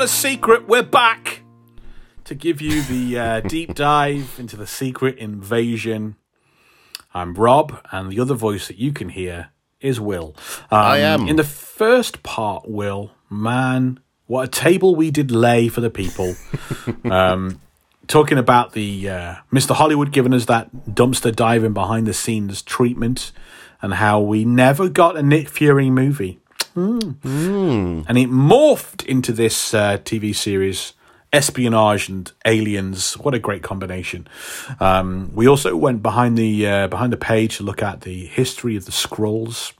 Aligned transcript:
not 0.00 0.06
a 0.06 0.08
secret, 0.08 0.66
we're 0.66 0.82
back 0.82 1.42
to 2.24 2.34
give 2.34 2.62
you 2.62 2.80
the 2.80 3.18
uh, 3.18 3.40
deep 3.46 3.74
dive 3.74 4.34
into 4.38 4.56
the 4.56 4.66
secret 4.66 5.18
invasion. 5.18 6.16
I'm 7.12 7.34
Rob, 7.34 7.86
and 7.92 8.10
the 8.10 8.18
other 8.18 8.32
voice 8.32 8.68
that 8.68 8.78
you 8.78 8.94
can 8.94 9.10
hear 9.10 9.50
is 9.78 10.00
Will. 10.00 10.34
Um, 10.70 10.80
I 10.80 10.98
am. 11.00 11.28
In 11.28 11.36
the 11.36 11.44
first 11.44 12.22
part, 12.22 12.66
Will, 12.66 13.10
man, 13.28 14.00
what 14.26 14.48
a 14.48 14.48
table 14.48 14.94
we 14.94 15.10
did 15.10 15.30
lay 15.30 15.68
for 15.68 15.82
the 15.82 15.90
people. 15.90 16.34
um, 17.04 17.60
talking 18.06 18.38
about 18.38 18.72
the 18.72 19.06
uh, 19.06 19.34
Mr. 19.52 19.74
Hollywood 19.74 20.12
giving 20.12 20.32
us 20.32 20.46
that 20.46 20.74
dumpster 20.88 21.36
diving 21.36 21.74
behind 21.74 22.06
the 22.06 22.14
scenes 22.14 22.62
treatment 22.62 23.32
and 23.82 23.92
how 23.92 24.18
we 24.18 24.46
never 24.46 24.88
got 24.88 25.18
a 25.18 25.22
Nick 25.22 25.50
Fury 25.50 25.90
movie. 25.90 26.39
And 28.08 28.18
it 28.18 28.30
morphed 28.30 29.04
into 29.04 29.32
this 29.32 29.74
uh, 29.74 29.98
TV 29.98 30.34
series, 30.34 30.92
espionage 31.32 32.08
and 32.08 32.30
aliens. 32.44 33.14
What 33.14 33.34
a 33.34 33.38
great 33.38 33.62
combination! 33.62 34.28
Um, 34.78 35.30
we 35.34 35.48
also 35.48 35.76
went 35.76 36.02
behind 36.02 36.36
the 36.36 36.66
uh, 36.66 36.88
behind 36.88 37.12
the 37.12 37.16
page 37.16 37.56
to 37.58 37.62
look 37.62 37.82
at 37.82 38.02
the 38.02 38.26
history 38.26 38.76
of 38.76 38.84
the 38.84 38.92
Skrulls, 38.92 39.72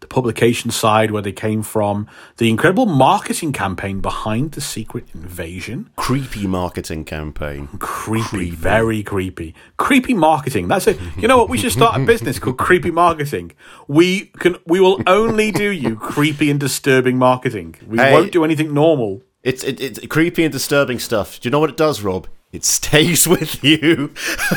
the 0.00 0.06
publication 0.06 0.70
side 0.70 1.10
where 1.10 1.22
they 1.22 1.32
came 1.32 1.62
from, 1.62 2.06
the 2.36 2.48
incredible 2.50 2.86
marketing 2.86 3.52
campaign 3.52 4.00
behind 4.00 4.52
the 4.52 4.60
secret 4.60 5.04
invasion. 5.14 5.90
Creepy 5.96 6.46
marketing 6.46 7.04
campaign. 7.04 7.68
Creepy, 7.78 8.50
very 8.50 9.02
creepy. 9.02 9.54
Creepy 9.76 10.14
marketing. 10.14 10.68
That's 10.68 10.86
it. 10.86 10.98
You 11.16 11.28
know 11.28 11.38
what? 11.38 11.48
We 11.48 11.58
should 11.58 11.72
start 11.72 12.00
a 12.00 12.04
business 12.04 12.38
called 12.38 12.58
Creepy 12.58 12.90
Marketing. 12.90 13.52
We 13.88 14.26
can. 14.38 14.56
We 14.66 14.80
will 14.80 15.02
only 15.06 15.50
do 15.52 15.70
you 15.70 15.96
creepy 15.96 16.50
and 16.50 16.60
disturbing 16.60 17.18
marketing. 17.18 17.76
We 17.86 17.98
Hey. 17.98 18.12
won't 18.12 18.32
do 18.32 18.44
anything 18.44 18.72
normal. 18.74 19.22
It's 19.42 19.62
it, 19.62 19.80
it's 19.80 19.98
creepy 20.08 20.42
and 20.44 20.52
disturbing 20.52 20.98
stuff. 20.98 21.40
Do 21.40 21.46
you 21.46 21.50
know 21.50 21.60
what 21.60 21.70
it 21.70 21.76
does, 21.76 22.02
Rob? 22.02 22.26
It 22.52 22.64
stays 22.64 23.26
with 23.34 23.62
you. 23.62 24.08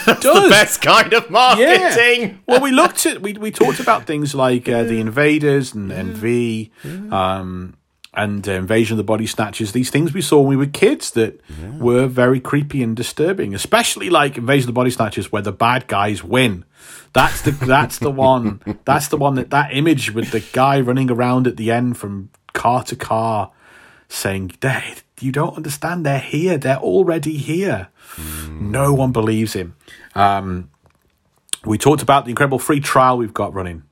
That's 0.05 0.23
the 0.23 0.33
does. 0.33 0.49
best 0.49 0.81
kind 0.81 1.11
of 1.13 1.29
marketing. 1.29 2.39
well, 2.47 2.61
we 2.61 2.71
looked 2.71 3.05
at 3.05 3.21
we 3.21 3.33
we 3.33 3.51
talked 3.51 3.79
about 3.79 4.05
things 4.05 4.33
like 4.35 4.69
uh, 4.69 4.83
the 4.83 4.99
invaders 4.99 5.73
and 5.73 5.91
NV, 5.91 6.69
um, 7.11 7.75
and 8.13 8.47
uh, 8.47 8.51
invasion 8.53 8.93
of 8.93 8.97
the 8.97 9.03
body 9.03 9.25
snatchers. 9.27 9.71
These 9.71 9.89
things 9.89 10.13
we 10.13 10.21
saw 10.21 10.39
when 10.39 10.49
we 10.49 10.55
were 10.55 10.65
kids 10.65 11.11
that 11.11 11.41
were 11.79 12.07
very 12.07 12.39
creepy 12.39 12.83
and 12.83 12.95
disturbing, 12.95 13.53
especially 13.53 14.09
like 14.09 14.37
invasion 14.37 14.63
of 14.69 14.75
the 14.75 14.79
body 14.79 14.91
snatchers, 14.91 15.31
where 15.31 15.41
the 15.41 15.51
bad 15.51 15.87
guys 15.87 16.23
win. 16.23 16.65
That's 17.13 17.41
the 17.41 17.51
that's 17.51 17.97
the 17.97 18.11
one. 18.11 18.61
That's 18.85 19.07
the 19.07 19.17
one 19.17 19.33
that 19.35 19.49
that 19.49 19.73
image 19.75 20.13
with 20.13 20.31
the 20.31 20.41
guy 20.53 20.79
running 20.79 21.09
around 21.09 21.47
at 21.47 21.57
the 21.57 21.71
end 21.71 21.97
from 21.97 22.29
car 22.53 22.83
to 22.83 22.95
car, 22.95 23.51
saying, 24.07 24.53
"Dad, 24.59 25.01
you 25.23 25.31
don't 25.31 25.55
understand. 25.57 26.05
They're 26.05 26.19
here. 26.19 26.57
They're 26.57 26.77
already 26.77 27.37
here." 27.37 27.89
No 28.49 28.93
one 28.93 29.11
believes 29.11 29.53
him. 29.53 29.75
Um, 30.15 30.69
we 31.65 31.77
talked 31.77 32.01
about 32.01 32.25
the 32.25 32.31
incredible 32.31 32.59
free 32.59 32.79
trial 32.79 33.17
we've 33.17 33.33
got 33.33 33.53
running. 33.53 33.83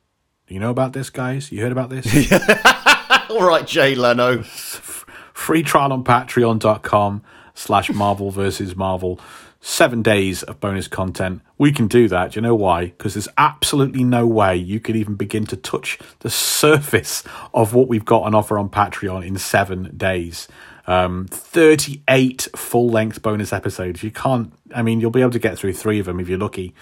Do 0.47 0.53
you 0.53 0.59
know 0.59 0.69
about 0.69 0.93
this, 0.93 1.09
guys? 1.09 1.51
You 1.51 1.61
heard 1.61 1.71
about 1.71 1.89
this? 1.89 2.05
All 3.29 3.45
right, 3.47 3.65
Jay 3.67 3.95
Leno. 3.95 4.43
free 4.43 5.63
trial 5.63 5.93
on 5.93 6.03
patreon.com 6.03 7.21
slash 7.53 7.89
marvel 7.91 8.31
versus 8.31 8.75
marvel 8.75 9.19
seven 9.59 10.01
days 10.01 10.44
of 10.44 10.59
bonus 10.59 10.88
content 10.88 11.41
we 11.57 11.71
can 11.71 11.88
do 11.88 12.07
that 12.07 12.31
do 12.31 12.38
you 12.38 12.41
know 12.41 12.53
why 12.55 12.85
because 12.85 13.15
there's 13.15 13.27
absolutely 13.38 14.03
no 14.03 14.25
way 14.25 14.55
you 14.55 14.79
could 14.79 14.95
even 14.95 15.15
begin 15.15 15.45
to 15.45 15.57
touch 15.57 15.97
the 16.19 16.29
surface 16.57 17.23
of 17.53 17.73
what 17.73 17.88
we've 17.88 18.05
got 18.05 18.21
on 18.23 18.35
offer 18.35 18.57
on 18.59 18.69
patreon 18.69 19.25
in 19.25 19.35
seven 19.38 19.91
days 19.97 20.47
um, 20.87 21.27
38 21.27 22.47
full 22.55 22.89
length 22.89 23.21
bonus 23.21 23.51
episodes 23.51 24.03
you 24.03 24.11
can't 24.11 24.53
i 24.73 24.81
mean 24.81 24.99
you'll 25.01 25.11
be 25.11 25.21
able 25.21 25.31
to 25.31 25.39
get 25.39 25.57
through 25.57 25.73
three 25.73 25.99
of 25.99 26.05
them 26.05 26.19
if 26.19 26.29
you're 26.29 26.37
lucky 26.37 26.73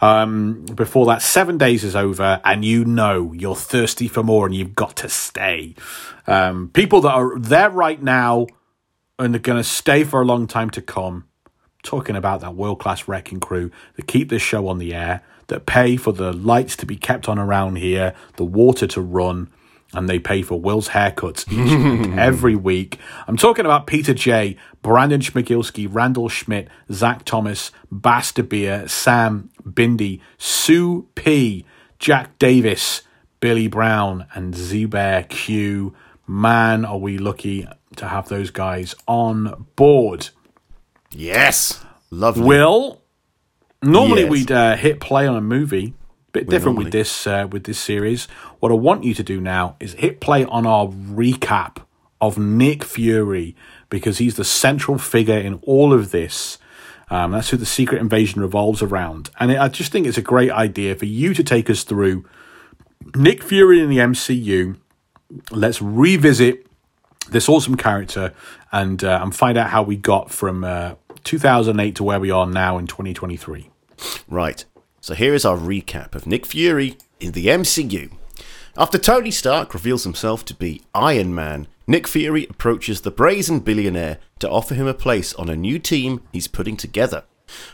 um, 0.00 0.64
before 0.74 1.06
that 1.06 1.22
seven 1.22 1.58
days 1.58 1.84
is 1.84 1.96
over 1.96 2.40
and 2.44 2.64
you 2.64 2.84
know 2.84 3.32
you're 3.32 3.56
thirsty 3.56 4.08
for 4.08 4.22
more 4.22 4.46
and 4.46 4.54
you've 4.54 4.74
got 4.74 4.96
to 4.96 5.08
stay 5.08 5.74
um, 6.26 6.70
people 6.72 7.00
that 7.00 7.12
are 7.12 7.38
there 7.38 7.70
right 7.70 8.02
now 8.02 8.46
and 9.18 9.34
they're 9.34 9.40
going 9.40 9.58
to 9.58 9.64
stay 9.64 10.04
for 10.04 10.20
a 10.20 10.24
long 10.24 10.46
time 10.46 10.70
to 10.70 10.82
come. 10.82 11.24
Talking 11.82 12.16
about 12.16 12.40
that 12.40 12.54
world 12.54 12.80
class 12.80 13.08
wrecking 13.08 13.40
crew 13.40 13.70
that 13.96 14.06
keep 14.06 14.28
this 14.28 14.42
show 14.42 14.68
on 14.68 14.78
the 14.78 14.94
air, 14.94 15.22
that 15.46 15.64
pay 15.64 15.96
for 15.96 16.12
the 16.12 16.32
lights 16.32 16.76
to 16.76 16.86
be 16.86 16.96
kept 16.96 17.28
on 17.28 17.38
around 17.38 17.76
here, 17.76 18.14
the 18.36 18.44
water 18.44 18.86
to 18.88 19.00
run, 19.00 19.48
and 19.94 20.08
they 20.08 20.18
pay 20.18 20.42
for 20.42 20.60
Will's 20.60 20.90
haircuts 20.90 21.50
each 21.50 21.72
and 21.72 22.18
every 22.18 22.54
week. 22.56 22.98
I'm 23.26 23.36
talking 23.36 23.64
about 23.64 23.86
Peter 23.86 24.12
J, 24.14 24.56
Brandon 24.82 25.20
Schmigilski, 25.20 25.88
Randall 25.90 26.28
Schmidt, 26.28 26.68
Zach 26.92 27.24
Thomas, 27.24 27.72
Basta 27.90 28.42
Beer, 28.42 28.86
Sam 28.88 29.50
Bindi, 29.64 30.20
Sue 30.36 31.08
P, 31.14 31.64
Jack 31.98 32.38
Davis, 32.38 33.02
Billy 33.40 33.66
Brown, 33.68 34.26
and 34.34 34.52
Zubair 34.54 35.28
Q. 35.28 35.94
Man, 36.26 36.84
are 36.84 36.98
we 36.98 37.16
lucky 37.16 37.66
to 37.96 38.06
have 38.08 38.28
those 38.28 38.50
guys 38.50 38.94
on 39.08 39.66
board. 39.74 40.28
Yes. 41.10 41.82
Lovely. 42.10 42.46
Will, 42.46 43.00
normally 43.82 44.22
Yes. 44.22 44.30
we'd 44.30 44.52
uh, 44.52 44.76
hit 44.76 45.00
play 45.00 45.26
on 45.26 45.36
a 45.36 45.40
movie. 45.40 45.94
Bit 46.32 46.48
different 46.48 46.76
normally- 46.76 46.84
with 46.84 46.92
this 46.92 47.26
uh, 47.26 47.48
with 47.50 47.64
this 47.64 47.78
series. 47.78 48.28
What 48.60 48.72
I 48.72 48.74
want 48.74 49.04
you 49.04 49.14
to 49.14 49.22
do 49.22 49.40
now 49.40 49.76
is 49.78 49.94
hit 49.94 50.20
play 50.20 50.44
on 50.44 50.66
our 50.66 50.88
recap 50.88 51.78
of 52.20 52.38
Nick 52.38 52.84
Fury 52.84 53.54
because 53.88 54.18
he's 54.18 54.36
the 54.36 54.44
central 54.44 54.98
figure 54.98 55.38
in 55.38 55.60
all 55.62 55.92
of 55.92 56.10
this. 56.10 56.58
Um, 57.10 57.32
that's 57.32 57.50
who 57.50 57.56
the 57.56 57.66
Secret 57.66 58.00
Invasion 58.00 58.42
revolves 58.42 58.82
around, 58.82 59.30
and 59.40 59.50
I 59.52 59.68
just 59.68 59.92
think 59.92 60.06
it's 60.06 60.18
a 60.18 60.22
great 60.22 60.50
idea 60.50 60.94
for 60.94 61.06
you 61.06 61.32
to 61.32 61.42
take 61.42 61.70
us 61.70 61.82
through 61.82 62.26
Nick 63.14 63.42
Fury 63.42 63.80
in 63.80 63.88
the 63.88 63.96
MCU. 63.96 64.76
Let's 65.50 65.80
revisit 65.80 66.66
this 67.30 67.48
awesome 67.48 67.76
character 67.76 68.34
and 68.72 69.02
uh, 69.02 69.20
and 69.22 69.34
find 69.34 69.56
out 69.56 69.70
how 69.70 69.82
we 69.82 69.96
got 69.96 70.30
from 70.30 70.64
uh, 70.64 70.96
2008 71.24 71.96
to 71.96 72.04
where 72.04 72.20
we 72.20 72.30
are 72.30 72.46
now 72.46 72.76
in 72.76 72.86
2023. 72.86 73.70
Right. 74.28 74.64
So 75.00 75.14
here 75.14 75.32
is 75.32 75.46
our 75.46 75.56
recap 75.56 76.14
of 76.14 76.26
Nick 76.26 76.44
Fury 76.44 76.98
in 77.20 77.32
the 77.32 77.46
MCU. 77.46 78.17
After 78.78 78.96
Tony 78.96 79.32
Stark 79.32 79.74
reveals 79.74 80.04
himself 80.04 80.44
to 80.44 80.54
be 80.54 80.82
Iron 80.94 81.34
Man, 81.34 81.66
Nick 81.88 82.06
Fury 82.06 82.46
approaches 82.48 83.00
the 83.00 83.10
brazen 83.10 83.58
billionaire 83.58 84.18
to 84.38 84.48
offer 84.48 84.72
him 84.72 84.86
a 84.86 84.94
place 84.94 85.34
on 85.34 85.48
a 85.48 85.56
new 85.56 85.80
team 85.80 86.20
he's 86.30 86.46
putting 86.46 86.76
together. 86.76 87.24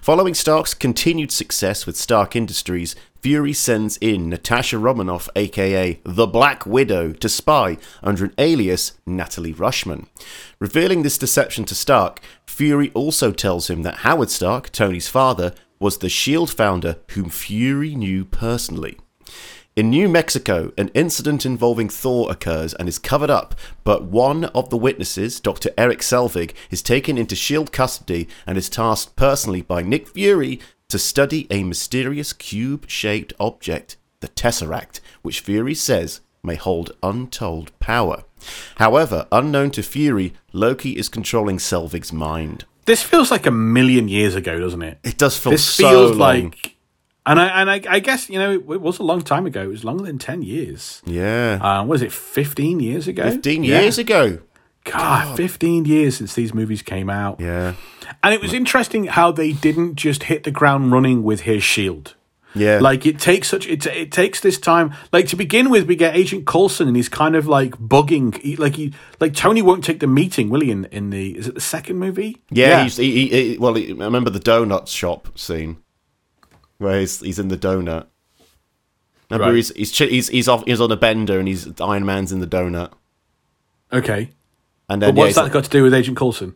Following 0.00 0.32
Stark's 0.32 0.72
continued 0.72 1.30
success 1.30 1.84
with 1.84 1.98
Stark 1.98 2.34
Industries, 2.34 2.96
Fury 3.20 3.52
sends 3.52 3.98
in 3.98 4.30
Natasha 4.30 4.78
Romanoff, 4.78 5.28
aka 5.36 6.00
the 6.04 6.26
Black 6.26 6.64
Widow, 6.64 7.12
to 7.12 7.28
spy 7.28 7.76
under 8.02 8.24
an 8.24 8.34
alias 8.38 8.92
Natalie 9.04 9.52
Rushman. 9.52 10.06
Revealing 10.58 11.02
this 11.02 11.18
deception 11.18 11.66
to 11.66 11.74
Stark, 11.74 12.20
Fury 12.46 12.90
also 12.94 13.30
tells 13.30 13.68
him 13.68 13.82
that 13.82 13.96
Howard 13.96 14.30
Stark, 14.30 14.72
Tony's 14.72 15.08
father, 15.08 15.52
was 15.78 15.98
the 15.98 16.08
SHIELD 16.08 16.50
founder 16.50 16.96
whom 17.10 17.28
Fury 17.28 17.94
knew 17.94 18.24
personally. 18.24 18.96
In 19.76 19.90
New 19.90 20.08
Mexico, 20.08 20.72
an 20.78 20.88
incident 20.94 21.44
involving 21.44 21.88
Thor 21.88 22.30
occurs 22.30 22.74
and 22.74 22.88
is 22.88 23.00
covered 23.00 23.28
up, 23.28 23.56
but 23.82 24.04
one 24.04 24.44
of 24.44 24.70
the 24.70 24.76
witnesses, 24.76 25.40
Dr. 25.40 25.70
Eric 25.76 25.98
Selvig, 25.98 26.52
is 26.70 26.80
taken 26.80 27.18
into 27.18 27.34
SHIELD 27.34 27.72
custody 27.72 28.28
and 28.46 28.56
is 28.56 28.68
tasked 28.68 29.16
personally 29.16 29.62
by 29.62 29.82
Nick 29.82 30.06
Fury 30.06 30.60
to 30.90 30.96
study 30.96 31.48
a 31.50 31.64
mysterious 31.64 32.32
cube 32.32 32.88
shaped 32.88 33.32
object, 33.40 33.96
the 34.20 34.28
Tesseract, 34.28 35.00
which 35.22 35.40
Fury 35.40 35.74
says 35.74 36.20
may 36.40 36.54
hold 36.54 36.92
untold 37.02 37.76
power. 37.80 38.22
However, 38.76 39.26
unknown 39.32 39.72
to 39.72 39.82
Fury, 39.82 40.34
Loki 40.52 40.92
is 40.92 41.08
controlling 41.08 41.56
Selvig's 41.58 42.12
mind. 42.12 42.64
This 42.84 43.02
feels 43.02 43.32
like 43.32 43.46
a 43.46 43.50
million 43.50 44.06
years 44.06 44.36
ago, 44.36 44.60
doesn't 44.60 44.82
it? 44.82 44.98
It 45.02 45.18
does 45.18 45.36
feel 45.36 45.50
This 45.50 45.64
so 45.64 45.88
feels 45.88 46.10
long. 46.12 46.18
like, 46.18 46.73
and 47.26 47.40
I 47.40 47.46
and 47.60 47.70
I, 47.70 47.80
I 47.88 47.98
guess 48.00 48.28
you 48.28 48.38
know 48.38 48.52
it, 48.52 48.56
it 48.70 48.80
was 48.80 48.98
a 48.98 49.02
long 49.02 49.22
time 49.22 49.46
ago. 49.46 49.62
It 49.62 49.68
was 49.68 49.84
longer 49.84 50.04
than 50.04 50.18
10 50.18 50.42
years. 50.42 51.02
Yeah. 51.06 51.58
Uh, 51.60 51.84
was 51.84 52.02
it 52.02 52.12
15 52.12 52.80
years 52.80 53.08
ago? 53.08 53.30
15 53.30 53.64
Yeah. 53.64 53.80
years 53.80 53.98
ago. 53.98 54.38
God, 54.84 55.34
15 55.38 55.86
years 55.86 56.18
since 56.18 56.34
these 56.34 56.52
movies 56.52 56.82
came 56.82 57.08
out. 57.08 57.40
Yeah. 57.40 57.72
And 58.22 58.34
it 58.34 58.42
was 58.42 58.52
interesting 58.52 59.04
how 59.04 59.32
they 59.32 59.52
didn't 59.52 59.94
just 59.94 60.24
hit 60.24 60.44
the 60.44 60.50
ground 60.50 60.92
running 60.92 61.22
with 61.22 61.40
his 61.42 61.62
shield. 61.62 62.14
Yeah. 62.54 62.78
Like 62.80 63.04
it 63.06 63.18
takes 63.18 63.48
such 63.48 63.66
it 63.66 63.84
it 63.86 64.12
takes 64.12 64.40
this 64.40 64.58
time. 64.58 64.92
Like 65.10 65.26
to 65.28 65.36
begin 65.36 65.70
with, 65.70 65.88
we 65.88 65.96
get 65.96 66.14
Agent 66.14 66.46
Coulson, 66.46 66.86
and 66.86 66.96
he's 66.96 67.08
kind 67.08 67.34
of 67.34 67.48
like 67.48 67.72
bugging. 67.78 68.36
He, 68.36 68.54
like 68.56 68.76
he 68.76 68.92
like 69.18 69.34
Tony 69.34 69.60
won't 69.62 69.82
take 69.82 69.98
the 70.00 70.06
meeting, 70.06 70.50
will 70.50 70.60
he? 70.60 70.70
In, 70.70 70.84
in 70.92 71.10
the 71.10 71.36
is 71.36 71.48
it 71.48 71.54
the 71.54 71.60
second 71.60 71.96
movie? 71.98 72.36
Yeah, 72.50 72.84
He's, 72.84 72.96
he, 72.96 73.28
he, 73.28 73.58
well, 73.58 73.74
he, 73.74 73.90
I 73.90 74.04
remember 74.04 74.30
the 74.30 74.38
donut 74.38 74.86
shop 74.86 75.36
scene. 75.36 75.78
Where 76.78 77.00
he's 77.00 77.20
he's 77.20 77.38
in 77.38 77.48
the 77.48 77.56
donut. 77.56 78.06
Remember, 79.30 79.46
Right. 79.46 79.54
he's 79.56 79.70
he's, 79.74 79.96
he's 79.98 80.28
he's 80.28 80.48
off 80.48 80.64
he's 80.66 80.80
on 80.80 80.92
a 80.92 80.96
bender 80.96 81.38
and 81.38 81.48
he's 81.48 81.68
Iron 81.80 82.04
Man's 82.04 82.30
in 82.32 82.40
the 82.40 82.46
donut. 82.46 82.92
Okay. 83.92 84.30
And 84.88 85.00
But 85.00 85.06
then 85.06 85.16
yeah, 85.16 85.20
what's 85.20 85.28
he's 85.30 85.34
that 85.36 85.42
like- 85.44 85.52
got 85.52 85.64
to 85.64 85.70
do 85.70 85.82
with 85.82 85.94
Agent 85.94 86.16
Coulson? 86.16 86.54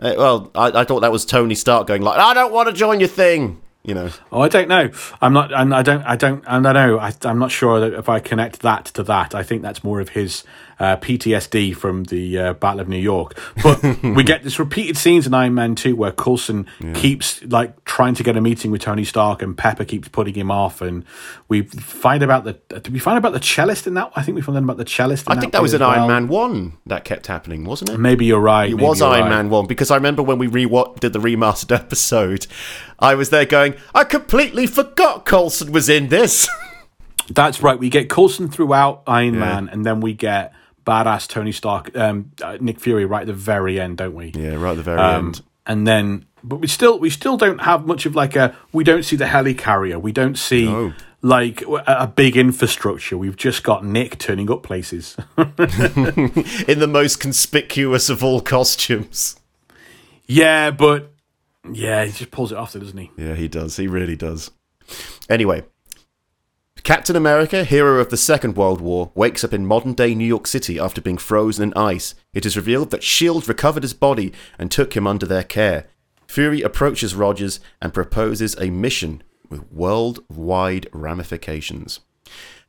uh, 0.00 0.14
well, 0.16 0.50
I, 0.54 0.80
I 0.80 0.84
thought 0.84 1.00
that 1.00 1.12
was 1.12 1.24
Tony 1.24 1.54
Stark 1.54 1.86
going 1.86 2.02
like, 2.02 2.18
I 2.18 2.34
don't 2.34 2.52
want 2.52 2.68
to 2.68 2.74
join 2.74 3.00
your 3.00 3.08
thing. 3.08 3.60
You 3.82 3.94
know, 3.94 4.10
Oh, 4.32 4.40
I 4.40 4.48
don't 4.48 4.66
know. 4.68 4.90
I'm 5.22 5.32
not, 5.32 5.52
and 5.52 5.72
I 5.72 5.82
don't, 5.82 6.02
I 6.02 6.16
don't, 6.16 6.42
and 6.48 6.66
I 6.66 6.72
know. 6.72 6.98
I, 6.98 7.12
I'm 7.22 7.38
not 7.38 7.52
sure 7.52 7.78
that 7.78 7.96
if 7.96 8.08
I 8.08 8.18
connect 8.18 8.60
that 8.62 8.86
to 8.86 9.04
that. 9.04 9.32
I 9.32 9.44
think 9.44 9.62
that's 9.62 9.84
more 9.84 10.00
of 10.00 10.08
his 10.08 10.42
uh, 10.78 10.96
PTSD 10.96 11.74
from 11.74 12.04
the 12.04 12.38
uh, 12.38 12.52
Battle 12.54 12.80
of 12.80 12.88
New 12.88 12.98
York. 12.98 13.38
But 13.62 13.82
we 14.02 14.22
get 14.22 14.42
this 14.42 14.58
repeated 14.58 14.96
scenes 14.96 15.26
in 15.26 15.34
Iron 15.34 15.54
Man 15.54 15.74
Two 15.74 15.96
where 15.96 16.12
Coulson 16.12 16.66
keeps 16.94 17.42
like 17.44 17.84
trying 17.84 18.14
to 18.14 18.22
get 18.22 18.36
a 18.36 18.40
meeting 18.40 18.70
with 18.70 18.82
Tony 18.82 19.04
Stark, 19.04 19.42
and 19.42 19.56
Pepper 19.56 19.84
keeps 19.84 20.08
putting 20.08 20.34
him 20.34 20.50
off. 20.50 20.80
And 20.80 21.04
we 21.48 21.62
find 21.62 22.22
about 22.22 22.44
the. 22.44 22.54
Did 22.68 22.92
we 22.92 22.98
find 22.98 23.18
about 23.18 23.32
the 23.32 23.40
cellist 23.40 23.86
in 23.86 23.94
that? 23.94 24.12
I 24.14 24.22
think 24.22 24.36
we 24.36 24.42
found 24.42 24.58
out 24.58 24.64
about 24.64 24.76
the 24.76 24.84
cellist. 24.84 25.26
In 25.26 25.36
I 25.36 25.40
think 25.40 25.52
that 25.52 25.62
was 25.62 25.74
in 25.74 25.82
as 25.82 25.88
Iron. 25.88 26.08
Man 26.08 26.28
One 26.28 26.78
that 26.86 27.04
kept 27.04 27.26
happening, 27.26 27.64
wasn't 27.64 27.90
it? 27.90 27.98
Maybe 27.98 28.26
you're 28.26 28.40
right. 28.40 28.70
It 28.70 28.74
was 28.74 29.02
Iron 29.02 29.22
right. 29.22 29.30
Man 29.30 29.50
1 29.50 29.66
because 29.66 29.90
I 29.90 29.96
remember 29.96 30.22
when 30.22 30.38
we 30.38 30.46
re 30.46 30.66
did 31.00 31.12
the 31.12 31.18
remastered 31.18 31.74
episode, 31.74 32.46
I 32.98 33.14
was 33.14 33.30
there 33.30 33.46
going, 33.46 33.74
I 33.94 34.04
completely 34.04 34.66
forgot 34.66 35.24
Coulson 35.24 35.72
was 35.72 35.88
in 35.88 36.08
this. 36.08 36.48
That's 37.30 37.62
right. 37.62 37.78
We 37.78 37.88
get 37.88 38.08
Coulson 38.08 38.48
throughout 38.48 39.02
Iron 39.06 39.38
Man, 39.38 39.68
and 39.68 39.84
then 39.84 40.00
we 40.00 40.14
get 40.14 40.52
badass 40.86 41.26
Tony 41.28 41.52
Stark, 41.52 41.94
um, 41.96 42.30
uh, 42.42 42.56
Nick 42.60 42.78
Fury, 42.80 43.04
right 43.04 43.22
at 43.22 43.26
the 43.26 43.32
very 43.32 43.80
end, 43.80 43.96
don't 43.98 44.14
we? 44.14 44.32
yeah, 44.34 44.54
right 44.54 44.70
at 44.70 44.76
the 44.76 44.82
very 44.82 44.98
Um, 45.00 45.26
end. 45.26 45.42
and 45.66 45.86
then, 45.86 46.26
but 46.44 46.56
we 46.56 46.66
still 46.68 46.98
we 46.98 47.10
still 47.10 47.36
don't 47.36 47.60
have 47.62 47.86
much 47.86 48.06
of 48.06 48.14
like 48.14 48.36
a. 48.36 48.54
We 48.72 48.84
don't 48.84 49.02
see 49.04 49.16
the 49.16 49.24
helicarrier. 49.24 50.00
We 50.00 50.12
don't 50.12 50.38
see 50.38 50.66
No. 50.66 50.92
like 51.22 51.62
a, 51.62 51.82
a 51.86 52.06
big 52.06 52.36
infrastructure. 52.36 53.18
We've 53.18 53.36
just 53.36 53.64
got 53.64 53.84
Nick 53.84 54.18
turning 54.18 54.50
up 54.50 54.62
places. 54.62 55.16
In 55.36 56.78
the 56.78 56.88
most 56.90 57.18
conspicuous 57.20 58.08
of 58.08 58.22
all 58.22 58.40
costumes. 58.40 59.36
yeah, 60.26 60.70
but 60.70 61.12
yeah, 61.72 62.04
he 62.04 62.12
just 62.12 62.30
pulls 62.30 62.52
it 62.52 62.58
off, 62.58 62.74
doesn't 62.74 62.96
he? 62.96 63.10
Yeah, 63.16 63.34
he 63.34 63.48
does. 63.48 63.76
He 63.76 63.88
really 63.88 64.14
does. 64.16 64.50
Anyway, 65.28 65.64
Captain 66.86 67.16
America, 67.16 67.64
hero 67.64 67.98
of 67.98 68.10
the 68.10 68.16
Second 68.16 68.54
World 68.54 68.80
War, 68.80 69.10
wakes 69.16 69.42
up 69.42 69.52
in 69.52 69.66
modern 69.66 69.92
day 69.92 70.14
New 70.14 70.24
York 70.24 70.46
City 70.46 70.78
after 70.78 71.00
being 71.00 71.18
frozen 71.18 71.64
in 71.64 71.74
ice. 71.76 72.14
It 72.32 72.46
is 72.46 72.56
revealed 72.56 72.92
that 72.92 73.02
S.H.I.E.L.D. 73.02 73.48
recovered 73.48 73.82
his 73.82 73.92
body 73.92 74.32
and 74.56 74.70
took 74.70 74.96
him 74.96 75.04
under 75.04 75.26
their 75.26 75.42
care. 75.42 75.88
Fury 76.28 76.62
approaches 76.62 77.16
Rogers 77.16 77.58
and 77.82 77.92
proposes 77.92 78.54
a 78.60 78.70
mission 78.70 79.24
with 79.48 79.72
worldwide 79.72 80.88
ramifications. 80.92 81.98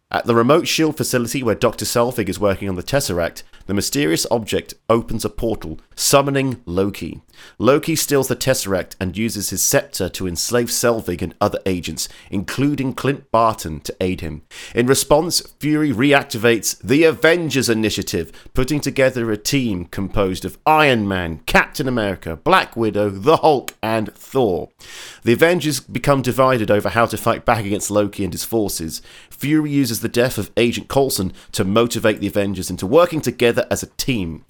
At 0.09 0.25
the 0.25 0.33
remote 0.33 0.63
S.H.I.E.L.D. 0.63 0.97
facility 0.97 1.43
where 1.43 1.53
Dr. 1.53 1.85
Selvig 1.85 2.27
is 2.27 2.39
working 2.39 2.67
on 2.67 2.75
the 2.75 2.81
Tesseract, 2.81 3.43
the 3.67 3.73
mysterious 3.73 4.25
object 4.31 4.73
opens 4.89 5.23
a 5.23 5.29
portal, 5.29 5.79
summoning 5.95 6.61
Loki. 6.65 7.21
Loki 7.59 7.95
steals 7.95 8.27
the 8.27 8.35
Tesseract 8.35 8.95
and 8.99 9.17
uses 9.17 9.49
his 9.49 9.61
scepter 9.61 10.09
to 10.09 10.27
enslave 10.27 10.67
Selvig 10.67 11.21
and 11.21 11.35
other 11.39 11.59
agents, 11.65 12.09
including 12.31 12.93
Clint 12.93 13.29
Barton, 13.31 13.79
to 13.81 13.95
aid 14.01 14.21
him. 14.21 14.41
In 14.73 14.87
response, 14.87 15.41
Fury 15.59 15.91
reactivates 15.91 16.79
the 16.81 17.03
Avengers 17.03 17.69
Initiative, 17.69 18.31
putting 18.53 18.79
together 18.79 19.31
a 19.31 19.37
team 19.37 19.85
composed 19.85 20.45
of 20.45 20.57
Iron 20.65 21.07
Man, 21.07 21.41
Captain 21.45 21.87
America, 21.87 22.35
Black 22.35 22.75
Widow, 22.75 23.09
the 23.09 23.37
Hulk, 23.37 23.73
and 23.83 24.13
Thor. 24.13 24.69
The 25.23 25.33
Avengers 25.33 25.79
become 25.79 26.21
divided 26.21 26.71
over 26.71 26.89
how 26.89 27.05
to 27.05 27.17
fight 27.17 27.45
back 27.45 27.65
against 27.65 27.91
Loki 27.91 28.23
and 28.23 28.33
his 28.33 28.45
forces. 28.45 29.01
Fury 29.29 29.71
uses 29.71 29.99
the 29.99 30.09
death 30.09 30.37
of 30.37 30.51
Agent 30.57 30.87
Coulson 30.87 31.33
to 31.51 31.63
motivate 31.63 32.19
the 32.19 32.27
Avengers 32.27 32.69
into 32.69 32.87
working 32.87 33.21
together 33.21 33.56
as 33.57 33.83
a 33.83 33.87
team. 33.87 34.45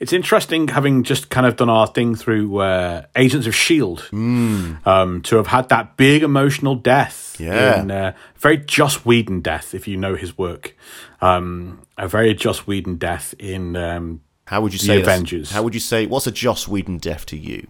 It's 0.00 0.12
interesting 0.12 0.66
having 0.68 1.04
just 1.04 1.30
kind 1.30 1.46
of 1.46 1.54
done 1.54 1.70
our 1.70 1.86
thing 1.86 2.16
through 2.16 2.58
uh, 2.58 3.06
Agents 3.14 3.46
of 3.46 3.54
Shield 3.54 4.08
um, 4.12 5.20
to 5.24 5.36
have 5.36 5.46
had 5.46 5.68
that 5.68 5.96
big 5.96 6.24
emotional 6.24 6.74
death. 6.74 7.36
Yeah. 7.38 7.80
in, 7.82 7.90
uh, 7.90 8.12
very 8.36 8.56
Joss 8.58 9.04
Whedon 9.04 9.42
death, 9.42 9.74
if 9.74 9.86
you 9.86 9.96
know 9.96 10.16
his 10.16 10.36
work. 10.36 10.76
Um, 11.20 11.82
a 11.96 12.08
very 12.08 12.34
Joss 12.34 12.66
Whedon 12.66 12.96
death 12.96 13.32
in 13.38 13.76
um, 13.76 14.22
How 14.46 14.60
would 14.60 14.72
you 14.72 14.78
say 14.80 14.96
this- 14.98 15.06
Avengers. 15.06 15.50
How 15.52 15.62
would 15.62 15.74
you 15.74 15.80
say 15.80 16.06
what's 16.06 16.26
a 16.26 16.32
Joss 16.32 16.66
Whedon 16.66 16.98
death 16.98 17.24
to 17.26 17.36
you? 17.36 17.68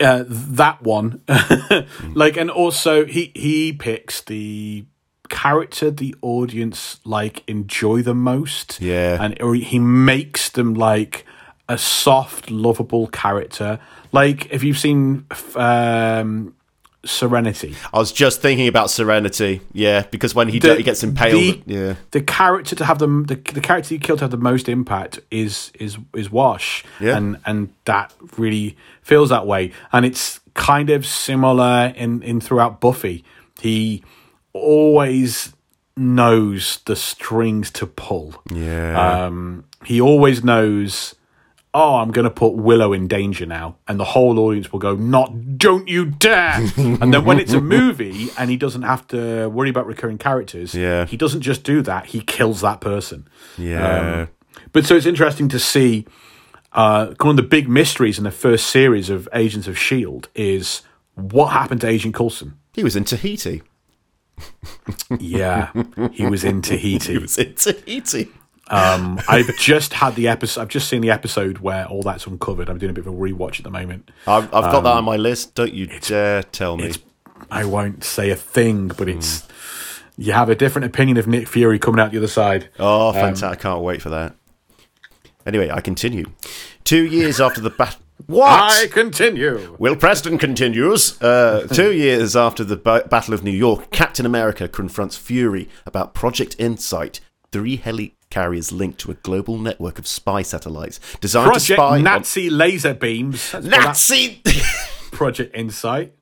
uh, 0.00 0.24
that 0.26 0.80
one. 0.82 1.20
like, 2.14 2.38
and 2.38 2.50
also 2.50 3.04
he 3.04 3.30
he 3.34 3.74
picks 3.74 4.22
the 4.22 4.86
character 5.30 5.90
the 5.90 6.14
audience 6.20 7.00
like 7.04 7.42
enjoy 7.48 8.02
the 8.02 8.14
most. 8.14 8.80
Yeah. 8.80 9.16
and 9.22 9.40
or 9.40 9.54
he 9.54 9.78
makes 9.78 10.50
them 10.50 10.74
like 10.74 11.24
a 11.68 11.78
soft, 11.78 12.50
lovable 12.50 13.06
character. 13.06 13.78
Like 14.12 14.52
if 14.52 14.62
you've 14.64 14.78
seen 14.78 15.24
um, 15.54 16.54
Serenity, 17.04 17.74
I 17.94 17.98
was 17.98 18.12
just 18.12 18.42
thinking 18.42 18.68
about 18.68 18.90
Serenity. 18.90 19.62
Yeah, 19.72 20.02
because 20.10 20.34
when 20.34 20.48
he, 20.48 20.58
do- 20.58 20.74
he 20.74 20.82
gets 20.82 21.02
impaled, 21.02 21.32
The, 21.32 21.62
yeah, 21.66 21.94
the 22.10 22.20
character 22.20 22.76
to 22.76 22.84
have 22.84 22.98
the, 22.98 23.06
the 23.06 23.36
the 23.54 23.60
character 23.62 23.94
you 23.94 24.00
kill 24.00 24.18
to 24.18 24.24
have 24.24 24.30
the 24.30 24.36
most 24.36 24.68
impact 24.68 25.20
is 25.30 25.70
is 25.78 25.96
is 26.14 26.30
Wash, 26.30 26.84
Yeah. 27.00 27.16
and 27.16 27.38
and 27.46 27.72
that 27.86 28.12
really 28.36 28.76
feels 29.02 29.30
that 29.30 29.46
way, 29.46 29.72
and 29.92 30.04
it's 30.04 30.40
kind 30.52 30.90
of 30.90 31.06
similar 31.06 31.92
in 31.96 32.22
in 32.22 32.38
throughout 32.40 32.80
Buffy. 32.80 33.24
He 33.62 34.02
always 34.52 35.52
knows 35.96 36.80
the 36.86 36.96
strings 36.96 37.70
to 37.72 37.86
pull. 37.86 38.34
yeah, 38.52 39.24
Um, 39.26 39.64
he 39.84 40.00
always 40.00 40.42
knows. 40.44 41.14
Oh, 41.72 41.98
I'm 41.98 42.10
going 42.10 42.24
to 42.24 42.30
put 42.32 42.54
Willow 42.54 42.92
in 42.92 43.06
danger 43.06 43.46
now, 43.46 43.76
and 43.86 44.00
the 44.00 44.04
whole 44.04 44.40
audience 44.40 44.72
will 44.72 44.80
go, 44.80 44.96
"Not, 44.96 45.56
don't 45.56 45.86
you 45.86 46.04
dare!" 46.06 46.56
and 46.76 47.14
then 47.14 47.24
when 47.24 47.38
it's 47.38 47.52
a 47.52 47.60
movie 47.60 48.28
and 48.36 48.50
he 48.50 48.56
doesn't 48.56 48.82
have 48.82 49.06
to 49.08 49.48
worry 49.48 49.70
about 49.70 49.86
recurring 49.86 50.18
characters, 50.18 50.74
Yeah. 50.74 51.06
he 51.06 51.16
doesn't 51.16 51.42
just 51.42 51.62
do 51.62 51.80
that; 51.82 52.06
he 52.06 52.22
kills 52.22 52.60
that 52.62 52.80
person. 52.80 53.28
yeah. 53.56 54.26
But 54.72 54.84
so 54.84 54.96
it's 54.96 55.06
interesting 55.06 55.48
to 55.48 55.58
see. 55.60 56.06
Uh, 56.72 57.14
one 57.20 57.30
of 57.30 57.36
the 57.36 57.42
big 57.42 57.68
mysteries 57.68 58.16
in 58.18 58.22
the 58.24 58.30
first 58.30 58.66
series 58.68 59.10
of 59.10 59.28
Agents 59.32 59.66
of 59.66 59.76
Shield 59.76 60.28
is 60.36 60.82
what 61.16 61.48
happened 61.48 61.80
to 61.80 61.88
Agent 61.88 62.14
Coulson. 62.14 62.58
he 62.74 62.84
was 62.84 62.94
in 62.94 63.02
Tahiti. 63.04 63.62
Yeah, 65.18 65.70
he 66.12 66.26
was 66.26 66.44
in 66.50 66.62
Tahiti. 66.62 67.12
He 67.12 67.18
was 67.18 67.38
in 67.38 67.54
Tahiti. 67.54 68.28
Um, 68.68 69.20
I've 69.28 69.56
just 69.56 69.94
had 69.94 70.14
the 70.14 70.28
episode. 70.28 70.60
I've 70.60 70.68
just 70.68 70.88
seen 70.88 71.00
the 71.00 71.10
episode 71.10 71.58
where 71.58 71.86
all 71.86 72.02
that's 72.02 72.26
uncovered. 72.26 72.68
I'm 72.68 72.78
doing 72.78 72.90
a 72.90 72.92
bit 72.92 73.06
of 73.06 73.12
a 73.12 73.16
rewatch 73.16 73.58
at 73.58 73.64
the 73.64 73.70
moment. 73.70 74.10
I've, 74.28 74.44
I've 74.54 74.70
got 74.70 74.82
that 74.82 74.92
on 74.96 75.04
my 75.04 75.16
list. 75.16 75.54
Don't 75.56 75.72
you 75.74 75.88
dare 76.00 76.44
tell 76.44 76.76
me. 76.76 76.90
Um, 76.90 76.94
I 77.50 77.64
won't 77.64 78.04
say 78.04 78.30
a 78.30 78.36
thing, 78.36 78.88
but 78.88 79.08
it's 79.08 79.48
you 80.16 80.32
have 80.32 80.48
a 80.48 80.54
different 80.54 80.86
opinion 80.86 81.16
of 81.16 81.26
Nick 81.26 81.48
Fury 81.48 81.78
coming 81.78 81.98
out 82.00 82.12
the 82.12 82.18
other 82.18 82.28
side. 82.28 82.68
Oh, 82.78 83.12
fantastic! 83.12 83.58
I 83.58 83.60
can't 83.60 83.82
wait 83.82 84.02
for 84.02 84.10
that. 84.10 84.36
Anyway, 85.46 85.70
I 85.70 85.80
continue. 85.80 86.26
Two 86.84 87.04
years 87.06 87.40
after 87.40 87.60
the 87.60 87.70
bat. 87.70 87.96
What? 88.26 88.50
I 88.50 88.86
continue. 88.88 89.76
Will 89.78 89.96
Preston 89.96 90.38
continues. 90.38 91.20
Uh, 91.22 91.66
two 91.72 91.92
years 91.92 92.36
after 92.36 92.64
the 92.64 92.76
ba- 92.76 93.06
Battle 93.08 93.34
of 93.34 93.42
New 93.42 93.50
York, 93.50 93.90
Captain 93.90 94.26
America 94.26 94.68
confronts 94.68 95.16
Fury 95.16 95.68
about 95.86 96.14
Project 96.14 96.56
Insight, 96.58 97.20
three 97.52 97.78
helicarriers 97.78 98.72
linked 98.72 98.98
to 99.00 99.10
a 99.10 99.14
global 99.14 99.58
network 99.58 99.98
of 99.98 100.06
spy 100.06 100.42
satellites 100.42 101.00
designed 101.20 101.46
to 101.46 101.50
Project 101.52 101.78
spy 101.78 101.96
on 101.96 102.02
Nazi 102.02 102.50
laser 102.50 102.94
beams. 102.94 103.52
That's 103.52 103.64
Nazi. 103.66 104.42
Project 105.12 105.54
Insight. 105.56 106.14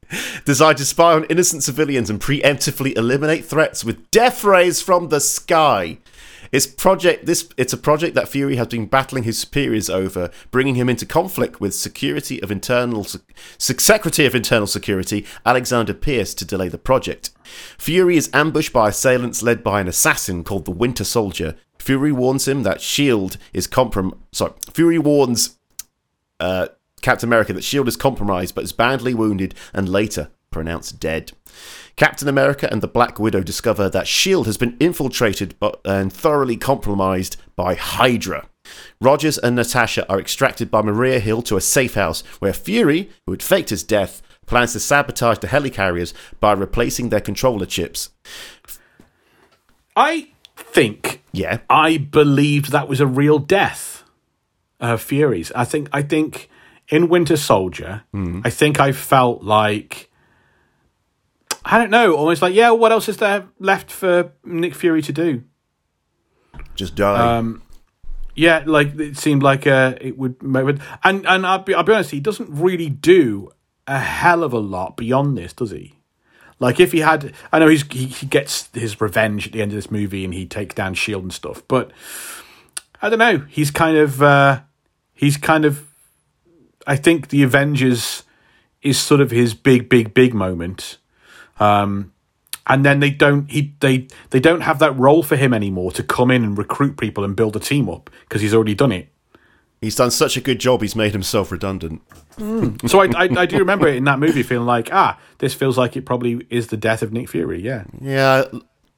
designed 0.47 0.79
to 0.79 0.85
spy 0.87 1.13
on 1.13 1.25
innocent 1.25 1.63
civilians 1.63 2.09
and 2.09 2.21
preemptively 2.21 2.97
eliminate 2.97 3.45
threats 3.45 3.85
with 3.85 4.11
death 4.11 4.43
rays 4.43 4.81
from 4.81 5.09
the 5.11 5.21
sky. 5.21 5.99
It's 6.53 6.67
project 6.67 7.27
this 7.27 7.49
it's 7.57 7.73
a 7.73 7.79
project 7.79 8.15
that 8.15 8.29
Fury 8.29 8.57
has 8.57 8.69
been 8.69 8.87
battling 8.87 9.25
his 9.25 9.39
superiors 9.39 9.91
over, 9.91 10.31
bringing 10.51 10.75
him 10.75 10.89
into 10.89 11.07
conflict 11.07 11.61
with 11.61 11.75
Security 11.75 12.43
of 12.43 12.51
Internal 12.51 13.05
Sec- 13.05 13.81
Secretary 13.81 14.27
of 14.27 14.35
Internal 14.35 14.67
Security 14.67 15.27
Alexander 15.45 15.95
Pierce 15.95 16.35
to 16.35 16.45
delay 16.45 16.69
the 16.69 16.79
project. 16.79 17.31
Fury 17.79 18.17
is 18.17 18.31
ambushed 18.33 18.73
by 18.73 18.89
assailants 18.89 19.43
led 19.43 19.63
by 19.63 19.81
an 19.81 19.89
assassin 19.89 20.45
called 20.45 20.65
the 20.65 20.71
Winter 20.71 21.05
Soldier. 21.05 21.55
Fury 21.79 22.13
warns 22.13 22.49
him 22.49 22.63
that 22.65 22.81
Shield 22.81 23.37
is 23.53 23.69
comprom 23.69 24.17
sorry, 24.33 24.53
Fury 24.73 24.99
warns 24.99 25.59
uh, 26.41 26.69
Captain 27.03 27.29
America 27.29 27.53
that 27.53 27.61
S.H.I.E.L.D. 27.61 27.89
is 27.89 27.97
compromised 27.97 28.55
but 28.55 28.65
is 28.65 28.73
badly 28.73 29.15
wounded 29.15 29.55
and 29.73 29.89
later 29.89 30.31
pronounced 30.51 30.99
dead. 30.99 31.33
Captain 31.99 32.29
America 32.29 32.69
and 32.71 32.81
the 32.81 32.87
Black 32.87 33.19
Widow 33.19 33.43
discover 33.43 33.89
that 33.91 34.03
S.H.I.E.L.D. 34.03 34.47
has 34.47 34.57
been 34.57 34.77
infiltrated 34.79 35.57
but, 35.59 35.81
and 35.85 36.13
thoroughly 36.13 36.57
compromised 36.57 37.37
by 37.57 37.75
Hydra. 37.75 38.49
Rogers 39.01 39.37
and 39.37 39.57
Natasha 39.57 40.09
are 40.09 40.21
extracted 40.21 40.71
by 40.71 40.81
Maria 40.81 41.19
Hill 41.19 41.43
to 41.43 41.57
a 41.57 41.61
safe 41.61 41.95
house 41.95 42.21
where 42.39 42.53
Fury, 42.53 43.11
who 43.27 43.33
had 43.33 43.43
faked 43.43 43.71
his 43.71 43.83
death, 43.83 44.23
plans 44.47 44.75
to 44.75 44.81
sabotage 44.81 45.39
the 45.39 45.49
helicarriers 45.49 46.13
by 46.39 46.53
replacing 46.53 47.09
their 47.09 47.21
controller 47.21 47.67
chips. 47.67 48.11
I 49.97 50.29
think 50.57 51.21
Yeah. 51.33 51.59
I 51.69 51.97
believed 51.97 52.71
that 52.71 52.89
was 52.89 53.01
a 53.01 53.07
real 53.09 53.41
death 53.41 54.05
of 54.79 55.03
Fury's. 55.03 55.51
I 55.57 55.65
think 55.65 55.89
I 55.93 56.03
think 56.03 56.49
in 56.89 57.09
Winter 57.09 57.37
Soldier, 57.37 58.05
hmm. 58.13 58.41
I 58.45 58.51
think 58.51 58.79
I 58.79 58.93
felt 58.93 59.43
like 59.43 60.08
I 61.71 61.77
don't 61.77 61.91
know, 61.91 62.17
almost 62.17 62.41
like 62.41 62.55
yeah, 62.55 62.71
what 62.71 62.93
else 62.93 63.09
is 63.09 63.19
there 63.19 63.47
left 63.59 63.91
for 63.91 64.33
Nick 64.43 64.75
Fury 64.75 65.03
to 65.03 65.13
do? 65.13 65.45
Just 66.75 66.95
die. 66.95 67.37
Um, 67.37 67.63
yeah, 68.35 68.63
like 68.65 68.99
it 68.99 69.19
seemed 69.19 69.43
like 69.43 69.67
uh, 69.67 69.95
it 70.01 70.17
would, 70.17 70.37
and 70.41 71.27
and 71.27 71.47
I'll 71.47 71.59
be, 71.59 71.75
I'll 71.75 71.83
be 71.83 71.93
honest, 71.93 72.11
he 72.11 72.21
doesn't 72.21 72.49
really 72.51 72.89
do 72.89 73.51
a 73.87 73.99
hell 73.99 74.43
of 74.43 74.53
a 74.55 74.59
lot 74.59 74.97
beyond 74.97 75.37
this, 75.37 75.53
does 75.53 75.71
he? 75.71 75.97
Like 76.59 76.81
if 76.81 76.93
he 76.93 77.01
had, 77.01 77.35
I 77.53 77.59
know 77.59 77.69
he's 77.69 77.83
he, 77.91 78.07
he 78.07 78.27
gets 78.27 78.69
his 78.73 79.01
revenge 79.01 79.47
at 79.49 79.53
the 79.53 79.61
end 79.61 79.73
of 79.73 79.77
this 79.77 79.91
movie 79.91 80.25
and 80.25 80.33
he 80.33 80.47
takes 80.47 80.75
down 80.75 80.95
Shield 80.95 81.23
and 81.23 81.33
stuff, 81.33 81.63
but 81.69 81.91
I 83.03 83.11
don't 83.11 83.19
know. 83.19 83.45
He's 83.49 83.71
kind 83.71 83.97
of 83.97 84.23
uh, 84.23 84.61
he's 85.13 85.37
kind 85.37 85.65
of. 85.65 85.85
I 86.87 86.97
think 86.97 87.29
the 87.29 87.43
Avengers 87.43 88.23
is 88.81 88.99
sort 88.99 89.21
of 89.21 89.31
his 89.31 89.53
big, 89.53 89.91
big, 89.91 90.15
big 90.15 90.33
moment. 90.33 90.97
Um, 91.61 92.13
and 92.67 92.85
then 92.85 93.01
they 93.01 93.11
don't 93.11 93.51
he 93.51 93.75
they 93.81 94.09
they 94.31 94.41
don't 94.41 94.61
have 94.61 94.79
that 94.81 94.93
role 94.99 95.23
for 95.23 95.37
him 95.37 95.55
anymore 95.55 95.91
to 95.93 96.03
come 96.03 96.31
in 96.31 96.45
and 96.45 96.59
recruit 96.59 96.99
people 96.99 97.25
and 97.25 97.35
build 97.35 97.57
a 97.57 97.61
team 97.61 97.89
up 97.89 98.11
because 98.23 98.43
he's 98.43 98.53
already 98.55 98.75
done 98.75 98.93
it. 98.93 99.09
he's 99.81 99.95
done 99.97 100.11
such 100.11 100.37
a 100.37 100.41
good 100.41 100.59
job, 100.61 100.83
he's 100.83 100.95
made 100.97 101.13
himself 101.13 101.51
redundant. 101.51 102.03
So 102.87 103.01
I, 103.01 103.07
I 103.17 103.29
I 103.43 103.47
do 103.47 103.59
remember 103.59 103.89
it 103.89 103.97
in 103.97 104.05
that 104.05 104.19
movie 104.19 104.43
feeling 104.43 104.67
like 104.67 104.91
ah 104.93 105.19
this 105.39 105.55
feels 105.55 105.79
like 105.79 105.97
it 105.97 106.05
probably 106.05 106.47
is 106.51 106.67
the 106.67 106.77
death 106.77 107.03
of 107.03 107.13
Nick 107.13 107.29
Fury. 107.31 107.61
Yeah, 107.63 107.85
Yeah, 108.01 108.45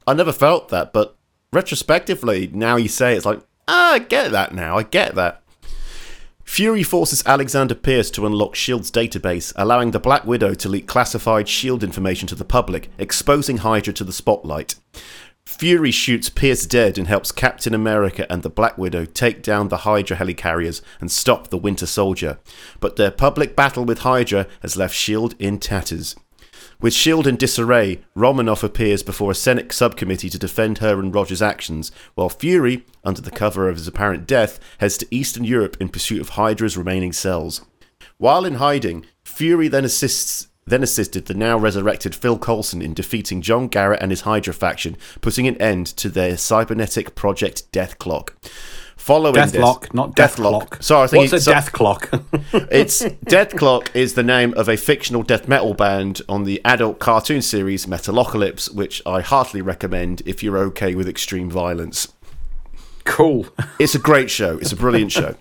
I 0.07 0.15
never 0.15 0.33
felt 0.33 0.69
that, 0.71 0.93
but 0.93 1.17
retrospectively, 1.53 2.51
now 2.53 2.77
you 2.77 2.89
say 2.89 3.15
it, 3.15 3.19
it's 3.19 3.27
like, 3.27 3.41
ah, 3.69 3.93
I 3.93 3.99
get 4.01 4.33
that 4.33 4.53
now, 4.55 4.77
I 4.79 4.83
get 4.83 5.15
that. 5.15 5.43
Fury 6.51 6.83
forces 6.83 7.23
Alexander 7.27 7.77
Pierce 7.77 8.11
to 8.11 8.27
unlock 8.27 8.57
S.H.I.E.L.D.'s 8.57 8.91
database, 8.91 9.53
allowing 9.55 9.93
the 9.93 10.01
Black 10.01 10.27
Widow 10.27 10.53
to 10.55 10.69
leak 10.69 10.89
classified 10.89 11.47
S.H.I.E.L.D. 11.47 11.87
information 11.87 12.27
to 12.27 12.35
the 12.35 12.45
public, 12.45 12.91
exposing 12.99 13.59
Hydra 13.59 13.93
to 13.93 14.03
the 14.03 14.13
spotlight. 14.13 14.75
Fury 15.47 15.93
shoots 15.93 16.29
Pierce 16.29 16.67
dead 16.67 16.99
and 16.99 17.07
helps 17.07 17.31
Captain 17.31 17.73
America 17.73 18.27
and 18.29 18.43
the 18.43 18.51
Black 18.51 18.77
Widow 18.77 19.05
take 19.05 19.45
down 19.45 19.69
the 19.69 19.87
Hydra 19.87 20.17
helicarriers 20.17 20.83
and 21.01 21.09
stop 21.09 21.51
the 21.51 21.57
Winter 21.57 21.87
Soldier. 21.87 22.41
But 22.81 22.97
their 22.97 23.13
public 23.13 23.55
battle 23.55 23.85
with 23.85 24.01
Hydra 24.01 24.49
has 24.63 24.77
left 24.77 24.95
S.H.I.E.L.D. 24.95 25.37
in 25.39 25.61
tatters. 25.61 26.17
With 26.81 26.95
S.H.I.E.L.D. 26.95 27.29
in 27.29 27.37
disarray, 27.37 28.01
Romanoff 28.15 28.63
appears 28.63 29.03
before 29.03 29.31
a 29.31 29.35
Senate 29.35 29.71
subcommittee 29.71 30.31
to 30.31 30.39
defend 30.39 30.79
her 30.79 30.99
and 30.99 31.15
Roger's 31.15 31.43
actions, 31.43 31.93
while 32.15 32.31
Fury, 32.31 32.87
under 33.05 33.21
the 33.21 33.31
cover 33.31 33.69
of 33.69 33.77
his 33.77 33.87
apparent 33.87 34.27
death, 34.27 34.59
heads 34.79 34.97
to 34.97 35.15
Eastern 35.15 35.45
Europe 35.45 35.77
in 35.79 35.91
pursuit 35.91 36.23
of 36.23 36.31
Hydra's 36.31 36.79
remaining 36.79 37.13
cells. 37.13 37.67
While 38.17 38.47
in 38.47 38.55
hiding, 38.55 39.05
Fury 39.25 39.69
then 39.69 39.85
assists 39.85 40.49
then 40.67 40.83
assisted 40.83 41.27
the 41.27 41.35
now 41.35 41.59
resurrected 41.59 42.15
Phil 42.15 42.39
Coulson 42.39 42.81
in 42.81 42.95
defeating 42.95 43.43
John 43.43 43.67
Garrett 43.67 44.01
and 44.01 44.13
his 44.13 44.21
Hydra 44.23 44.55
faction, 44.55 44.97
putting 45.21 45.49
an 45.49 45.57
end 45.57 45.87
to 45.97 46.09
their 46.09 46.37
cybernetic 46.37 47.15
project 47.15 47.71
Death 47.73 47.99
Clock. 47.99 48.37
Following 49.01 49.35
this, 49.35 49.53
Deathlock, 49.53 49.95
not 49.95 50.15
Death 50.15 50.37
Clock. 50.37 50.83
Sorry, 50.83 51.05
I 51.05 51.07
think 51.07 51.33
what's 51.33 51.33
a 51.33 51.37
it's- 51.37 51.45
so- 51.47 51.53
Death 51.53 51.73
Clock? 51.73 52.11
it's 52.71 53.01
Death 53.25 53.57
Clock 53.57 53.91
is 53.97 54.13
the 54.13 54.23
name 54.23 54.53
of 54.59 54.69
a 54.69 54.77
fictional 54.77 55.23
death 55.23 55.49
metal 55.49 55.73
band 55.73 56.21
on 56.29 56.45
the 56.45 56.61
adult 56.67 56.99
cartoon 56.99 57.41
series 57.41 57.87
Metalocalypse, 57.87 58.75
which 58.75 59.01
I 59.07 59.23
heartily 59.23 59.63
recommend 59.63 60.21
if 60.27 60.43
you're 60.43 60.59
okay 60.59 60.95
with 60.95 61.09
extreme 61.09 61.51
violence. 61.51 62.13
cool. 63.05 63.47
It's 63.79 63.95
a 63.95 63.99
great 63.99 64.31
show. 64.31 64.59
It's 64.59 64.73
a 64.73 64.77
brilliant 64.77 65.13
show. 65.13 65.35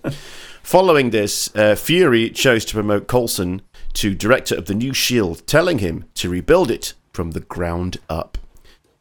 Following 0.62 1.10
this, 1.10 1.54
uh, 1.54 1.74
Fury 1.74 2.30
chose 2.30 2.64
to 2.64 2.74
promote 2.74 3.08
Coulson 3.08 3.60
to 3.92 4.14
director 4.14 4.54
of 4.54 4.66
the 4.66 4.74
new 4.74 4.94
Shield, 4.94 5.46
telling 5.46 5.80
him 5.80 6.06
to 6.14 6.30
rebuild 6.30 6.70
it 6.70 6.94
from 7.12 7.32
the 7.32 7.40
ground 7.40 7.98
up. 8.08 8.38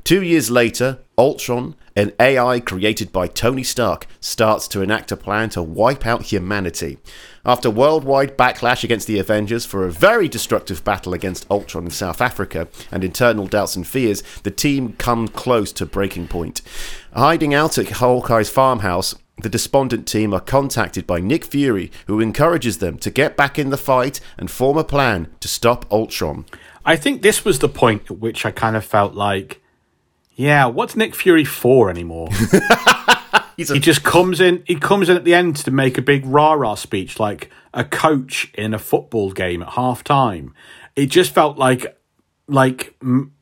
Two 0.04 0.22
years 0.22 0.51
later, 0.51 1.00
Ultron, 1.20 1.76
an 1.98 2.14
AI 2.18 2.62
created 2.62 3.12
by 3.12 3.28
Tony 3.28 3.62
Stark, 3.62 4.08
starts 4.22 4.70
to 4.70 4.82
enact 4.82 5.12
a 5.12 5.18
plan 5.18 5.50
to 5.50 5.62
wipe 5.62 6.06
out 6.06 6.24
humanity. 6.24 6.98
After 7.46 7.70
worldwide 7.70 8.38
backlash 8.38 8.86
against 8.86 9.06
the 9.06 9.20
Avengers 9.20 9.66
for 9.66 9.86
a 9.86 9.92
very 9.92 10.30
destructive 10.30 10.82
battle 10.86 11.14
against 11.14 11.46
Ultron 11.52 11.84
in 11.84 11.92
South 11.92 12.22
Africa 12.22 12.70
and 12.90 13.04
internal 13.04 13.48
doubts 13.48 13.76
and 13.76 13.86
fears, 13.86 14.24
the 14.44 14.52
team 14.52 14.94
come 14.94 15.28
close 15.28 15.74
to 15.74 15.86
breaking 15.86 16.30
point. 16.30 16.62
Hiding 17.14 17.54
out 17.54 17.78
at 17.78 17.88
Hawkeye's 17.88 18.50
farmhouse, 18.50 19.14
the 19.42 19.50
despondent 19.50 20.08
team 20.08 20.34
are 20.34 20.40
contacted 20.40 21.06
by 21.06 21.20
Nick 21.20 21.44
Fury, 21.44 21.92
who 22.08 22.22
encourages 22.22 22.78
them 22.78 22.98
to 23.00 23.10
get 23.10 23.36
back 23.36 23.60
in 23.60 23.72
the 23.72 23.78
fight 23.78 24.22
and 24.38 24.50
form 24.50 24.78
a 24.78 24.86
plan 24.86 25.28
to 25.42 25.50
stop 25.50 25.86
Ultron. 25.92 26.46
I 26.86 26.96
think 26.96 27.22
this 27.22 27.44
was 27.44 27.60
the 27.60 27.68
point 27.68 28.10
at 28.10 28.20
which 28.20 28.46
I 28.46 28.52
kind 28.52 28.78
of 28.78 28.86
felt 28.86 29.16
like, 29.16 29.62
yeah, 30.39 30.67
what's 30.67 30.96
Nick 30.96 31.15
Fury 31.15 31.43
for 31.43 31.89
anymore? 31.89 32.29
He's 33.58 33.69
a 33.69 33.74
he 33.74 33.79
just 33.81 34.03
comes 34.03 34.39
in. 34.39 34.63
He 34.65 34.75
comes 34.75 35.10
in 35.10 35.17
at 35.17 35.25
the 35.25 35.34
end 35.34 35.58
to 35.58 35.72
make 35.72 35.98
a 35.98 36.01
big 36.01 36.25
rah 36.25 36.53
rah 36.53 36.75
speech, 36.75 37.19
like 37.19 37.50
a 37.74 37.84
coach 37.84 38.50
in 38.53 38.74
a 38.74 38.79
football 38.79 39.34
game 39.34 39.62
at 39.62 39.72
half 39.72 40.01
time. 40.01 40.53
It 40.96 41.08
just 41.08 41.34
felt 41.34 41.58
like, 41.58 42.00
like 42.48 42.96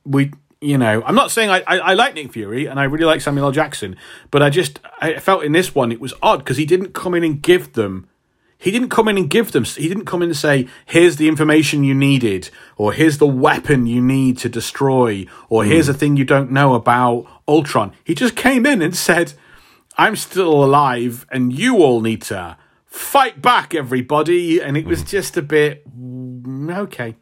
we, 0.06 0.32
you 0.60 0.80
know, 0.80 1.04
I'm 1.06 1.13
not 1.13 1.30
saying 1.30 1.51
I, 1.51 1.62
I, 1.68 1.77
I 1.77 1.94
like 1.94 2.16
Nick 2.16 2.34
Fury 2.34 2.66
and 2.66 2.80
I 2.80 2.86
really 2.86 3.06
like 3.06 3.22
Samuel 3.22 3.46
L. 3.46 3.51
Jackson, 3.51 3.96
but 4.32 4.42
I 4.42 4.50
just 4.50 4.80
I 5.00 5.20
felt 5.20 5.44
in 5.44 5.51
this 5.51 5.75
one 5.75 5.92
it 5.92 6.01
was 6.01 6.16
odd 6.24 6.39
because 6.39 6.58
he 6.58 6.66
didn't 6.66 6.96
come 6.96 7.13
in 7.13 7.24
and 7.24 7.39
give 7.44 7.74
them. 7.74 8.10
He 8.58 8.72
didn't 8.72 8.90
come 8.90 9.08
in 9.08 9.18
and 9.18 9.30
give 9.30 9.52
them. 9.52 9.64
He 9.64 9.88
didn't 9.88 10.06
come 10.06 10.22
in 10.22 10.30
and 10.30 10.38
say, 10.38 10.68
"Here's 10.86 11.18
the 11.18 11.28
information 11.28 11.84
you 11.84 11.94
needed," 11.94 12.50
or 12.76 12.94
"Here's 12.94 13.20
the 13.20 13.28
weapon 13.28 13.86
you 13.86 14.02
need 14.02 14.38
to 14.40 14.50
destroy," 14.50 15.26
or 15.50 15.64
"Here's 15.64 15.90
a 15.90 15.94
thing 15.94 16.18
you 16.18 16.26
don't 16.26 16.52
know 16.52 16.74
about 16.74 17.28
Ultron." 17.48 17.94
He 18.04 18.16
just 18.16 18.36
came 18.36 18.66
in 18.66 18.82
and 18.82 18.96
said, 18.96 19.34
I'm 19.98 20.16
still 20.16 20.64
alive 20.64 21.26
and 21.32 21.52
you 21.52 21.78
all 21.78 22.02
need 22.02 22.22
to 22.24 22.58
fight 22.86 23.42
back, 23.42 23.74
everybody. 23.74 24.62
And 24.62 24.78
it 24.78 24.86
was 24.86 25.04
just 25.04 25.36
a 25.38 25.42
bit 25.42 25.84
mm, 25.90 26.78
okay. 26.78 27.16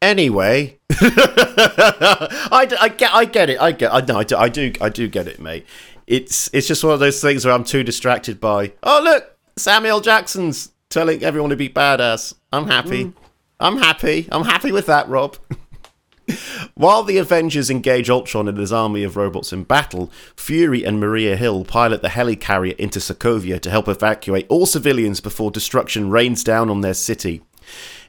Anyway, 0.00 0.80
I, 0.90 2.68
I 2.80 2.88
get 2.88 3.14
I 3.14 3.24
get 3.24 3.50
it 3.50 3.60
I 3.60 3.70
get 3.70 3.92
I 3.92 4.00
no 4.00 4.18
I 4.18 4.24
do, 4.24 4.36
I 4.36 4.48
do 4.48 4.72
I 4.80 4.88
do 4.88 5.06
get 5.06 5.28
it, 5.28 5.38
mate. 5.38 5.64
It's 6.06 6.50
it's 6.52 6.66
just 6.66 6.84
one 6.84 6.94
of 6.94 7.00
those 7.00 7.20
things 7.20 7.44
where 7.44 7.54
I'm 7.54 7.64
too 7.64 7.82
distracted 7.82 8.40
by. 8.40 8.72
Oh 8.82 9.00
look, 9.02 9.36
Samuel 9.56 10.00
Jackson's 10.00 10.72
telling 10.88 11.22
everyone 11.22 11.50
to 11.50 11.56
be 11.56 11.68
badass. 11.68 12.34
I'm 12.52 12.66
happy. 12.66 13.06
Mm. 13.06 13.14
I'm 13.60 13.78
happy. 13.78 14.28
I'm 14.32 14.44
happy 14.44 14.72
with 14.72 14.86
that, 14.86 15.08
Rob. 15.08 15.36
While 16.74 17.02
the 17.02 17.18
Avengers 17.18 17.70
engage 17.70 18.10
Ultron 18.10 18.48
and 18.48 18.58
his 18.58 18.72
army 18.72 19.02
of 19.04 19.16
robots 19.16 19.52
in 19.52 19.64
battle, 19.64 20.10
Fury 20.36 20.84
and 20.84 20.98
Maria 20.98 21.36
Hill 21.36 21.64
pilot 21.64 22.02
the 22.02 22.08
helicarrier 22.08 22.76
into 22.76 22.98
Sokovia 22.98 23.60
to 23.60 23.70
help 23.70 23.88
evacuate 23.88 24.46
all 24.48 24.66
civilians 24.66 25.20
before 25.20 25.50
destruction 25.50 26.10
rains 26.10 26.42
down 26.44 26.70
on 26.70 26.80
their 26.80 26.94
city. 26.94 27.42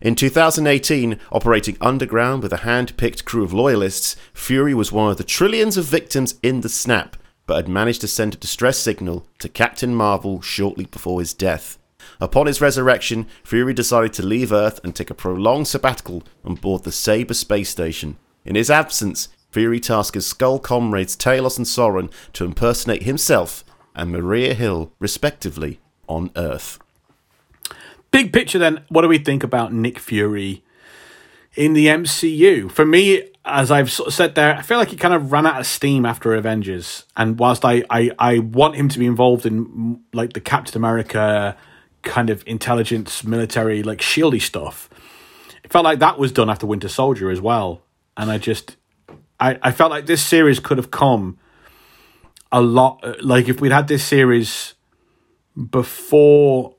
In 0.02 0.16
2018, 0.16 1.20
operating 1.32 1.78
underground 1.80 2.44
with 2.44 2.54
a 2.54 2.58
hand 2.58 2.96
picked 2.98 3.26
crew 3.26 3.44
of 3.44 3.54
loyalists, 3.54 4.16
Fury 4.34 4.74
was 4.74 4.92
one 4.92 5.12
of 5.12 5.18
the 5.18 5.24
trillions 5.24 5.78
of 5.78 5.86
victims 5.86 6.36
in 6.44 6.62
the 6.62 6.70
snap, 6.70 7.16
but 7.46 7.56
had 7.56 7.68
managed 7.68 8.02
to 8.02 8.08
send 8.08 8.34
a 8.34 8.38
distress 8.38 8.78
signal 8.78 9.26
to 9.40 9.50
Captain 9.50 9.94
Marvel 9.94 10.42
shortly 10.42 10.86
before 10.86 11.20
his 11.20 11.34
death. 11.34 11.78
Upon 12.20 12.48
his 12.48 12.62
resurrection, 12.62 13.28
Fury 13.44 13.74
decided 13.74 14.14
to 14.14 14.26
leave 14.26 14.52
Earth 14.52 14.80
and 14.84 14.96
take 14.96 15.10
a 15.10 15.16
prolonged 15.16 15.68
sabbatical 15.68 16.24
on 16.44 16.56
board 16.56 16.84
the 16.84 16.92
Sabre 16.92 17.34
space 17.34 17.70
station. 17.70 18.18
In 18.46 18.56
his 18.56 18.70
absence, 18.70 19.30
Fury 19.52 19.80
tasked 19.80 20.16
his 20.16 20.32
Skrull 20.32 20.62
comrades 20.62 21.16
Talos 21.16 21.58
and 21.58 21.68
Soren 21.68 22.10
to 22.34 22.46
impersonate 22.46 23.04
himself 23.04 23.64
and 23.96 24.12
Maria 24.12 24.54
Hill, 24.54 24.92
respectively, 25.00 25.80
on 26.08 26.32
Earth. 26.36 26.80
Big 28.12 28.34
picture 28.34 28.60
then, 28.60 28.84
what 28.90 29.02
do 29.02 29.08
we 29.08 29.18
think 29.18 29.44
about 29.44 29.74
Nick 29.74 30.00
Fury 30.00 30.64
in 31.56 31.74
the 31.74 31.88
MCU? 31.88 32.72
For 32.72 32.86
me, 32.86 33.33
as 33.46 33.72
I've 33.72 33.92
sort 33.92 34.08
of 34.08 34.14
said 34.14 34.36
there, 34.36 34.56
I 34.56 34.62
feel 34.62 34.78
like 34.78 34.90
he 34.90 34.96
kind 34.96 35.14
of 35.14 35.32
ran 35.32 35.46
out 35.46 35.60
of 35.60 35.68
steam 35.68 36.06
after 36.06 36.34
Avengers. 36.34 37.06
And 37.18 37.38
whilst 37.38 37.66
I, 37.66 37.84
I, 37.90 38.12
I 38.18 38.40
want 38.40 38.76
him 38.76 38.88
to 38.90 39.00
be 39.00 39.06
involved 39.06 39.46
in 39.46 40.02
like 40.14 40.34
the 40.34 40.40
Captain 40.40 40.78
America 40.78 41.58
kind 42.04 42.30
of 42.30 42.44
intelligence, 42.48 43.24
military, 43.24 43.84
like 43.84 44.00
shieldy 44.00 44.42
stuff, 44.42 44.90
it 45.64 45.72
felt 45.72 45.84
like 45.84 46.00
that 46.00 46.18
was 46.18 46.32
done 46.32 46.50
after 46.50 46.66
Winter 46.66 46.88
Soldier 46.88 47.30
as 47.30 47.42
well. 47.42 47.82
And 48.16 48.32
I 48.32 48.38
just, 48.38 48.78
I, 49.40 49.60
I 49.62 49.72
felt 49.72 49.92
like 49.92 50.06
this 50.06 50.24
series 50.24 50.60
could 50.60 50.78
have 50.78 50.92
come 50.92 51.38
a 52.52 52.62
lot. 52.62 53.02
Uh, 53.04 53.16
like 53.22 53.50
if 53.50 53.60
we'd 53.60 53.74
had 53.74 53.90
this 53.90 54.06
series 54.06 54.74
before 55.70 56.73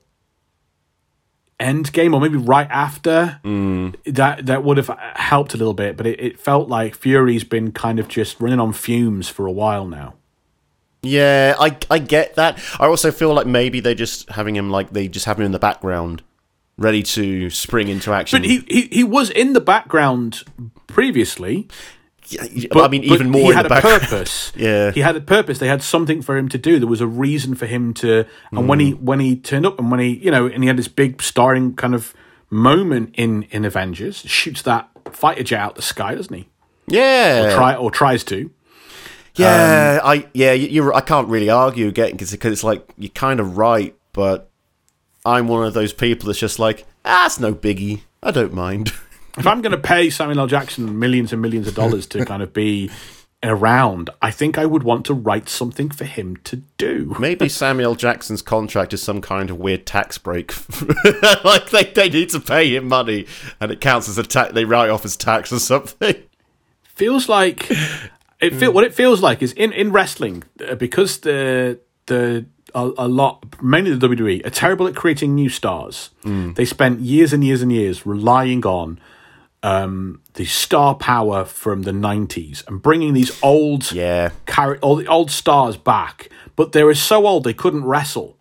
Endgame 1.59 2.13
or 2.13 2.19
maybe 2.19 2.37
right 2.37 2.67
after 2.69 3.39
mm. 3.43 3.95
that 4.05 4.45
that 4.45 4.63
would 4.63 4.77
have 4.77 4.89
helped 5.15 5.53
a 5.53 5.57
little 5.57 5.73
bit. 5.73 5.95
But 5.95 6.05
it, 6.07 6.19
it 6.19 6.39
felt 6.39 6.67
like 6.67 6.95
Fury's 6.95 7.43
been 7.43 7.71
kind 7.71 7.97
of 7.99 8.07
just 8.07 8.39
running 8.41 8.59
on 8.59 8.73
fumes 8.73 9.29
for 9.29 9.47
a 9.47 9.51
while 9.51 9.87
now. 9.87 10.15
Yeah, 11.01 11.55
I 11.59 11.77
I 11.89 11.99
get 11.99 12.35
that. 12.35 12.59
I 12.79 12.87
also 12.87 13.11
feel 13.11 13.33
like 13.33 13.47
maybe 13.47 13.79
they're 13.79 13.95
just 13.95 14.29
having 14.29 14.55
him 14.55 14.69
like 14.69 14.91
they 14.91 15.07
just 15.07 15.25
have 15.27 15.39
him 15.39 15.45
in 15.45 15.51
the 15.51 15.59
background, 15.59 16.23
ready 16.77 17.03
to 17.03 17.49
spring 17.49 17.87
into 17.87 18.11
action. 18.11 18.41
But 18.41 18.49
he, 18.49 18.65
he 18.67 18.89
he 18.91 19.03
was 19.03 19.29
in 19.29 19.53
the 19.53 19.61
background 19.61 20.43
previously. 20.87 21.67
But, 22.71 22.83
I 22.83 22.87
mean, 22.87 23.03
even 23.03 23.29
more 23.29 23.51
He 23.51 23.53
had 23.55 23.65
a 23.65 23.69
background. 23.69 24.01
purpose. 24.01 24.51
Yeah. 24.55 24.91
he 24.91 25.01
had 25.01 25.15
a 25.15 25.21
purpose. 25.21 25.59
They 25.59 25.67
had 25.67 25.83
something 25.83 26.21
for 26.21 26.35
him 26.37 26.49
to 26.49 26.57
do. 26.57 26.79
There 26.79 26.87
was 26.87 27.01
a 27.01 27.07
reason 27.07 27.55
for 27.55 27.65
him 27.67 27.93
to. 27.95 28.25
And 28.51 28.67
when 28.67 28.79
he 28.79 28.93
Mm. 28.93 29.01
when 29.01 29.19
he 29.19 29.35
turned 29.35 29.65
up 29.65 29.77
and 29.79 29.91
when 29.91 29.99
he 29.99 30.15
you 30.17 30.31
know 30.31 30.47
and 30.47 30.63
he 30.63 30.67
had 30.67 30.77
this 30.77 30.87
big 30.87 31.21
starring 31.21 31.75
kind 31.75 31.93
of 31.93 32.13
moment 32.49 33.11
in 33.15 33.43
in 33.51 33.65
Avengers, 33.65 34.17
shoots 34.25 34.61
that 34.63 34.89
fighter 35.11 35.43
jet 35.43 35.59
out 35.59 35.75
the 35.75 35.81
sky, 35.81 36.15
doesn't 36.15 36.33
he? 36.35 36.47
Yeah, 36.87 37.53
Try 37.55 37.75
or 37.75 37.89
tries 37.91 38.23
to. 38.25 38.49
yeah. 39.35 39.99
Um, 40.03 40.09
I 40.09 40.25
yeah, 40.33 40.53
you- 40.53 40.67
you're. 40.69 40.93
I 40.93 41.01
can't 41.01 41.27
really 41.27 41.49
argue 41.49 41.87
again 41.87 42.11
because 42.11 42.33
it's 42.33 42.63
like 42.63 42.87
you're 42.97 43.09
kind 43.09 43.39
of 43.39 43.57
right, 43.57 43.95
but 44.13 44.49
I'm 45.25 45.47
one 45.47 45.65
of 45.65 45.73
those 45.73 45.93
people 45.93 46.27
that's 46.27 46.39
just 46.39 46.59
like, 46.59 46.85
ah, 47.03 47.25
it's 47.25 47.39
no 47.39 47.53
biggie. 47.53 48.01
I 48.23 48.31
don't 48.31 48.53
mind. 48.53 48.91
If 49.37 49.45
I'm 49.45 49.61
going 49.61 49.71
to 49.71 49.77
pay 49.77 50.09
Samuel 50.09 50.41
L. 50.41 50.47
Jackson 50.47 50.97
millions 50.99 51.33
and 51.33 51.41
millions 51.41 51.67
of 51.67 51.75
dollars 51.75 52.07
to 52.07 52.25
kind 52.31 52.41
of 52.41 52.53
be 52.53 52.89
around, 53.43 54.09
I 54.21 54.31
think 54.31 54.57
I 54.57 54.65
would 54.65 54.83
want 54.83 55.05
to 55.07 55.13
write 55.13 55.49
something 55.49 55.89
for 55.89 56.05
him 56.05 56.37
to 56.45 56.57
do. 56.77 57.15
Maybe 57.19 57.49
Samuel 57.49 57.95
Jackson's 57.95 58.41
contract 58.41 58.93
is 58.93 59.01
some 59.01 59.21
kind 59.21 59.49
of 59.49 59.57
weird 59.57 59.85
tax 59.85 60.17
break. 60.17 60.53
like 61.43 61.69
they, 61.69 61.83
they 61.83 62.09
need 62.09 62.29
to 62.29 62.39
pay 62.39 62.75
him 62.75 62.87
money, 62.87 63.27
and 63.59 63.71
it 63.71 63.81
counts 63.81 64.09
as 64.09 64.17
a 64.17 64.23
tax. 64.23 64.53
They 64.53 64.65
write 64.65 64.89
off 64.89 65.05
as 65.05 65.15
tax 65.17 65.51
or 65.51 65.59
something. 65.59 66.15
feels 66.83 67.27
like 67.27 67.69
it 68.39 68.53
feel 68.53 68.71
what 68.71 68.83
it 68.83 68.93
feels 68.93 69.21
like 69.21 69.41
is 69.41 69.51
in 69.53 69.73
in 69.73 69.91
wrestling 69.91 70.43
uh, 70.67 70.75
because 70.75 71.19
the 71.19 71.79
the 72.05 72.45
a, 72.73 72.91
a 72.97 73.07
lot 73.07 73.61
mainly 73.61 73.93
the 73.95 74.07
WWE 74.07 74.45
are 74.45 74.49
terrible 74.49 74.87
at 74.87 74.95
creating 74.95 75.35
new 75.35 75.49
stars. 75.49 76.09
They 76.23 76.65
spent 76.65 76.99
years 77.01 77.33
and 77.33 77.43
years 77.43 77.61
and 77.61 77.71
years 77.71 78.05
relying 78.05 78.65
on 78.65 78.99
um, 79.65 80.21
the 80.35 80.45
star 80.45 80.93
power 80.95 81.43
from 81.45 81.81
the 81.83 81.91
'90s 81.91 82.67
and 82.67 82.81
bringing 82.81 83.13
these 83.13 83.31
old 83.41 83.91
Yeah. 83.91 84.29
carry 84.45 84.77
all 84.79 84.95
the 84.95 85.07
old 85.07 85.31
stars 85.31 85.75
back, 85.77 86.29
but 86.55 86.71
they 86.71 86.83
were 86.83 86.93
so 86.95 87.25
old 87.25 87.43
they 87.43 87.53
couldn't 87.53 87.83
wrestle. 87.85 88.37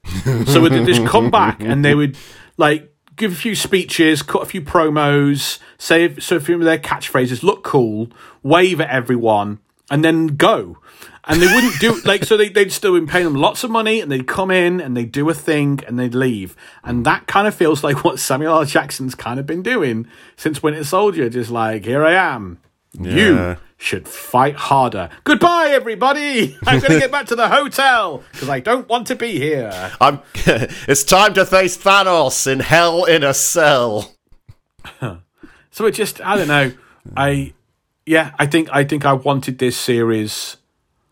so 0.47 0.69
they'd 0.69 0.87
just 0.87 1.07
come 1.07 1.31
back 1.31 1.61
and 1.61 1.85
they 1.85 1.95
would 1.95 2.16
like 2.59 2.93
give 3.16 3.33
a 3.33 3.37
few 3.37 3.54
speeches, 3.54 4.23
cut 4.23 4.43
a 4.43 4.47
few 4.47 4.61
promos, 4.61 5.59
say 5.78 6.14
so 6.19 6.37
a 6.37 6.40
few 6.40 6.57
of 6.57 6.62
their 6.64 6.78
catchphrases, 6.78 7.43
look 7.43 7.62
cool, 7.64 8.09
wave 8.43 8.81
at 8.81 8.90
everyone, 8.90 9.59
and 9.91 10.05
then 10.05 10.29
go. 10.29 10.79
And 11.26 11.41
they 11.41 11.47
wouldn't 11.47 11.81
do 11.81 12.00
like 12.05 12.25
so 12.25 12.37
they 12.37 12.50
they'd 12.50 12.71
still 12.71 12.95
been 12.95 13.07
paying 13.07 13.25
them 13.25 13.35
lots 13.35 13.64
of 13.64 13.71
money 13.71 14.00
and 14.00 14.12
they'd 14.12 14.26
come 14.26 14.50
in 14.50 14.79
and 14.79 14.95
they'd 14.95 15.11
do 15.11 15.29
a 15.31 15.35
thing 15.35 15.81
and 15.87 15.99
they'd 15.99 16.14
leave. 16.14 16.55
And 16.83 17.07
that 17.07 17.26
kind 17.26 17.49
of 17.49 17.55
feels 17.55 17.83
like 17.83 18.05
what 18.05 18.19
Samuel 18.19 18.59
L. 18.59 18.64
Jackson's 18.67 19.14
kind 19.14 19.41
of 19.41 19.47
been 19.47 19.62
doing 19.62 20.07
since 20.37 20.62
Winter 20.62 20.85
Soldier, 20.85 21.31
just 21.31 21.51
like, 21.51 21.87
here 21.87 22.05
I 22.05 22.12
am. 22.12 22.59
Yeah. 22.92 23.14
You 23.14 23.57
should 23.79 24.07
fight 24.07 24.55
harder. 24.55 25.09
Goodbye, 25.25 25.70
everybody. 25.70 26.59
I'm 26.66 26.81
going 26.81 26.92
to 26.92 27.01
get 27.01 27.11
back 27.11 27.27
to 27.27 27.37
the 27.37 27.49
hotel 27.49 28.23
because 28.33 28.51
I 28.51 28.61
don't 28.61 28.88
want 28.88 29.07
to 29.09 29.16
be 29.16 29.38
here. 29.38 29.92
I'm. 30.01 30.20
it's 30.35 31.05
time 31.05 31.35
to 31.35 31.47
face 31.47 31.77
Thanos 31.77 32.47
in 32.47 32.61
Hell 32.61 33.05
in 33.05 33.23
a 33.23 33.35
Cell. 33.35 34.14
So 35.70 35.87
it 35.87 35.90
just, 35.90 36.20
I 36.20 36.37
don't 36.37 36.47
know. 36.47 36.73
I, 37.16 37.53
yeah, 38.07 38.33
I 38.38 38.47
think 38.47 38.69
I 38.73 38.85
think 38.85 39.05
I 39.05 39.12
wanted 39.14 39.59
this 39.59 39.77
series, 39.77 40.57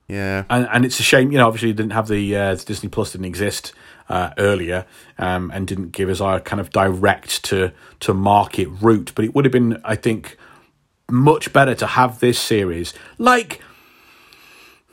Yeah. 0.09 0.45
and, 0.51 0.69
and 0.73 0.85
it's 0.85 1.01
a 1.01 1.03
shame. 1.03 1.33
You 1.33 1.39
know, 1.39 1.47
obviously, 1.47 1.73
didn't 1.73 1.93
have 1.93 2.09
the 2.09 2.37
uh, 2.37 2.55
Disney 2.55 2.89
Plus 2.89 3.13
didn't 3.13 3.27
exist 3.27 3.73
uh, 4.09 4.31
earlier, 4.39 4.85
um, 5.19 5.51
and 5.55 5.67
didn't 5.67 5.93
give 5.93 6.09
us 6.09 6.21
our 6.21 6.41
kind 6.41 6.61
of 6.61 6.71
direct 6.71 7.45
to 7.45 7.73
to 8.01 8.15
market 8.15 8.69
route. 8.81 9.13
But 9.15 9.25
it 9.25 9.35
would 9.35 9.45
have 9.45 9.53
been, 9.53 9.81
I 9.85 9.97
think, 9.97 10.37
much 11.11 11.53
better 11.53 11.75
to 11.77 11.87
have 11.87 12.21
this 12.21 12.39
series 12.39 12.95
like 13.19 13.61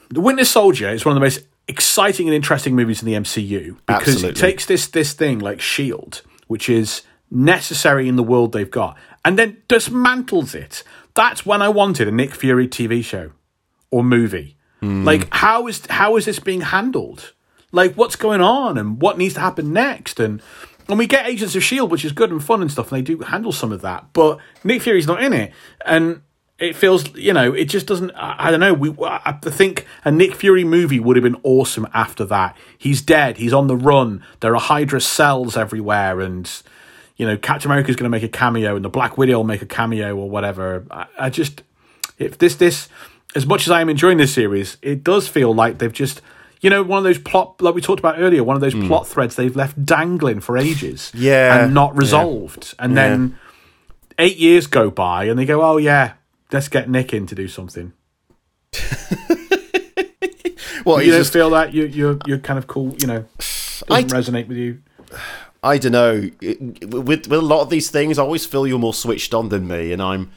The 0.10 0.22
Winter 0.22 0.46
Soldier 0.46 0.90
is 0.90 1.06
one 1.06 1.12
of 1.14 1.16
the 1.16 1.26
most 1.26 1.46
exciting 1.68 2.28
and 2.28 2.36
interesting 2.36 2.76
movies 2.76 3.02
in 3.02 3.06
the 3.06 3.14
MCU 3.14 3.78
because 3.86 4.16
Absolutely. 4.16 4.30
it 4.30 4.36
takes 4.38 4.66
this 4.66 4.88
this 4.88 5.14
thing 5.14 5.40
like 5.40 5.62
Shield, 5.62 6.22
which 6.48 6.70
is 6.70 7.04
necessary 7.32 8.08
in 8.08 8.16
the 8.16 8.24
world 8.24 8.54
they've 8.54 8.72
got, 8.72 8.98
and 9.24 9.38
then 9.38 9.58
dismantles 9.68 10.56
it. 10.56 10.84
That's 11.20 11.46
when 11.46 11.62
I 11.62 11.68
wanted 11.68 12.08
a 12.08 12.14
Nick 12.14 12.34
Fury 12.34 12.66
TV 12.66 13.04
show 13.04 13.32
or 13.92 14.06
movie. 14.06 14.56
Hmm. 14.80 15.04
Like 15.04 15.28
how 15.34 15.68
is 15.68 15.86
how 15.90 16.16
is 16.16 16.24
this 16.24 16.40
being 16.40 16.62
handled? 16.62 17.34
Like 17.74 17.96
what's 17.96 18.16
going 18.16 18.40
on 18.40 18.78
and 18.78 19.02
what 19.02 19.18
needs 19.18 19.34
to 19.34 19.42
happen 19.42 19.74
next? 19.74 20.22
And 20.22 20.42
and 20.88 20.98
we 20.98 21.08
get 21.08 21.28
Agents 21.28 21.58
of 21.58 21.62
Shield, 21.62 21.92
which 21.92 22.06
is 22.06 22.14
good 22.14 22.32
and 22.32 22.42
fun 22.42 22.62
and 22.62 22.72
stuff, 22.72 22.90
and 22.90 23.00
they 23.00 23.02
do 23.02 23.20
handle 23.20 23.52
some 23.52 23.74
of 23.74 23.82
that. 23.82 24.14
But 24.14 24.40
Nick 24.64 24.82
Fury's 24.82 25.08
not 25.08 25.22
in 25.22 25.34
it, 25.34 25.52
and 25.86 26.22
it 26.58 26.78
feels 26.78 27.14
you 27.18 27.34
know 27.34 27.52
it 27.54 27.66
just 27.66 27.86
doesn't. 27.86 28.12
I, 28.12 28.48
I 28.48 28.52
don't 28.52 28.62
know. 28.62 28.74
We 28.74 28.96
I 29.02 29.34
think 29.44 29.86
a 30.06 30.12
Nick 30.12 30.36
Fury 30.36 30.64
movie 30.64 31.02
would 31.02 31.18
have 31.18 31.24
been 31.24 31.42
awesome 31.44 31.86
after 31.94 32.24
that. 32.28 32.56
He's 32.78 33.02
dead. 33.02 33.36
He's 33.36 33.52
on 33.52 33.68
the 33.68 33.76
run. 33.76 34.24
There 34.40 34.56
are 34.56 34.62
Hydra 34.62 35.02
cells 35.02 35.58
everywhere, 35.58 36.22
and 36.22 36.50
you 37.20 37.28
know 37.28 37.38
Captain 37.38 37.70
is 37.72 37.96
going 37.96 38.06
to 38.06 38.10
make 38.10 38.24
a 38.24 38.30
cameo, 38.30 38.76
and 38.76 38.84
the 38.84 38.90
Black 38.90 39.18
Widow 39.18 39.38
will 39.38 39.44
make 39.44 39.62
a 39.62 39.68
cameo 39.68 40.16
or 40.16 40.28
whatever. 40.30 40.86
I, 40.90 41.06
I 41.20 41.30
just 41.30 41.62
if 42.18 42.40
this 42.40 42.56
this 42.56 42.90
as 43.36 43.46
much 43.46 43.68
as 43.68 43.72
I 43.72 43.82
am 43.82 43.90
enjoying 43.90 44.18
this 44.18 44.34
series, 44.34 44.78
it 44.82 45.04
does 45.04 45.28
feel 45.28 45.54
like 45.54 45.78
they've 45.78 45.94
just 45.94 46.22
you 46.62 46.70
know 46.70 46.82
one 46.82 46.98
of 46.98 47.04
those 47.04 47.20
plot 47.20 47.62
like 47.62 47.76
we 47.76 47.82
talked 47.82 48.00
about 48.00 48.16
earlier, 48.18 48.44
one 48.44 48.56
of 48.56 48.62
those 48.62 48.74
hmm. 48.74 48.88
plot 48.88 49.06
threads 49.08 49.36
they've 49.36 49.56
left 49.56 49.86
dangling 49.86 50.40
for 50.40 50.58
ages, 50.58 51.12
Yeah. 51.16 51.66
and 51.66 51.74
not 51.74 51.96
resolved, 51.96 52.74
and 52.80 52.98
then 52.98 53.38
eight 54.18 54.38
years 54.38 54.66
go 54.66 54.90
by 54.90 55.26
and 55.26 55.38
they 55.38 55.46
go, 55.46 55.62
oh 55.62 55.78
yeah, 55.78 56.14
let's 56.54 56.70
get 56.70 56.90
Nick 56.90 57.14
in 57.14 57.28
to 57.28 57.36
do 57.36 57.48
something. 57.48 57.94
Well, 60.86 61.04
You 61.04 61.12
don't 61.12 61.20
just, 61.20 61.34
feel 61.34 61.50
that 61.52 61.74
you 61.74 61.86
you're 61.86 62.18
you're 62.26 62.40
kind 62.40 62.58
of 62.58 62.66
cool, 62.66 62.96
you 62.98 63.06
know, 63.06 63.26
doesn't 63.38 63.92
I- 63.92 64.04
resonate 64.04 64.48
with 64.48 64.58
you. 64.58 64.82
I 65.64 65.78
don't 65.78 65.92
know. 65.92 66.30
It- 66.42 66.90
With 66.90 67.28
with 67.28 67.32
a 67.32 67.42
lot 67.42 67.62
of 67.62 67.70
these 67.70 67.90
things, 67.90 68.18
I 68.18 68.24
always 68.24 68.46
feel 68.46 68.66
you're 68.68 68.80
more 68.80 68.94
switched 68.94 69.34
on 69.34 69.50
than 69.50 69.68
me, 69.68 69.92
and 69.92 70.02
I'm 70.02 70.32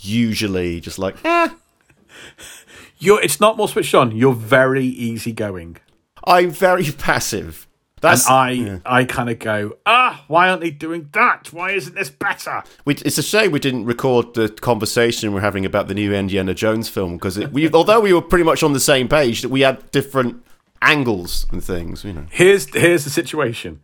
usually 0.00 0.80
just 0.80 0.98
like, 0.98 1.16
eh. 1.24 1.48
You're 2.98 3.20
it's 3.22 3.40
not 3.40 3.56
more 3.56 3.68
switched 3.68 3.94
on. 3.94 4.16
You're 4.16 4.32
very 4.34 4.84
easygoing. 4.86 5.76
I'm 6.24 6.50
very 6.50 6.84
passive. 6.98 7.66
And 8.02 8.12
That's 8.12 8.28
I, 8.28 8.80
I 8.84 9.04
kind 9.04 9.30
of 9.30 9.38
go, 9.38 9.78
ah, 9.86 10.24
why 10.28 10.48
aren't 10.50 10.60
they 10.60 10.70
doing 10.70 11.08
that? 11.12 11.50
Why 11.52 11.70
isn't 11.72 11.94
this 11.94 12.10
better? 12.10 12.62
We, 12.84 12.94
it's 12.94 13.16
a 13.18 13.22
shame 13.22 13.50
we 13.52 13.58
didn't 13.58 13.86
record 13.86 14.34
the 14.34 14.48
conversation 14.50 15.32
we're 15.32 15.40
having 15.40 15.64
about 15.64 15.88
the 15.88 15.94
new 15.94 16.12
Indiana 16.14 16.52
Jones 16.54 16.88
film 16.90 17.14
because 17.16 17.38
we, 17.48 17.70
although 17.72 18.00
we 18.00 18.12
were 18.12 18.20
pretty 18.22 18.44
much 18.44 18.62
on 18.62 18.74
the 18.74 18.80
same 18.80 19.08
page, 19.08 19.40
that 19.42 19.48
we 19.48 19.62
had 19.62 19.90
different 19.92 20.44
angles 20.82 21.46
and 21.50 21.64
things. 21.64 22.04
You 22.04 22.12
know, 22.12 22.26
Here's 22.30 22.66
here's 22.74 23.04
the 23.04 23.10
situation. 23.10 23.80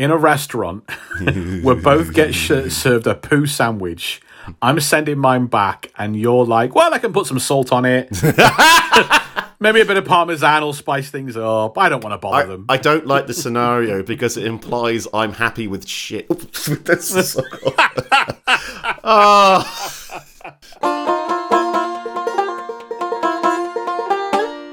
In 0.00 0.10
a 0.10 0.16
restaurant, 0.16 0.88
we 1.20 1.74
both 1.74 2.14
get 2.14 2.34
sh- 2.34 2.72
served 2.72 3.06
a 3.06 3.14
poo 3.14 3.44
sandwich. 3.44 4.22
I'm 4.62 4.80
sending 4.80 5.18
mine 5.18 5.44
back, 5.44 5.92
and 5.94 6.18
you're 6.18 6.46
like, 6.46 6.74
"Well, 6.74 6.94
I 6.94 6.98
can 6.98 7.12
put 7.12 7.26
some 7.26 7.38
salt 7.38 7.70
on 7.70 7.84
it, 7.84 8.08
maybe 9.60 9.82
a 9.82 9.84
bit 9.84 9.98
of 9.98 10.06
parmesan 10.06 10.62
will 10.62 10.72
spice 10.72 11.10
things 11.10 11.36
up." 11.36 11.76
I 11.76 11.90
don't 11.90 12.02
want 12.02 12.14
to 12.14 12.18
bother 12.18 12.44
I, 12.44 12.46
them. 12.46 12.64
I 12.70 12.78
don't 12.78 13.06
like 13.06 13.26
the 13.26 13.34
scenario 13.34 14.02
because 14.02 14.38
it 14.38 14.46
implies 14.46 15.06
I'm 15.12 15.34
happy 15.34 15.68
with 15.68 15.86
shit. 15.86 16.26
That's 16.86 17.32
so 17.32 17.42
cool. 17.42 17.74
Ah. 19.04 21.26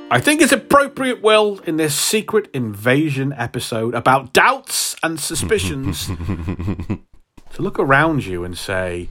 I 0.09 0.21
think 0.21 0.41
it's 0.41 0.53
appropriate, 0.53 1.21
Will, 1.21 1.59
in 1.65 1.75
this 1.75 1.93
secret 1.93 2.49
invasion 2.53 3.33
episode 3.33 3.93
about 3.93 4.31
doubts 4.31 4.95
and 5.03 5.19
suspicions, 5.19 6.07
to 7.53 7.61
look 7.61 7.77
around 7.77 8.25
you 8.25 8.45
and 8.45 8.57
say, 8.57 9.09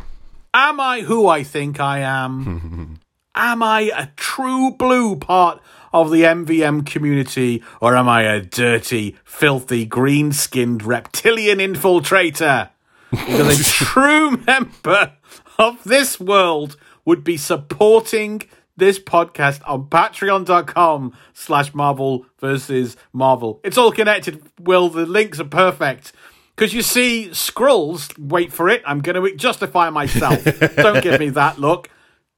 Am 0.54 0.80
I 0.80 1.02
who 1.02 1.28
I 1.28 1.42
think 1.42 1.80
I 1.80 1.98
am? 1.98 2.98
am 3.34 3.62
I 3.62 3.92
a 3.94 4.06
true 4.16 4.70
blue 4.70 5.16
part 5.16 5.60
of 5.92 6.10
the 6.10 6.22
MVM 6.22 6.86
community, 6.86 7.62
or 7.80 7.94
am 7.94 8.08
I 8.08 8.22
a 8.22 8.40
dirty, 8.40 9.16
filthy, 9.22 9.84
green 9.84 10.32
skinned 10.32 10.82
reptilian 10.82 11.58
infiltrator? 11.58 12.70
Because 13.10 13.60
a 13.60 13.64
true 13.84 14.38
member 14.38 15.12
of 15.58 15.84
this 15.84 16.18
world 16.18 16.76
would 17.04 17.22
be 17.22 17.36
supporting 17.36 18.42
this 18.76 18.98
podcast 18.98 19.60
on 19.66 19.86
patreon.com 19.86 21.16
slash 21.34 21.72
marvel 21.74 22.26
versus 22.40 22.96
marvel 23.12 23.60
it's 23.64 23.78
all 23.78 23.92
connected 23.92 24.42
will 24.60 24.88
the 24.88 25.06
links 25.06 25.40
are 25.40 25.44
perfect 25.44 26.12
Because 26.54 26.72
you 26.72 26.80
see, 26.80 27.28
Skrulls, 27.32 28.18
wait 28.18 28.50
for 28.50 28.70
it, 28.70 28.82
I'm 28.86 29.00
going 29.00 29.22
to 29.22 29.36
justify 29.36 29.90
myself. 29.90 30.42
Don't 30.76 31.02
give 31.02 31.20
me 31.20 31.28
that 31.30 31.58
look. 31.58 31.90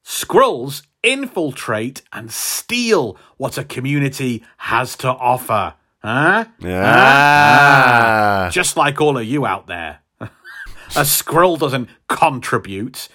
Skrulls 0.04 0.82
infiltrate 1.04 2.02
and 2.12 2.28
steal 2.32 3.16
what 3.36 3.56
a 3.58 3.62
community 3.62 4.42
has 4.56 4.96
to 4.96 5.08
offer. 5.08 5.74
Huh? 6.02 6.46
Ah. 6.64 8.48
Just 8.50 8.76
like 8.76 9.00
all 9.00 9.18
of 9.18 9.24
you 9.24 9.46
out 9.46 9.66
there. 9.68 10.00
a 10.20 11.04
Skrull 11.04 11.58
doesn't 11.58 11.88
contribute. 12.08 13.08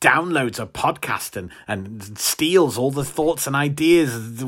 Downloads 0.00 0.58
a 0.58 0.66
podcast 0.66 1.36
and, 1.36 1.50
and 1.66 2.18
steals 2.18 2.78
all 2.78 2.90
the 2.90 3.04
thoughts 3.04 3.46
and 3.46 3.56
ideas. 3.56 4.42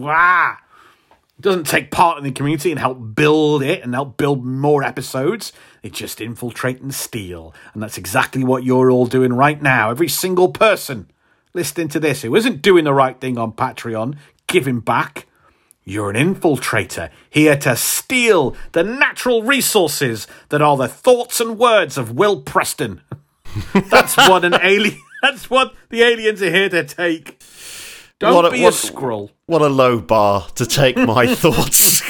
Doesn't 1.40 1.66
take 1.66 1.90
part 1.90 2.18
in 2.18 2.24
the 2.24 2.30
community 2.30 2.70
and 2.70 2.78
help 2.78 3.14
build 3.14 3.62
it 3.62 3.82
and 3.82 3.92
help 3.94 4.16
build 4.16 4.44
more 4.44 4.84
episodes. 4.84 5.52
They 5.82 5.90
just 5.90 6.20
infiltrate 6.20 6.80
and 6.80 6.94
steal. 6.94 7.52
And 7.72 7.82
that's 7.82 7.98
exactly 7.98 8.44
what 8.44 8.64
you're 8.64 8.90
all 8.90 9.06
doing 9.06 9.32
right 9.32 9.60
now. 9.60 9.90
Every 9.90 10.08
single 10.08 10.52
person 10.52 11.10
listening 11.52 11.88
to 11.88 12.00
this 12.00 12.22
who 12.22 12.34
isn't 12.36 12.62
doing 12.62 12.84
the 12.84 12.94
right 12.94 13.20
thing 13.20 13.38
on 13.38 13.52
Patreon, 13.52 14.16
giving 14.46 14.80
back. 14.80 15.26
You're 15.86 16.10
an 16.10 16.16
infiltrator, 16.34 17.10
here 17.28 17.58
to 17.58 17.76
steal 17.76 18.56
the 18.72 18.82
natural 18.82 19.42
resources 19.42 20.26
that 20.48 20.62
are 20.62 20.78
the 20.78 20.88
thoughts 20.88 21.40
and 21.40 21.58
words 21.58 21.98
of 21.98 22.12
Will 22.12 22.40
Preston. 22.40 23.02
that's 23.90 24.16
what 24.16 24.44
an 24.44 24.54
alien. 24.62 24.98
That's 25.24 25.48
what 25.48 25.74
the 25.88 26.02
aliens 26.02 26.42
are 26.42 26.50
here 26.50 26.68
to 26.68 26.84
take. 26.84 27.42
Don't 28.20 28.34
What 28.34 28.44
a- 28.44 28.50
be 28.50 28.62
what- 28.62 28.74
a 28.74 28.76
Skrull. 28.76 29.30
What 29.46 29.62
a 29.62 29.68
low 29.70 29.98
bar 29.98 30.46
to 30.56 30.66
take 30.66 30.98
my 30.98 31.34
thoughts. 31.34 32.02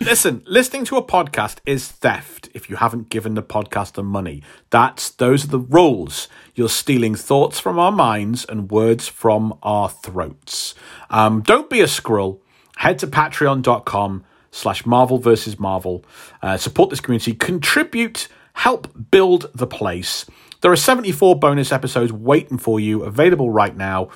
Listen, 0.00 0.42
listening 0.46 0.86
to 0.86 0.96
a 0.96 1.02
podcast 1.02 1.58
is 1.66 1.88
theft 1.88 2.48
if 2.54 2.70
you 2.70 2.76
haven't 2.76 3.10
given 3.10 3.34
the 3.34 3.42
podcaster 3.42 4.02
money. 4.02 4.42
That's 4.70 5.10
those 5.10 5.44
are 5.44 5.48
the 5.48 5.58
rules. 5.58 6.26
You're 6.54 6.70
stealing 6.70 7.14
thoughts 7.14 7.60
from 7.60 7.78
our 7.78 7.92
minds 7.92 8.46
and 8.46 8.70
words 8.70 9.06
from 9.08 9.58
our 9.62 9.90
throats. 9.90 10.74
Um, 11.10 11.42
don't 11.42 11.68
be 11.68 11.82
a 11.82 11.86
squirrel. 11.88 12.40
Head 12.78 12.98
to 13.00 13.06
patreon.com 13.06 14.24
slash 14.50 14.86
Marvel 14.86 15.18
versus 15.18 15.58
Marvel. 15.60 16.02
Uh, 16.42 16.56
support 16.56 16.88
this 16.88 17.00
community. 17.00 17.34
Contribute. 17.34 18.28
Help 18.54 18.88
build 19.10 19.50
the 19.54 19.66
place. 19.66 20.26
There 20.62 20.70
are 20.72 20.76
74 20.76 21.38
bonus 21.38 21.72
episodes 21.72 22.12
waiting 22.12 22.56
for 22.56 22.78
you, 22.78 23.02
available 23.02 23.50
right 23.50 23.76
now. 23.76 24.10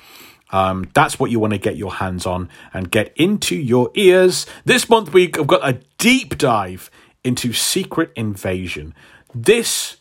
Um, 0.49 0.89
that's 0.93 1.19
what 1.19 1.29
you 1.29 1.39
want 1.39 1.51
to 1.51 1.59
get 1.59 1.75
your 1.75 1.95
hands 1.95 2.25
on 2.25 2.49
and 2.73 2.89
get 2.89 3.11
into 3.17 3.55
your 3.55 3.91
ears. 3.95 4.45
This 4.63 4.89
month 4.89 5.13
we've 5.13 5.31
got 5.31 5.67
a 5.67 5.79
deep 5.97 6.37
dive 6.37 6.89
into 7.23 7.51
Secret 7.51 8.11
Invasion. 8.15 8.95
This 9.35 9.97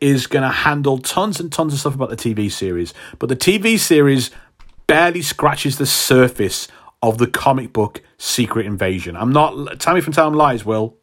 is 0.00 0.26
going 0.26 0.42
to 0.42 0.48
handle 0.48 0.98
tons 0.98 1.38
and 1.38 1.52
tons 1.52 1.72
of 1.72 1.78
stuff 1.78 1.94
about 1.94 2.10
the 2.10 2.16
TV 2.16 2.50
series, 2.50 2.92
but 3.20 3.28
the 3.28 3.36
TV 3.36 3.78
series 3.78 4.32
barely 4.88 5.22
scratches 5.22 5.78
the 5.78 5.86
surface 5.86 6.66
of 7.02 7.18
the 7.18 7.28
comic 7.28 7.72
book 7.72 8.02
Secret 8.18 8.66
Invasion. 8.66 9.16
I'm 9.16 9.32
not. 9.32 9.78
Tell 9.78 9.94
me 9.94 10.00
if 10.00 10.06
I'm 10.08 10.12
telling 10.12 10.34
lies, 10.34 10.64
Will. 10.64 10.96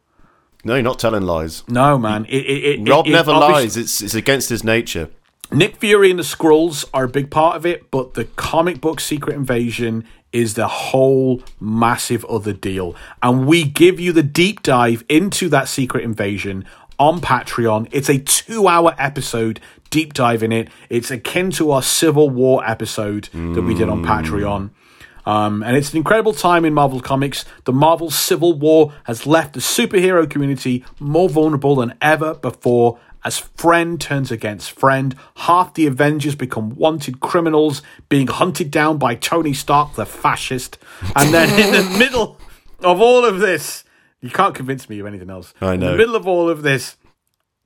No, 0.64 0.74
you're 0.74 0.82
not 0.82 0.98
telling 0.98 1.22
lies. 1.22 1.64
No, 1.68 1.98
man. 1.98 2.24
It, 2.26 2.46
it, 2.46 2.80
it, 2.80 2.88
Rob 2.88 3.06
never 3.06 3.32
lies. 3.32 3.76
It's 3.76 4.00
it's 4.00 4.14
against 4.14 4.48
his 4.48 4.62
nature. 4.62 5.10
Nick 5.50 5.76
Fury 5.76 6.10
and 6.10 6.18
the 6.18 6.24
Skrulls 6.24 6.84
are 6.94 7.04
a 7.04 7.08
big 7.08 7.30
part 7.30 7.56
of 7.56 7.66
it, 7.66 7.90
but 7.90 8.14
the 8.14 8.24
comic 8.24 8.80
book 8.80 9.00
Secret 9.00 9.36
Invasion 9.36 10.04
is 10.32 10.54
the 10.54 10.66
whole 10.66 11.42
massive 11.60 12.24
other 12.24 12.54
deal. 12.54 12.96
And 13.22 13.46
we 13.46 13.64
give 13.64 14.00
you 14.00 14.12
the 14.12 14.22
deep 14.22 14.62
dive 14.62 15.04
into 15.08 15.50
that 15.50 15.68
Secret 15.68 16.04
Invasion 16.04 16.64
on 16.98 17.20
Patreon. 17.20 17.88
It's 17.90 18.08
a 18.08 18.18
two 18.18 18.66
hour 18.66 18.94
episode, 18.98 19.60
deep 19.90 20.14
dive 20.14 20.42
in 20.42 20.52
it. 20.52 20.68
It's 20.88 21.10
akin 21.10 21.50
to 21.52 21.70
our 21.72 21.82
Civil 21.82 22.30
War 22.30 22.66
episode 22.66 23.28
that 23.32 23.62
we 23.62 23.74
did 23.74 23.88
on 23.88 23.98
hmm. 23.98 24.06
Patreon. 24.06 24.70
Um, 25.24 25.62
and 25.62 25.76
it's 25.76 25.92
an 25.92 25.98
incredible 25.98 26.32
time 26.32 26.64
in 26.64 26.74
Marvel 26.74 27.00
Comics. 27.00 27.44
The 27.64 27.72
Marvel 27.72 28.10
Civil 28.10 28.54
War 28.54 28.92
has 29.04 29.26
left 29.26 29.54
the 29.54 29.60
superhero 29.60 30.28
community 30.28 30.84
more 30.98 31.28
vulnerable 31.28 31.76
than 31.76 31.94
ever 32.00 32.34
before. 32.34 32.98
As 33.24 33.38
friend 33.38 34.00
turns 34.00 34.32
against 34.32 34.72
friend, 34.72 35.14
half 35.36 35.74
the 35.74 35.86
Avengers 35.86 36.34
become 36.34 36.70
wanted 36.74 37.20
criminals 37.20 37.80
being 38.08 38.26
hunted 38.26 38.70
down 38.70 38.98
by 38.98 39.14
Tony 39.14 39.54
Stark, 39.54 39.94
the 39.94 40.04
fascist. 40.04 40.76
And 41.14 41.32
then 41.32 41.48
in 41.60 41.72
the 41.72 41.88
middle 41.98 42.36
of 42.80 43.00
all 43.00 43.24
of 43.24 43.38
this, 43.38 43.84
you 44.20 44.30
can't 44.30 44.54
convince 44.54 44.88
me 44.88 44.98
of 44.98 45.06
anything 45.06 45.30
else. 45.30 45.54
I 45.60 45.76
know. 45.76 45.86
In 45.86 45.92
the 45.92 45.98
middle 45.98 46.16
of 46.16 46.26
all 46.26 46.48
of 46.48 46.62
this, 46.62 46.96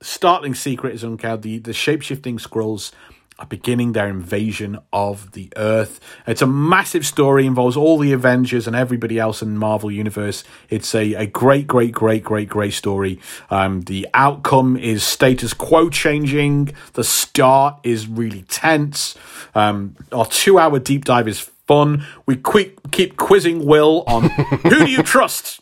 startling 0.01 0.53
secret 0.53 0.93
is 0.93 1.03
uncovered. 1.03 1.41
The, 1.41 1.59
the 1.59 1.73
shape 1.73 2.03
shifting 2.03 2.37
squirrels 2.37 2.91
are 3.09 3.16
beginning 3.45 3.91
their 3.91 4.07
invasion 4.07 4.79
of 4.91 5.31
the 5.33 5.51
Earth. 5.55 5.99
It's 6.25 6.41
a 6.41 6.47
massive 6.47 7.05
story, 7.05 7.45
involves 7.45 7.77
all 7.77 7.97
the 7.97 8.13
Avengers 8.13 8.67
and 8.67 8.75
everybody 8.75 9.19
else 9.19 9.41
in 9.41 9.57
Marvel 9.57 9.91
Universe. 9.91 10.43
It's 10.69 10.95
a, 10.95 11.13
a 11.13 11.27
great, 11.27 11.67
great, 11.67 11.91
great, 11.91 12.23
great, 12.23 12.49
great 12.49 12.73
story. 12.73 13.19
Um, 13.49 13.81
the 13.81 14.07
outcome 14.13 14.75
is 14.77 15.03
status 15.03 15.53
quo 15.53 15.89
changing. 15.89 16.73
The 16.93 17.03
start 17.03 17.79
is 17.83 18.07
really 18.07 18.41
tense. 18.43 19.15
Um, 19.53 19.95
our 20.11 20.25
two 20.25 20.57
hour 20.57 20.79
deep 20.79 21.05
dive 21.05 21.27
is 21.27 21.39
fun. 21.39 22.05
We 22.25 22.37
quick, 22.37 22.91
keep 22.91 23.17
quizzing 23.17 23.65
Will 23.65 24.03
on 24.07 24.23
who 24.29 24.85
do 24.85 24.89
you 24.89 25.03
trust? 25.03 25.61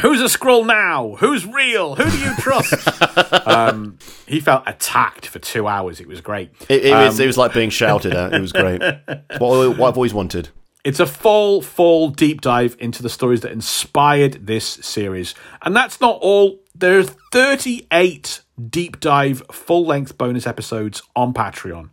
Who's 0.00 0.20
a 0.20 0.24
Skrull 0.24 0.66
now? 0.66 1.16
Who's 1.18 1.46
real? 1.46 1.94
Who 1.96 2.10
do 2.10 2.18
you 2.18 2.34
trust? 2.36 2.74
um, 3.46 3.98
he 4.26 4.40
felt 4.40 4.62
attacked 4.66 5.26
for 5.26 5.38
two 5.38 5.66
hours. 5.66 6.00
It 6.00 6.06
was 6.08 6.20
great. 6.20 6.50
It, 6.68 6.86
it, 6.86 6.92
was, 6.92 7.18
Um, 7.18 7.24
it 7.24 7.26
was 7.26 7.38
like 7.38 7.52
being 7.52 7.70
shouted 7.70 8.14
at. 8.14 8.32
It 8.32 8.40
was 8.40 8.52
great. 8.52 8.82
What, 9.38 9.78
what 9.78 9.88
I've 9.88 9.96
always 9.96 10.14
wanted. 10.14 10.48
It's 10.84 11.00
a 11.00 11.06
full, 11.06 11.60
full 11.60 12.08
deep 12.10 12.40
dive 12.40 12.76
into 12.78 13.02
the 13.02 13.08
stories 13.08 13.40
that 13.42 13.52
inspired 13.52 14.46
this 14.46 14.64
series. 14.64 15.34
And 15.62 15.76
that's 15.76 16.00
not 16.00 16.18
all. 16.20 16.60
There's 16.74 17.10
38 17.32 18.42
deep 18.70 19.00
dive, 19.00 19.42
full 19.50 19.84
length 19.86 20.16
bonus 20.16 20.46
episodes 20.46 21.02
on 21.14 21.34
Patreon. 21.34 21.90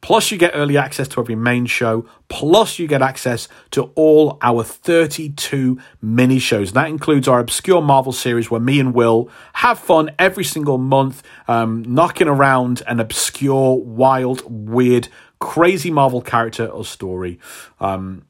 Plus, 0.00 0.30
you 0.30 0.38
get 0.38 0.52
early 0.54 0.76
access 0.76 1.08
to 1.08 1.20
every 1.20 1.34
main 1.34 1.66
show. 1.66 2.06
Plus, 2.28 2.78
you 2.78 2.86
get 2.86 3.02
access 3.02 3.48
to 3.72 3.84
all 3.94 4.38
our 4.40 4.64
32 4.64 5.78
mini 6.00 6.38
shows. 6.38 6.72
That 6.72 6.88
includes 6.88 7.28
our 7.28 7.38
obscure 7.38 7.82
Marvel 7.82 8.12
series 8.12 8.50
where 8.50 8.60
me 8.60 8.80
and 8.80 8.94
Will 8.94 9.28
have 9.54 9.78
fun 9.78 10.10
every 10.18 10.44
single 10.44 10.78
month, 10.78 11.22
um, 11.48 11.82
knocking 11.82 12.28
around 12.28 12.82
an 12.86 12.98
obscure, 12.98 13.76
wild, 13.76 14.42
weird, 14.46 15.08
crazy 15.38 15.90
Marvel 15.90 16.22
character 16.22 16.66
or 16.66 16.84
story. 16.84 17.38
Um, 17.78 18.24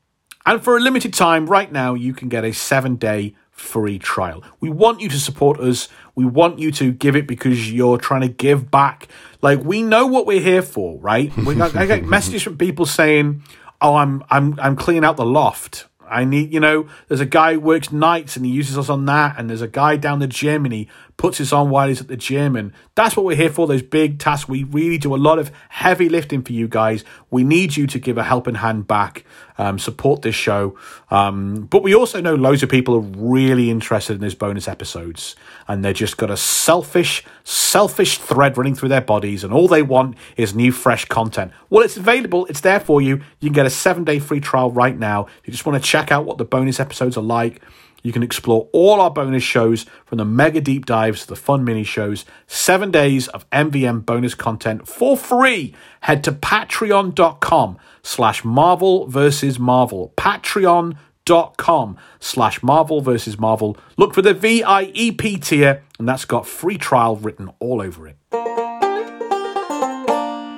and 0.47 0.63
for 0.63 0.77
a 0.77 0.81
limited 0.81 1.15
time, 1.15 1.47
right 1.47 1.71
now, 1.71 1.95
you 1.95 2.15
can 2.15 2.29
get 2.29 2.45
a 2.45 2.53
seven 2.53 2.97
day 2.97 3.35
free 3.61 3.99
trial. 3.99 4.43
We 4.61 4.71
want 4.71 5.01
you 5.01 5.09
to 5.11 5.21
support 5.21 5.61
us. 5.61 5.89
We 6.15 6.25
want 6.25 6.59
you 6.59 6.73
to 6.73 6.93
give 6.93 7.15
it 7.15 7.27
because 7.27 7.71
you're 7.71 7.99
trying 7.99 8.23
to 8.23 8.29
give 8.29 8.71
back. 8.71 9.09
Like 9.43 9.63
we 9.63 9.83
know 9.83 10.07
what 10.07 10.27
we're 10.27 10.41
here 10.41 10.63
for, 10.63 10.99
right? 10.99 11.31
We 11.51 11.61
I 11.61 11.87
get 11.87 12.05
messages 12.05 12.43
from 12.43 12.57
people 12.57 12.87
saying, 12.87 13.43
"Oh, 13.81 13.97
I'm 13.97 14.25
I'm 14.31 14.59
I'm 14.59 14.77
cleaning 14.77 15.05
out 15.05 15.17
the 15.17 15.27
loft." 15.27 15.87
I 16.11 16.25
need, 16.25 16.53
you 16.53 16.59
know, 16.59 16.89
there's 17.07 17.21
a 17.21 17.27
guy 17.27 17.55
who 17.55 17.61
works 17.61 17.93
nights 17.93 18.37
and 18.37 18.45
he 18.45 18.51
uses 18.51 18.77
us 18.77 18.89
on 18.89 19.05
that, 19.07 19.37
and 19.39 19.49
there's 19.49 19.63
a 19.63 19.69
guy 19.69 19.97
down 19.97 20.19
the 20.19 20.27
gym 20.27 20.65
and 20.65 20.75
he 20.75 20.89
puts 21.21 21.39
us 21.39 21.53
on 21.53 21.69
while 21.69 21.87
he's 21.87 22.01
at 22.01 22.09
the 22.09 22.17
gym, 22.17 22.57
and 22.57 22.73
that's 22.95 23.15
what 23.15 23.27
we're 23.27 23.37
here 23.37 23.51
for. 23.51 23.67
Those 23.67 23.83
big 23.83 24.19
tasks. 24.19 24.49
We 24.49 24.65
really 24.65 24.97
do 24.97 25.15
a 25.15 25.19
lot 25.19 25.39
of 25.39 25.53
heavy 25.69 26.09
lifting 26.09 26.41
for 26.41 26.55
you 26.55 26.67
guys. 26.67 27.05
We 27.31 27.45
need 27.45 27.77
you 27.77 27.87
to 27.89 27.99
give 27.99 28.17
a 28.17 28.25
helping 28.25 28.55
hand 28.55 28.87
back, 28.87 29.27
um, 29.59 29.79
support 29.79 30.23
this 30.23 30.35
show. 30.35 30.79
Um, 31.11 31.67
but 31.67 31.83
we 31.83 31.95
also 31.95 32.23
know 32.23 32.35
loads 32.35 32.63
of 32.63 32.71
people 32.71 32.95
are 32.95 33.01
really 33.01 33.71
interested 33.71 34.15
in 34.15 34.23
these 34.23 34.35
bonus 34.35 34.67
episodes, 34.67 35.37
and 35.69 35.85
they're 35.85 35.93
just 35.93 36.17
got 36.17 36.31
a 36.31 36.39
selfish, 36.39 37.23
selfish 37.45 38.17
thread 38.17 38.57
running 38.57 38.75
through 38.75 38.89
their 38.89 39.03
bodies, 39.03 39.45
and 39.45 39.53
all 39.53 39.69
they 39.69 39.83
want 39.83 40.17
is 40.39 40.55
new, 40.55 40.73
fresh 40.73 41.05
content. 41.05 41.53
Well, 41.69 41.85
it's 41.85 41.99
available. 41.99 42.47
It's 42.47 42.63
there 42.63 42.81
for 42.81 43.03
you. 43.03 43.17
You 43.41 43.51
can 43.51 43.53
get 43.53 43.67
a 43.67 43.71
seven 43.71 44.05
day 44.05 44.21
free 44.21 44.41
trial 44.41 44.71
right 44.71 44.99
now. 44.99 45.27
If 45.43 45.49
you 45.49 45.53
just 45.53 45.67
want 45.67 45.85
to 45.85 45.87
check 45.87 46.11
out 46.11 46.25
what 46.25 46.39
the 46.39 46.47
bonus 46.47 46.81
episodes 46.81 47.19
are 47.19 47.23
like. 47.23 47.61
You 48.03 48.13
can 48.13 48.23
explore 48.23 48.69
all 48.73 49.01
our 49.01 49.11
bonus 49.11 49.43
shows 49.43 49.87
from 50.07 50.19
the 50.19 50.25
mega 50.25 50.61
deep 50.61 50.87
dives 50.87 51.23
to 51.23 51.29
the 51.29 51.37
fun 51.37 51.65
mini 51.65 51.85
shows. 51.85 52.25
Seven 52.47 52.91
days 52.91 53.29
of 53.29 53.49
MVM 53.51 54.05
bonus 54.05 54.35
content 54.35 54.87
for 54.89 55.17
free. 55.17 55.75
Head 56.03 56.25
to 56.25 56.33
patreon.com 56.33 57.79
slash 58.03 58.45
Marvel 58.45 59.07
versus 59.07 59.59
Marvel. 59.59 60.13
Patreon.com 60.17 61.97
slash 62.19 62.63
Marvel 62.63 63.01
versus 63.01 63.39
Marvel. 63.39 63.77
Look 63.97 64.15
for 64.15 64.23
the 64.23 64.35
VIEP 64.35 65.45
tier, 65.45 65.83
and 65.99 66.09
that's 66.09 66.25
got 66.25 66.47
free 66.47 66.79
trial 66.79 67.17
written 67.17 67.51
all 67.61 67.81
over 67.81 68.09
it. 68.09 68.60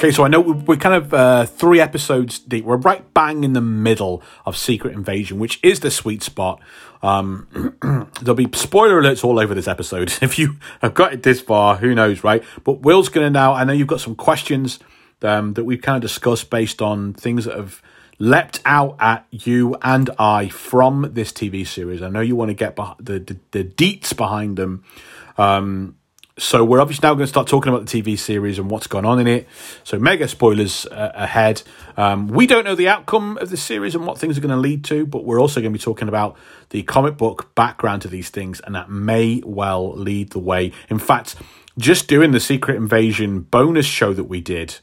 Okay, 0.02 0.10
so 0.10 0.24
I 0.24 0.28
know 0.28 0.40
we- 0.40 0.54
we're 0.54 0.76
kind 0.78 0.96
of 0.96 1.14
uh, 1.14 1.46
three 1.46 1.78
episodes 1.78 2.40
deep. 2.40 2.64
We're 2.64 2.74
right 2.76 3.04
bang 3.14 3.44
in 3.44 3.52
the 3.52 3.60
middle 3.60 4.20
of 4.44 4.56
Secret 4.56 4.94
Invasion, 4.94 5.38
which 5.38 5.60
is 5.62 5.78
the 5.78 5.92
sweet 5.92 6.24
spot. 6.24 6.60
Um, 7.04 7.46
there'll 8.20 8.34
be 8.34 8.48
spoiler 8.52 9.00
alerts 9.00 9.22
all 9.22 9.38
over 9.38 9.54
this 9.54 9.68
episode. 9.68 10.12
If 10.20 10.40
you 10.40 10.56
have 10.80 10.94
got 10.94 11.12
it 11.12 11.22
this 11.22 11.40
far, 11.40 11.76
who 11.76 11.94
knows, 11.94 12.24
right? 12.24 12.42
But 12.64 12.80
Will's 12.80 13.10
going 13.10 13.26
to 13.26 13.30
now, 13.30 13.52
I 13.52 13.62
know 13.62 13.72
you've 13.72 13.86
got 13.86 14.00
some 14.00 14.16
questions 14.16 14.80
um, 15.22 15.54
that 15.54 15.62
we've 15.62 15.80
kind 15.80 15.94
of 15.94 16.02
discussed 16.02 16.50
based 16.50 16.82
on 16.82 17.12
things 17.14 17.44
that 17.44 17.56
have 17.56 17.80
leapt 18.18 18.58
out 18.64 18.96
at 18.98 19.24
you 19.30 19.76
and 19.82 20.10
I 20.18 20.48
from 20.48 21.10
this 21.12 21.30
TV 21.30 21.64
series. 21.64 22.02
I 22.02 22.08
know 22.08 22.20
you 22.22 22.34
want 22.34 22.48
to 22.48 22.54
get 22.54 22.74
beh- 22.74 22.96
the, 22.98 23.20
the, 23.20 23.36
the 23.52 23.62
deets 23.62 24.16
behind 24.16 24.56
them. 24.56 24.82
Um, 25.38 25.94
so 26.42 26.64
we're 26.64 26.80
obviously 26.80 27.06
now 27.06 27.14
going 27.14 27.24
to 27.24 27.28
start 27.28 27.46
talking 27.46 27.72
about 27.72 27.86
the 27.86 28.02
TV 28.02 28.18
series 28.18 28.58
and 28.58 28.68
what's 28.68 28.88
going 28.88 29.04
on 29.04 29.20
in 29.20 29.28
it. 29.28 29.48
So 29.84 29.98
mega 29.98 30.26
spoilers 30.26 30.86
uh, 30.86 31.12
ahead. 31.14 31.62
Um, 31.96 32.26
we 32.26 32.48
don't 32.48 32.64
know 32.64 32.74
the 32.74 32.88
outcome 32.88 33.38
of 33.38 33.50
the 33.50 33.56
series 33.56 33.94
and 33.94 34.06
what 34.06 34.18
things 34.18 34.36
are 34.36 34.40
going 34.40 34.50
to 34.50 34.56
lead 34.56 34.84
to, 34.86 35.06
but 35.06 35.24
we're 35.24 35.40
also 35.40 35.60
going 35.60 35.72
to 35.72 35.78
be 35.78 35.82
talking 35.82 36.08
about 36.08 36.36
the 36.70 36.82
comic 36.82 37.16
book 37.16 37.54
background 37.54 38.02
to 38.02 38.08
these 38.08 38.28
things, 38.28 38.60
and 38.60 38.74
that 38.74 38.90
may 38.90 39.40
well 39.44 39.92
lead 39.94 40.30
the 40.30 40.40
way. 40.40 40.72
In 40.88 40.98
fact, 40.98 41.36
just 41.78 42.08
doing 42.08 42.32
the 42.32 42.40
Secret 42.40 42.76
Invasion 42.76 43.40
bonus 43.40 43.86
show 43.86 44.12
that 44.12 44.24
we 44.24 44.40
did, 44.40 44.80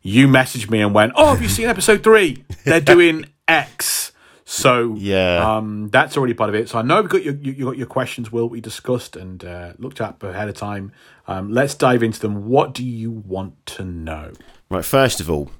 you 0.00 0.28
messaged 0.28 0.70
me 0.70 0.80
and 0.80 0.94
went, 0.94 1.12
"Oh, 1.16 1.30
have 1.30 1.42
you 1.42 1.48
seen 1.48 1.66
episode 1.66 2.04
three? 2.04 2.44
They're 2.64 2.80
doing 2.80 3.26
X." 3.48 4.12
So 4.50 4.94
Yeah. 4.98 5.56
um, 5.58 5.90
that's 5.90 6.16
already 6.16 6.32
part 6.32 6.48
of 6.48 6.54
it. 6.54 6.70
So 6.70 6.78
I 6.78 6.82
know 6.82 7.02
we've 7.02 7.10
got 7.10 7.22
your 7.22 7.34
you, 7.34 7.66
got 7.66 7.76
your 7.76 7.86
questions, 7.86 8.32
Will, 8.32 8.48
we 8.48 8.62
discussed 8.62 9.14
and 9.14 9.44
uh, 9.44 9.74
looked 9.78 10.00
at 10.00 10.22
ahead 10.22 10.48
of 10.48 10.54
time. 10.56 10.90
Um, 11.26 11.52
let's 11.52 11.74
dive 11.74 12.02
into 12.02 12.18
them. 12.18 12.48
What 12.48 12.72
do 12.72 12.82
you 12.82 13.10
want 13.10 13.66
to 13.76 13.84
know? 13.84 14.32
Right, 14.70 14.84
first 14.86 15.20
of 15.20 15.30
all, 15.30 15.50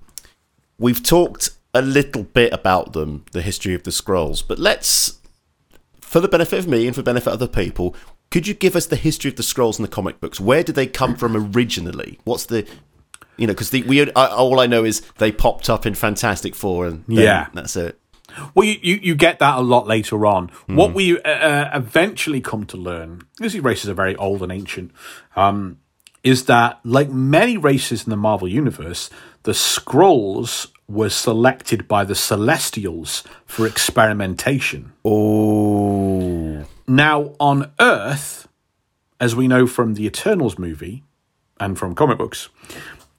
we've 0.78 1.02
talked 1.02 1.50
a 1.74 1.82
little 1.82 2.22
bit 2.22 2.50
about 2.54 2.94
them, 2.94 3.26
the 3.32 3.42
history 3.42 3.74
of 3.74 3.82
the 3.82 3.90
Skrulls, 3.90 4.42
but 4.46 4.58
let's, 4.58 5.18
for 6.00 6.20
the 6.20 6.28
benefit 6.28 6.58
of 6.58 6.66
me 6.66 6.86
and 6.86 6.94
for 6.96 7.02
the 7.02 7.10
benefit 7.10 7.28
of 7.28 7.34
other 7.34 7.46
people, 7.46 7.94
could 8.30 8.46
you 8.46 8.54
give 8.54 8.74
us 8.74 8.86
the 8.86 8.96
history 8.96 9.28
of 9.30 9.36
the 9.36 9.42
Skrulls 9.42 9.78
in 9.78 9.82
the 9.82 9.88
comic 9.88 10.18
books? 10.18 10.40
Where 10.40 10.62
did 10.62 10.76
they 10.76 10.86
come 10.86 11.14
from 11.14 11.36
originally? 11.36 12.18
What's 12.24 12.46
the, 12.46 12.66
you 13.36 13.46
know, 13.46 13.52
because 13.52 13.70
we 13.70 14.10
I, 14.16 14.26
all 14.28 14.60
I 14.60 14.66
know 14.66 14.82
is 14.84 15.02
they 15.18 15.30
popped 15.30 15.68
up 15.68 15.84
in 15.84 15.94
Fantastic 15.94 16.54
Four, 16.54 16.86
and 16.86 17.04
Yeah. 17.06 17.48
that's 17.52 17.76
it. 17.76 18.00
Well, 18.54 18.64
you, 18.64 18.78
you, 18.82 19.00
you 19.02 19.14
get 19.14 19.38
that 19.38 19.58
a 19.58 19.60
lot 19.60 19.86
later 19.86 20.26
on. 20.26 20.50
What 20.66 20.94
we 20.94 21.18
uh, 21.20 21.28
uh, 21.28 21.70
eventually 21.74 22.40
come 22.40 22.66
to 22.66 22.76
learn, 22.76 23.22
these 23.38 23.58
races 23.60 23.88
are 23.88 23.94
very 23.94 24.16
old 24.16 24.42
and 24.42 24.52
ancient, 24.52 24.92
um, 25.34 25.78
is 26.22 26.44
that 26.44 26.80
like 26.84 27.10
many 27.10 27.56
races 27.56 28.04
in 28.04 28.10
the 28.10 28.16
Marvel 28.16 28.48
Universe, 28.48 29.10
the 29.44 29.52
Skrulls 29.52 30.68
were 30.88 31.10
selected 31.10 31.86
by 31.86 32.04
the 32.04 32.14
Celestials 32.14 33.24
for 33.46 33.66
experimentation. 33.66 34.92
Oh, 35.04 36.64
Now, 36.86 37.34
on 37.38 37.70
Earth, 37.78 38.48
as 39.20 39.34
we 39.34 39.48
know 39.48 39.66
from 39.66 39.94
the 39.94 40.06
Eternals 40.06 40.58
movie 40.58 41.02
and 41.60 41.78
from 41.78 41.94
comic 41.94 42.18
books, 42.18 42.48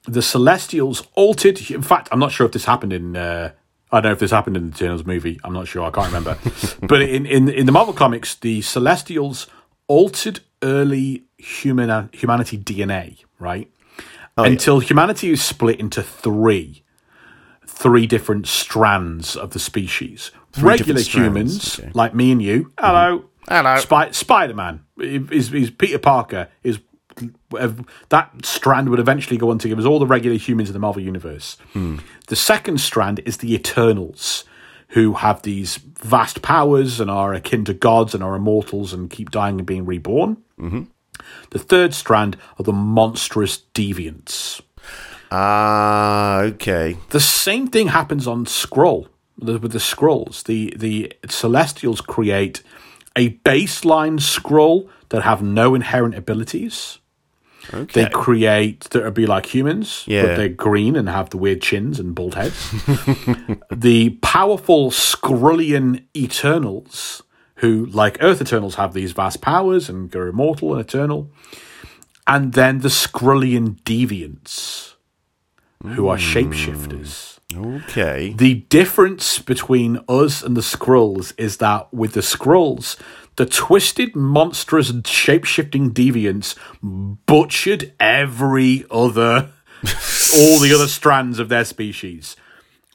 the 0.04 0.22
Celestials 0.22 1.06
altered. 1.14 1.70
In 1.70 1.82
fact, 1.82 2.08
I'm 2.10 2.18
not 2.18 2.32
sure 2.32 2.46
if 2.46 2.52
this 2.52 2.64
happened 2.64 2.92
in. 2.92 3.16
Uh, 3.16 3.52
I 3.92 4.00
don't 4.00 4.10
know 4.10 4.12
if 4.12 4.18
this 4.20 4.30
happened 4.30 4.56
in 4.56 4.70
the 4.70 4.76
Eternals 4.76 5.04
movie. 5.04 5.40
I'm 5.42 5.52
not 5.52 5.66
sure. 5.66 5.84
I 5.84 5.90
can't 5.90 6.06
remember. 6.06 6.38
but 6.82 7.02
in, 7.02 7.26
in 7.26 7.48
in 7.48 7.66
the 7.66 7.72
Marvel 7.72 7.94
comics, 7.94 8.34
the 8.34 8.62
Celestials 8.62 9.46
altered 9.88 10.40
early 10.62 11.24
human 11.38 12.08
humanity 12.12 12.58
DNA, 12.58 13.24
right? 13.38 13.70
Until 14.36 14.78
humanity 14.78 15.30
is 15.30 15.44
split 15.44 15.78
into 15.78 16.02
three, 16.02 16.82
three 17.66 18.06
different 18.06 18.46
strands 18.46 19.36
of 19.36 19.50
the 19.50 19.58
species. 19.58 20.30
Regular 20.58 21.02
humans, 21.02 21.78
okay. 21.78 21.90
like 21.92 22.14
me 22.14 22.32
and 22.32 22.42
you. 22.42 22.72
Hello, 22.78 23.24
Hello. 23.48 23.76
Spy- 23.76 24.12
Spider 24.12 24.54
Man 24.54 24.84
is, 24.98 25.52
is 25.52 25.70
Peter 25.70 25.98
Parker 25.98 26.48
is 26.62 26.80
that 28.08 28.30
strand 28.44 28.88
would 28.88 28.98
eventually 29.00 29.36
go 29.36 29.50
on 29.50 29.58
to 29.58 29.68
give 29.68 29.78
us 29.78 29.84
all 29.84 29.98
the 29.98 30.06
regular 30.06 30.36
humans 30.36 30.68
in 30.68 30.72
the 30.72 30.78
Marvel 30.78 31.02
universe. 31.02 31.56
The 31.74 32.36
second 32.36 32.80
strand 32.80 33.20
is 33.24 33.38
the 33.38 33.54
Eternals, 33.54 34.44
who 34.88 35.14
have 35.14 35.42
these 35.42 35.76
vast 35.76 36.42
powers 36.42 37.00
and 37.00 37.10
are 37.10 37.32
akin 37.32 37.64
to 37.66 37.74
gods 37.74 38.14
and 38.14 38.24
are 38.24 38.34
immortals 38.34 38.92
and 38.92 39.08
keep 39.10 39.30
dying 39.30 39.58
and 39.58 39.66
being 39.66 39.86
reborn. 39.86 40.36
Mm-hmm. 40.58 40.82
The 41.50 41.58
third 41.58 41.94
strand 41.94 42.36
are 42.58 42.64
the 42.64 42.72
monstrous 42.72 43.58
deviants. 43.74 44.60
ah, 45.30 46.40
okay. 46.40 46.96
The 47.10 47.20
same 47.20 47.68
thing 47.68 47.88
happens 47.88 48.26
on 48.26 48.46
Scroll 48.46 49.08
with 49.38 49.72
the 49.72 49.78
Skrulls. 49.78 50.44
The 50.44 50.74
the 50.76 51.12
Celestials 51.28 52.00
create 52.00 52.62
a 53.16 53.30
baseline 53.44 54.18
Skrull 54.18 54.88
that 55.10 55.22
have 55.22 55.42
no 55.42 55.74
inherent 55.74 56.14
abilities. 56.14 56.98
Okay. 57.72 58.04
They 58.04 58.10
create 58.10 58.80
that 58.90 59.04
would 59.04 59.14
be 59.14 59.26
like 59.26 59.46
humans, 59.54 60.04
Yeah. 60.06 60.22
but 60.26 60.36
they're 60.36 60.48
green 60.48 60.96
and 60.96 61.08
have 61.08 61.30
the 61.30 61.36
weird 61.38 61.62
chins 61.62 62.00
and 62.00 62.14
bald 62.14 62.34
heads. 62.34 62.70
the 63.70 64.10
powerful 64.22 64.90
Skrullian 64.90 66.04
Eternals, 66.16 67.22
who, 67.56 67.86
like 67.86 68.18
Earth 68.20 68.40
Eternals, 68.40 68.74
have 68.76 68.92
these 68.94 69.12
vast 69.12 69.40
powers 69.40 69.88
and 69.88 70.14
are 70.16 70.28
immortal 70.28 70.72
and 70.72 70.80
eternal. 70.80 71.30
And 72.26 72.52
then 72.54 72.78
the 72.80 72.88
Skrullian 72.88 73.80
Deviants, 73.82 74.94
who 75.82 76.08
are 76.08 76.16
shapeshifters. 76.18 77.38
Okay. 77.56 78.32
The 78.36 78.54
difference 78.68 79.38
between 79.40 79.98
us 80.08 80.42
and 80.42 80.56
the 80.56 80.60
Skrulls 80.60 81.32
is 81.36 81.56
that 81.56 81.92
with 81.92 82.12
the 82.12 82.20
Skrulls, 82.20 82.96
the 83.40 83.46
twisted, 83.46 84.14
monstrous, 84.14 84.92
shape 85.06 85.46
shifting 85.46 85.94
deviants 85.94 86.54
butchered 86.82 87.94
every 87.98 88.84
other, 88.90 89.48
all 90.36 90.58
the 90.58 90.74
other 90.74 90.86
strands 90.86 91.38
of 91.38 91.48
their 91.48 91.64
species. 91.64 92.36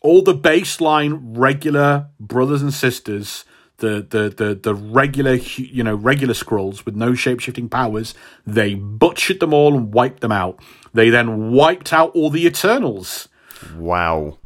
All 0.04 0.22
the 0.22 0.36
baseline 0.36 1.20
regular 1.36 2.10
brothers 2.20 2.62
and 2.62 2.72
sisters, 2.72 3.44
the 3.78 4.06
the 4.08 4.30
the 4.30 4.54
the 4.54 4.76
regular 4.76 5.34
you 5.34 5.84
know 5.84 5.96
regular 5.96 6.36
Skrulls 6.36 6.86
with 6.86 6.96
no 6.96 7.16
shape 7.16 7.40
shifting 7.40 7.68
powers, 7.68 8.14
they 8.46 8.76
butchered 8.76 9.40
them 9.40 9.52
all 9.52 9.76
and 9.76 9.92
wiped 9.92 10.22
them 10.22 10.32
out. 10.32 10.60
They 10.94 11.10
then 11.10 11.54
wiped 11.54 11.92
out 11.92 12.12
all 12.12 12.30
the 12.30 12.46
Eternals 12.46 13.30
Wow. 13.76 14.38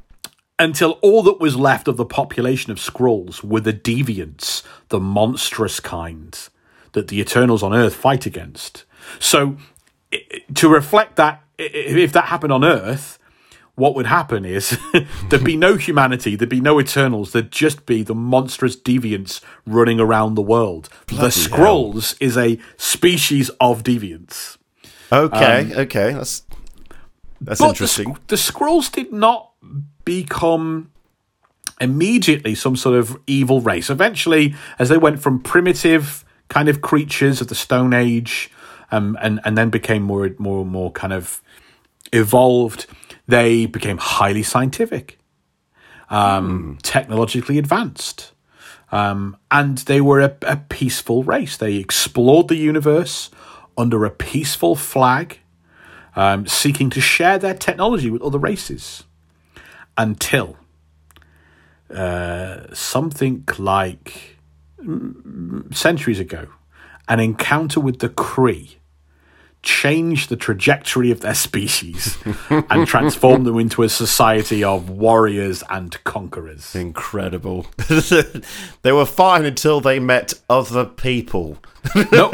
Until 0.59 0.91
all 1.01 1.23
that 1.23 1.39
was 1.39 1.55
left 1.55 1.87
of 1.87 1.97
the 1.97 2.05
population 2.05 2.71
of 2.71 2.77
Skrulls 2.77 3.43
were 3.43 3.61
the 3.61 3.73
deviants, 3.73 4.61
the 4.89 4.99
monstrous 4.99 5.79
kind 5.79 6.37
that 6.91 7.07
the 7.07 7.19
Eternals 7.19 7.63
on 7.63 7.73
Earth 7.73 7.95
fight 7.95 8.25
against. 8.25 8.83
So, 9.19 9.57
to 10.55 10.69
reflect 10.69 11.15
that, 11.15 11.41
if 11.57 12.11
that 12.13 12.25
happened 12.25 12.51
on 12.51 12.63
Earth, 12.63 13.17
what 13.75 13.95
would 13.95 14.07
happen 14.07 14.43
is 14.43 14.77
there'd 15.29 15.43
be 15.43 15.55
no 15.55 15.75
humanity, 15.75 16.35
there'd 16.35 16.49
be 16.49 16.59
no 16.59 16.79
Eternals, 16.79 17.31
there'd 17.31 17.51
just 17.51 17.85
be 17.85 18.03
the 18.03 18.13
monstrous 18.13 18.75
deviants 18.75 19.41
running 19.65 19.99
around 19.99 20.35
the 20.35 20.41
world. 20.41 20.89
the 21.17 21.29
hell. 22.19 22.27
Is 22.27 22.37
a 22.37 22.59
species 22.77 23.49
of 23.61 23.83
deviants. 23.83 24.57
Okay. 25.11 25.71
Um, 25.71 25.79
okay. 25.79 26.13
That's 26.13 26.43
that's 27.41 27.61
But 27.61 27.69
interesting. 27.69 28.17
The 28.27 28.35
Skrulls 28.35 28.91
did 28.91 29.13
not 29.13 29.48
become 30.05 30.91
immediately 31.79 32.55
some 32.55 32.75
sort 32.75 32.95
of 32.95 33.19
evil 33.27 33.61
race. 33.61 33.89
Eventually, 33.89 34.55
as 34.77 34.89
they 34.89 34.97
went 34.97 35.21
from 35.21 35.39
primitive 35.39 36.25
kind 36.49 36.67
of 36.67 36.81
creatures 36.81 37.41
of 37.41 37.47
the 37.47 37.55
Stone 37.55 37.93
Age, 37.93 38.51
um, 38.91 39.17
and 39.21 39.39
and 39.45 39.57
then 39.57 39.69
became 39.69 40.03
more 40.03 40.29
more 40.37 40.61
and 40.61 40.71
more 40.71 40.91
kind 40.91 41.13
of 41.13 41.41
evolved, 42.11 42.87
they 43.27 43.65
became 43.65 43.97
highly 43.97 44.43
scientific, 44.43 45.19
um, 46.09 46.77
technologically 46.81 47.57
advanced. 47.57 48.33
Um, 48.91 49.37
and 49.51 49.77
they 49.79 50.01
were 50.01 50.19
a, 50.19 50.35
a 50.41 50.57
peaceful 50.57 51.23
race. 51.23 51.55
They 51.55 51.75
explored 51.75 52.47
the 52.47 52.55
universe 52.55 53.29
under 53.77 54.03
a 54.03 54.09
peaceful 54.09 54.75
flag, 54.75 55.39
um, 56.15 56.47
seeking 56.47 56.89
to 56.89 56.99
share 56.99 57.37
their 57.37 57.53
technology 57.53 58.09
with 58.09 58.23
other 58.23 58.39
races 58.39 59.03
until 59.99 60.55
uh, 61.93 62.73
something 62.73 63.43
like 63.57 64.37
mm, 64.81 65.75
centuries 65.75 66.19
ago, 66.19 66.47
an 67.09 67.19
encounter 67.19 67.81
with 67.81 67.99
the 67.99 68.07
Kree 68.07 68.75
changed 69.61 70.29
the 70.29 70.37
trajectory 70.37 71.11
of 71.11 71.19
their 71.19 71.33
species 71.47 72.17
and 72.49 72.87
transformed 72.87 73.45
them 73.45 73.59
into 73.59 73.83
a 73.83 73.89
society 73.89 74.63
of 74.63 74.89
warriors 74.89 75.63
and 75.69 76.01
conquerors. 76.05 76.73
Incredible. 76.75 77.67
they 78.83 78.93
were 78.93 79.05
fine 79.05 79.43
until 79.43 79.81
they 79.81 79.99
met 79.99 80.33
other 80.49 80.85
people. 80.85 81.57
no, 82.13 82.31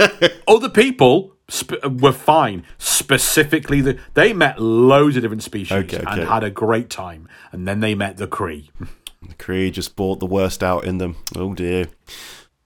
other 0.48 0.70
people 0.70 1.35
sp- 1.50 1.84
were 1.86 2.12
fine. 2.12 2.64
Specifically, 2.78 3.82
the, 3.82 4.00
they 4.14 4.34
met 4.34 4.60
loads 4.60 5.16
of 5.16 5.22
different 5.24 5.44
species 5.44 5.72
Okay, 5.72 6.04
and 6.06 6.22
had 6.28 6.44
a 6.44 6.50
great 6.50 6.90
time. 6.90 7.28
And 7.52 7.68
then 7.68 7.80
they 7.80 7.96
met 7.96 8.18
the 8.18 8.28
Kree. 8.28 8.70
The 9.28 9.34
Kree 9.34 9.72
just 9.72 9.96
brought 9.96 10.20
the 10.20 10.28
worst 10.28 10.62
out 10.62 10.86
in 10.86 11.00
them. 11.00 11.16
Oh 11.36 11.56
dear. 11.56 11.88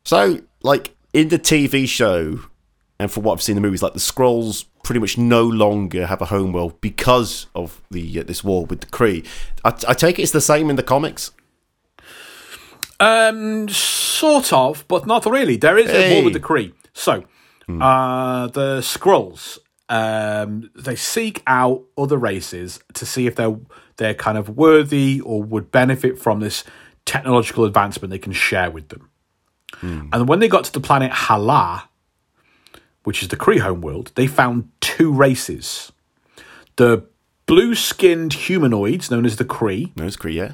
So, 0.04 0.42
like 0.62 0.94
in 1.14 1.30
the 1.30 1.40
TV 1.40 1.88
show, 1.88 2.42
and 3.00 3.10
from 3.10 3.24
what 3.24 3.32
I've 3.32 3.42
seen 3.42 3.56
in 3.56 3.62
the 3.62 3.66
movies, 3.66 3.82
like 3.82 3.94
the 3.94 4.00
Skrulls 4.00 4.66
pretty 4.84 5.00
much 5.00 5.18
no 5.18 5.44
longer 5.44 6.06
have 6.06 6.22
a 6.22 6.26
homeworld 6.26 6.82
because 6.82 7.48
of 7.56 7.82
the 7.90 8.20
uh, 8.20 8.24
this 8.24 8.44
war 8.44 8.66
with 8.66 8.82
the 8.82 8.88
Kree. 8.88 9.26
I, 9.64 9.70
I 9.88 9.94
take 9.94 10.20
it 10.20 10.24
it's 10.24 10.34
the 10.34 10.42
same 10.42 10.70
in 10.70 10.76
the 10.76 10.84
comics. 10.84 11.32
Um, 13.00 13.70
sort 13.70 14.52
of, 14.52 14.86
but 14.90 15.08
not 15.08 15.26
really. 15.26 15.56
There 15.56 15.78
is 15.78 15.90
a 15.90 16.14
war 16.14 16.26
with 16.26 16.34
the 16.34 16.42
Kree. 16.42 16.74
So, 16.94 17.24
uh, 17.70 18.48
the 18.48 18.80
Skrulls, 18.82 19.60
um, 19.90 20.70
they 20.76 20.96
seek 20.96 21.44
out 21.48 21.84
other 21.98 22.18
races 22.18 22.80
to 22.94 23.06
see 23.06 23.28
if 23.28 23.36
they're 23.36 23.58
they're 23.98 24.14
kind 24.14 24.38
of 24.38 24.58
worthy 24.58 25.20
or 25.22 25.44
would 25.44 25.72
benefit 25.72 26.18
from 26.18 26.40
this 26.40 26.64
technological 27.06 27.66
advancement 27.66 28.12
they 28.12 28.20
can 28.20 28.32
share 28.34 28.72
with 28.72 28.90
them. 28.90 29.10
And 29.82 30.28
when 30.28 30.40
they 30.40 30.48
got 30.48 30.64
to 30.66 30.72
the 30.72 30.80
planet 30.80 31.12
Hala, 31.12 31.90
which 33.04 33.22
is 33.22 33.30
the 33.30 33.38
Kree 33.38 33.60
homeworld, 33.60 34.12
they 34.16 34.28
found 34.28 34.70
two 34.82 35.14
races: 35.14 35.92
the 36.76 37.04
blue-skinned 37.46 38.34
humanoids 38.34 39.10
known 39.10 39.26
as 39.26 39.38
the 39.38 39.46
Kree, 39.46 39.96
No, 39.96 40.06
it's 40.06 40.18
Kree, 40.18 40.34
yeah. 40.34 40.52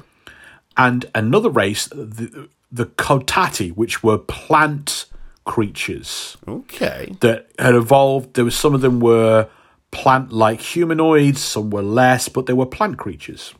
and 0.76 1.06
another 1.14 1.50
race, 1.50 1.86
the, 1.88 2.48
the 2.72 2.86
Kotati, 2.86 3.72
which 3.72 4.02
were 4.02 4.18
plant 4.18 5.06
creatures 5.46 6.36
Okay. 6.46 7.16
that 7.20 7.48
had 7.58 7.74
evolved. 7.74 8.34
There 8.34 8.44
was 8.44 8.54
some 8.54 8.74
of 8.74 8.82
them 8.82 9.00
were 9.00 9.48
plant-like 9.90 10.60
humanoids, 10.60 11.40
some 11.40 11.70
were 11.70 11.82
less, 11.82 12.28
but 12.28 12.44
they 12.46 12.52
were 12.52 12.66
plant 12.66 12.98
creatures. 12.98 13.54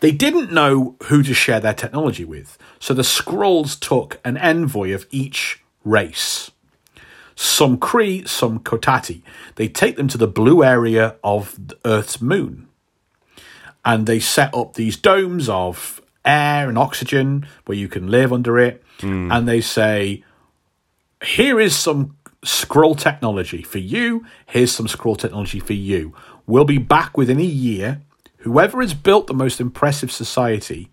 They 0.00 0.10
didn't 0.10 0.52
know 0.52 0.96
who 1.04 1.22
to 1.22 1.32
share 1.32 1.60
their 1.60 1.72
technology 1.72 2.24
with, 2.24 2.58
so 2.80 2.92
the 2.92 3.02
Skrulls 3.02 3.78
took 3.78 4.20
an 4.24 4.36
envoy 4.36 4.92
of 4.92 5.06
each 5.10 5.62
race. 5.84 6.50
Some 7.36 7.78
Kree, 7.78 8.28
some 8.28 8.58
Kotati. 8.58 9.22
They 9.54 9.68
take 9.68 9.96
them 9.96 10.08
to 10.08 10.18
the 10.18 10.26
blue 10.28 10.62
area 10.62 11.16
of 11.24 11.58
Earth's 11.84 12.20
moon 12.20 12.68
and 13.84 14.06
they 14.06 14.20
set 14.20 14.54
up 14.54 14.74
these 14.74 14.96
domes 14.96 15.48
of 15.48 16.00
air 16.24 16.68
and 16.68 16.76
oxygen 16.76 17.46
where 17.66 17.78
you 17.78 17.88
can 17.88 18.08
live 18.10 18.32
under 18.32 18.58
it. 18.58 18.82
Hmm. 19.00 19.32
And 19.32 19.48
they 19.48 19.60
say, 19.60 20.22
here 21.22 21.60
is 21.60 21.76
some 21.76 22.16
Skrull 22.44 22.98
technology 22.98 23.62
for 23.62 23.78
you. 23.78 24.26
Here's 24.46 24.72
some 24.72 24.86
Skrull 24.86 25.16
technology 25.16 25.60
for 25.60 25.74
you. 25.74 26.12
We'll 26.46 26.64
be 26.64 26.78
back 26.78 27.16
within 27.16 27.38
a 27.38 27.44
year. 27.44 28.02
Whoever 28.38 28.80
has 28.80 28.94
built 28.94 29.28
the 29.28 29.34
most 29.34 29.60
impressive 29.60 30.10
society, 30.10 30.90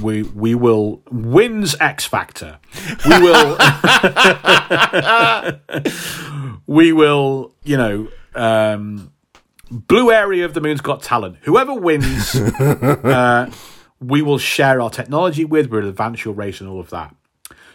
we 0.00 0.22
we 0.22 0.54
will 0.54 1.02
wins 1.10 1.74
X 1.80 2.04
Factor. 2.04 2.60
We 3.08 3.20
will 3.20 3.58
we 6.68 6.92
will, 6.92 7.52
you 7.64 7.76
know, 7.76 8.08
um, 8.36 9.12
blue 9.70 10.12
area 10.12 10.44
of 10.44 10.54
the 10.54 10.60
moon's 10.60 10.80
got 10.80 11.02
talent. 11.02 11.38
Whoever 11.42 11.74
wins, 11.74 12.36
uh, 12.36 13.50
we 14.00 14.22
will 14.22 14.38
share 14.38 14.80
our 14.80 14.90
technology 14.90 15.44
with. 15.44 15.66
We'll 15.66 15.88
advance 15.88 16.24
your 16.24 16.34
race 16.34 16.60
and 16.60 16.70
all 16.70 16.78
of 16.78 16.90
that. 16.90 17.16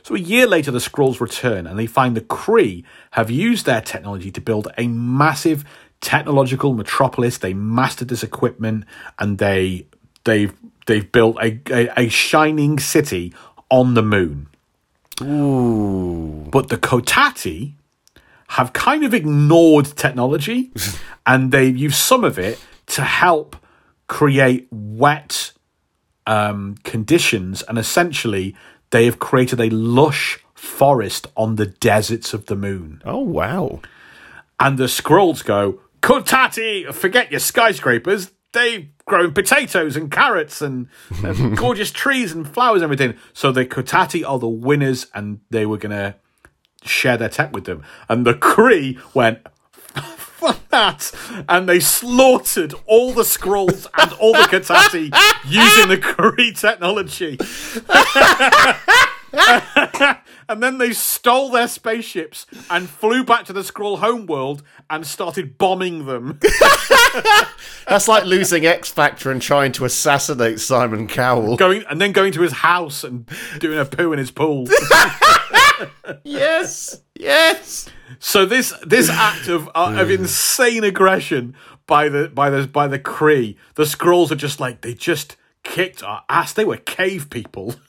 So 0.08 0.16
a 0.16 0.20
year 0.20 0.48
later, 0.48 0.72
the 0.72 0.80
Skrulls 0.80 1.20
return 1.20 1.68
and 1.68 1.78
they 1.78 1.86
find 1.86 2.16
the 2.16 2.22
Kree 2.22 2.86
have 3.12 3.30
used 3.30 3.66
their 3.66 3.82
technology 3.82 4.32
to 4.32 4.40
build 4.40 4.70
a 4.78 4.88
massive 4.88 5.66
technological 6.00 6.72
metropolis. 6.72 7.40
They 7.40 7.54
mastered 7.54 8.08
this 8.08 8.24
equipment 8.24 8.86
and 9.20 9.38
they 9.38 9.86
they've 10.24 10.54
they've 10.86 11.12
built 11.12 11.36
a, 11.42 11.60
a, 11.70 12.04
a 12.06 12.08
shining 12.08 12.80
city 12.80 13.34
on 13.70 13.96
the 13.96 14.02
moon. 14.02 14.48
Ooh. 15.22 16.48
But 16.52 16.70
the 16.70 16.78
Kotati 16.78 17.74
have 18.48 18.72
kind 18.72 19.04
of 19.04 19.14
ignored 19.14 19.88
technology 19.88 20.72
and 21.26 21.52
they've 21.52 21.76
used 21.76 21.98
some 21.98 22.24
of 22.24 22.40
it 22.40 22.64
to 22.86 23.02
help 23.02 23.58
create 24.08 24.70
wet 24.72 25.52
um, 26.26 26.76
conditions. 26.86 27.62
And 27.64 27.78
essentially, 27.78 28.56
they 28.98 29.06
have 29.06 29.20
created 29.20 29.62
a 29.62 29.70
lush 29.70 30.40
forest 30.56 31.28
on 31.38 31.56
the 31.56 31.68
deserts 31.68 32.34
of 32.34 32.48
the 32.48 32.56
moon. 32.56 33.00
Oh 33.06 33.20
wow. 33.20 33.80
And 34.60 34.80
the 34.80 34.86
Skrulls 34.86 35.46
go, 35.46 35.82
Kotati, 36.02 36.92
forget 36.92 37.30
your 37.30 37.40
skyscrapers. 37.40 38.32
They've 38.54 38.90
grown 39.06 39.34
potatoes 39.34 39.96
and 39.96 40.10
carrots 40.10 40.64
and, 40.64 40.88
gorgeous 41.56 41.92
trees 41.92 42.32
and 42.32 42.52
flowers 42.52 42.82
and 42.82 42.92
everything. 42.92 43.20
So 43.34 43.52
the 43.52 43.68
Kotati 43.68 44.28
are 44.28 44.40
the 44.40 44.48
winners 44.48 45.06
and 45.14 45.42
they 45.52 45.68
were 45.68 45.78
going 45.78 45.96
to 45.96 46.16
share 46.82 47.18
their 47.18 47.30
tech 47.30 47.54
with 47.54 47.66
them. 47.66 47.84
And 48.10 48.26
the 48.26 48.34
Kree 48.34 49.00
went, 49.14 49.46
fuck 50.38 50.70
that. 50.70 51.12
And 51.50 51.68
they 51.68 51.80
slaughtered 51.80 52.74
all 52.86 53.14
the 53.14 53.24
Skrulls 53.24 53.88
and 53.98 54.14
all 54.14 54.34
the 54.34 54.40
Kotati 54.40 55.12
using 55.46 55.90
the 55.90 55.98
Kree 55.98 56.58
technology. 56.58 57.38
and 60.50 60.64
then 60.64 60.78
they 60.78 60.94
stole 60.94 61.50
their 61.50 61.68
spaceships 61.68 62.46
and 62.70 62.90
flew 62.90 63.24
back 63.24 63.46
to 63.46 63.54
the 63.54 63.62
Skrull 63.62 64.00
homeworld 64.00 64.64
and 64.90 65.06
started 65.06 65.58
bombing 65.58 66.06
them. 66.06 66.40
That's 67.88 68.08
like 68.08 68.26
losing 68.26 68.66
X 68.66 68.90
Factor 68.90 69.32
and 69.32 69.42
trying 69.42 69.72
to 69.74 69.86
assassinate 69.86 70.60
Simon 70.60 71.08
Cowell. 71.08 71.58
going 71.58 71.84
and 71.90 72.00
then 72.00 72.12
going 72.12 72.32
to 72.34 72.42
his 72.42 72.54
house 72.54 73.04
and 73.04 73.30
doing 73.60 73.80
a 73.80 73.86
poo 73.86 74.14
in 74.14 74.20
his 74.20 74.32
pool. 74.32 74.68
yes. 76.24 77.02
Yes. 77.16 77.90
so 78.20 78.46
this 78.46 78.74
this 78.86 79.10
act 79.10 79.48
of 79.48 79.68
uh, 79.76 79.96
of 79.98 80.10
insane 80.10 80.84
aggression 80.84 81.56
by 81.86 82.10
the 82.10 82.30
by 82.30 82.50
the 82.50 82.68
by 82.68 82.88
the 82.88 83.00
Kree, 83.00 83.56
the 83.76 83.84
Skrulls 83.84 84.32
are 84.32 84.36
just 84.36 84.60
like 84.60 84.82
they 84.82 84.94
just 84.94 85.36
kicked 85.64 86.04
our 86.04 86.24
ass. 86.30 86.54
They 86.54 86.66
were 86.66 86.78
cave 86.78 87.30
people. 87.30 87.76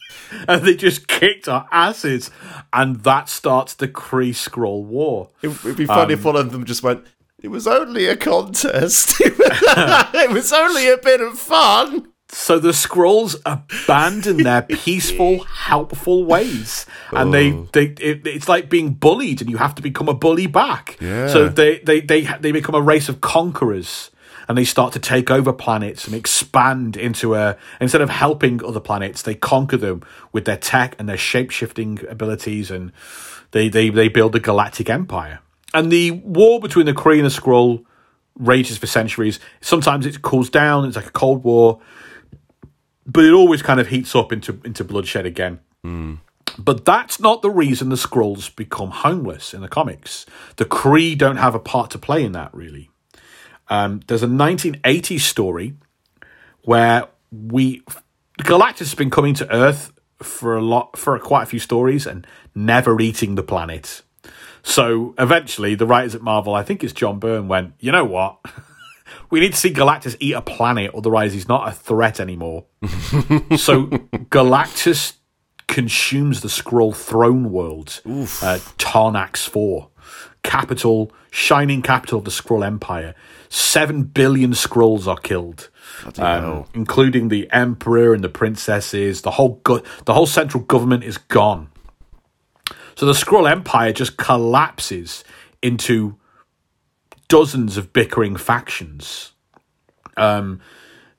And 0.48 0.62
they 0.62 0.74
just 0.74 1.06
kicked 1.06 1.48
our 1.48 1.68
asses, 1.70 2.30
and 2.72 2.96
that 3.04 3.28
starts 3.28 3.74
the 3.74 3.88
Kree 3.88 4.30
Skrull 4.30 4.82
War. 4.84 5.30
It 5.42 5.62
would 5.64 5.76
be 5.76 5.86
funny 5.86 6.14
if 6.14 6.24
one 6.24 6.36
of 6.36 6.50
them 6.50 6.64
just 6.64 6.82
went, 6.82 7.06
it 7.40 7.48
was 7.48 7.66
only 7.66 8.06
a 8.06 8.16
contest. 8.16 9.14
it 9.20 10.30
was 10.30 10.52
only 10.52 10.90
a 10.90 10.98
bit 10.98 11.20
of 11.20 11.38
fun. 11.38 12.07
So 12.30 12.58
the 12.58 12.70
Skrulls 12.70 13.36
abandon 13.46 14.38
their 14.38 14.62
peaceful, 14.68 15.44
helpful 15.44 16.24
ways, 16.24 16.84
and 17.10 17.32
they 17.32 17.52
oh. 17.52 17.68
they 17.72 17.86
it, 17.86 18.26
it's 18.26 18.48
like 18.48 18.68
being 18.68 18.92
bullied, 18.92 19.40
and 19.40 19.48
you 19.48 19.56
have 19.56 19.74
to 19.76 19.82
become 19.82 20.08
a 20.08 20.14
bully 20.14 20.46
back. 20.46 20.98
Yeah. 21.00 21.28
So 21.28 21.48
they 21.48 21.78
they 21.78 22.00
they 22.00 22.22
they 22.40 22.52
become 22.52 22.74
a 22.74 22.82
race 22.82 23.08
of 23.08 23.22
conquerors, 23.22 24.10
and 24.46 24.58
they 24.58 24.64
start 24.64 24.92
to 24.92 24.98
take 24.98 25.30
over 25.30 25.54
planets 25.54 26.06
and 26.06 26.14
expand 26.14 26.98
into 26.98 27.34
a. 27.34 27.56
Instead 27.80 28.02
of 28.02 28.10
helping 28.10 28.62
other 28.62 28.80
planets, 28.80 29.22
they 29.22 29.34
conquer 29.34 29.78
them 29.78 30.02
with 30.30 30.44
their 30.44 30.58
tech 30.58 30.96
and 30.98 31.08
their 31.08 31.16
shape 31.16 31.50
shifting 31.50 31.98
abilities, 32.10 32.70
and 32.70 32.92
they 33.52 33.70
they 33.70 33.88
they 33.88 34.08
build 34.08 34.36
a 34.36 34.40
galactic 34.40 34.90
empire. 34.90 35.40
And 35.72 35.90
the 35.90 36.10
war 36.10 36.60
between 36.60 36.84
the 36.84 36.94
Kree 36.94 37.16
and 37.16 37.24
the 37.24 37.30
Skrull 37.30 37.86
rages 38.38 38.76
for 38.76 38.86
centuries. 38.86 39.40
Sometimes 39.62 40.04
it 40.04 40.20
cools 40.20 40.50
down; 40.50 40.84
it's 40.84 40.96
like 40.96 41.06
a 41.06 41.10
cold 41.10 41.42
war 41.42 41.80
but 43.08 43.24
it 43.24 43.32
always 43.32 43.62
kind 43.62 43.80
of 43.80 43.88
heats 43.88 44.14
up 44.14 44.32
into 44.32 44.60
into 44.64 44.84
bloodshed 44.84 45.26
again. 45.26 45.60
But 46.58 46.84
that's 46.84 47.20
not 47.20 47.42
the 47.42 47.50
reason 47.50 47.88
the 47.88 47.96
Skrulls 47.96 48.54
become 48.54 48.90
homeless 48.90 49.54
in 49.54 49.60
the 49.60 49.68
comics. 49.68 50.26
The 50.56 50.64
Kree 50.64 51.16
don't 51.16 51.36
have 51.36 51.54
a 51.54 51.60
part 51.60 51.90
to 51.92 51.98
play 51.98 52.24
in 52.24 52.32
that, 52.32 52.52
really. 52.52 52.90
Um, 53.68 54.00
there's 54.06 54.22
a 54.22 54.28
1980s 54.28 55.20
story 55.20 55.74
where 56.62 57.08
we 57.30 57.82
Galactus 58.40 58.78
has 58.78 58.94
been 58.94 59.10
coming 59.10 59.34
to 59.34 59.54
Earth 59.54 59.92
for 60.22 60.56
a 60.56 60.62
lot 60.62 60.96
for 60.96 61.18
quite 61.18 61.44
a 61.44 61.46
few 61.46 61.60
stories 61.60 62.06
and 62.06 62.26
never 62.54 63.00
eating 63.00 63.34
the 63.34 63.42
planet. 63.42 64.02
So 64.62 65.14
eventually, 65.18 65.74
the 65.74 65.86
writers 65.86 66.14
at 66.14 66.22
Marvel, 66.22 66.54
I 66.54 66.62
think 66.62 66.82
it's 66.82 66.92
John 66.92 67.18
Byrne, 67.18 67.48
went, 67.48 67.74
you 67.78 67.92
know 67.92 68.04
what? 68.04 68.38
we 69.30 69.40
need 69.40 69.52
to 69.52 69.58
see 69.58 69.72
Galactus 69.72 70.16
eat 70.20 70.34
a 70.34 70.42
planet, 70.42 70.92
otherwise 70.94 71.32
he's 71.32 71.48
not 71.48 71.68
a 71.68 71.72
threat 71.72 72.20
anymore. 72.20 72.64
so 73.56 73.86
Galactus 74.30 75.14
consumes 75.66 76.40
the 76.40 76.48
Skrull 76.48 76.94
throne 76.94 77.52
world, 77.52 78.00
uh, 78.06 78.58
Tarnax 78.78 79.48
4, 79.48 79.88
capital, 80.42 81.12
shining 81.30 81.82
capital 81.82 82.18
of 82.18 82.24
the 82.24 82.30
Skrull 82.30 82.64
Empire. 82.64 83.14
Seven 83.50 84.04
billion 84.04 84.52
Skrulls 84.52 85.06
are 85.06 85.16
killed, 85.18 85.70
um, 86.18 86.64
including 86.74 87.28
the 87.28 87.50
Emperor 87.52 88.14
and 88.14 88.24
the 88.24 88.28
princesses. 88.28 89.22
The 89.22 89.32
whole 89.32 89.60
go- 89.62 89.82
the 90.04 90.14
whole 90.14 90.26
central 90.26 90.62
government 90.64 91.04
is 91.04 91.18
gone. 91.18 91.68
So 92.94 93.06
the 93.06 93.12
Skrull 93.12 93.50
Empire 93.50 93.92
just 93.92 94.16
collapses 94.16 95.22
into 95.62 96.17
dozens 97.28 97.76
of 97.76 97.92
bickering 97.92 98.36
factions. 98.36 99.32
Um, 100.16 100.60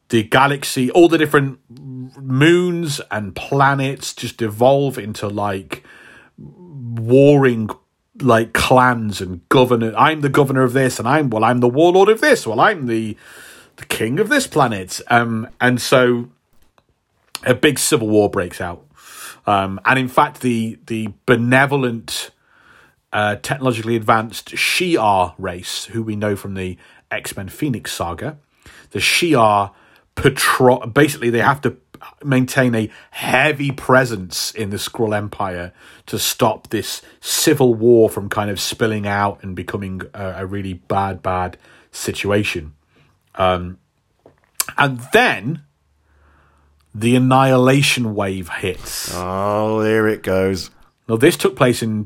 the 0.09 0.23
galaxy, 0.23 0.89
all 0.91 1.07
the 1.07 1.17
different 1.17 1.59
moons 1.69 2.99
and 3.11 3.35
planets 3.35 4.13
just 4.13 4.41
evolve 4.41 4.97
into 4.97 5.27
like 5.27 5.83
warring 6.37 7.69
like 8.21 8.53
clans 8.53 9.21
and 9.21 9.47
governor. 9.49 9.93
I'm 9.95 10.21
the 10.21 10.29
governor 10.29 10.63
of 10.63 10.73
this, 10.73 10.99
and 10.99 11.07
I'm 11.07 11.29
well, 11.29 11.43
I'm 11.43 11.59
the 11.59 11.69
warlord 11.69 12.09
of 12.09 12.21
this. 12.21 12.45
Well, 12.45 12.59
I'm 12.59 12.87
the 12.87 13.15
the 13.77 13.85
king 13.85 14.19
of 14.19 14.29
this 14.29 14.47
planet. 14.47 14.99
Um, 15.07 15.47
and 15.59 15.81
so 15.81 16.29
a 17.43 17.53
big 17.53 17.79
civil 17.79 18.07
war 18.07 18.29
breaks 18.29 18.59
out. 18.59 18.85
Um, 19.47 19.79
and 19.85 19.97
in 19.97 20.07
fact, 20.07 20.41
the 20.41 20.77
the 20.87 21.13
benevolent, 21.25 22.31
uh, 23.11 23.35
technologically 23.37 23.95
advanced 23.95 24.49
Shi'ar 24.49 25.33
race, 25.37 25.85
who 25.85 26.03
we 26.03 26.15
know 26.15 26.35
from 26.35 26.53
the 26.53 26.77
X 27.11 27.35
Men 27.35 27.49
Phoenix 27.49 27.91
saga, 27.91 28.37
the 28.91 28.99
Shi'ar 28.99 29.71
patrol. 30.15 30.85
Basically, 30.87 31.29
they 31.29 31.41
have 31.41 31.61
to 31.61 31.77
maintain 32.23 32.75
a 32.75 32.89
heavy 33.11 33.71
presence 33.71 34.51
in 34.51 34.69
the 34.69 34.77
Skrull 34.77 35.15
Empire 35.15 35.73
to 36.05 36.19
stop 36.19 36.69
this 36.69 37.01
civil 37.19 37.73
war 37.73 38.09
from 38.09 38.29
kind 38.29 38.49
of 38.49 38.59
spilling 38.59 39.07
out 39.07 39.43
and 39.43 39.55
becoming 39.55 40.01
a, 40.13 40.35
a 40.37 40.45
really 40.45 40.73
bad, 40.73 41.21
bad 41.21 41.57
situation. 41.91 42.73
Um, 43.35 43.79
and 44.77 45.01
then 45.13 45.63
the 46.93 47.15
annihilation 47.15 48.15
wave 48.15 48.49
hits. 48.49 49.11
Oh, 49.13 49.81
there 49.81 50.07
it 50.07 50.23
goes. 50.23 50.69
Now, 51.07 51.17
this 51.17 51.37
took 51.37 51.55
place 51.55 51.81
in 51.81 52.05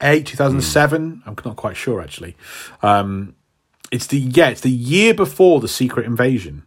2008, 0.00 0.26
2007. 0.26 1.22
I'm 1.26 1.36
not 1.44 1.56
quite 1.56 1.76
sure, 1.76 2.00
actually. 2.00 2.36
Um, 2.82 3.34
it's 3.90 4.06
the 4.06 4.18
yeah, 4.18 4.48
it's 4.48 4.60
the 4.60 4.70
year 4.70 5.14
before 5.14 5.60
the 5.60 5.68
secret 5.68 6.06
invasion. 6.06 6.64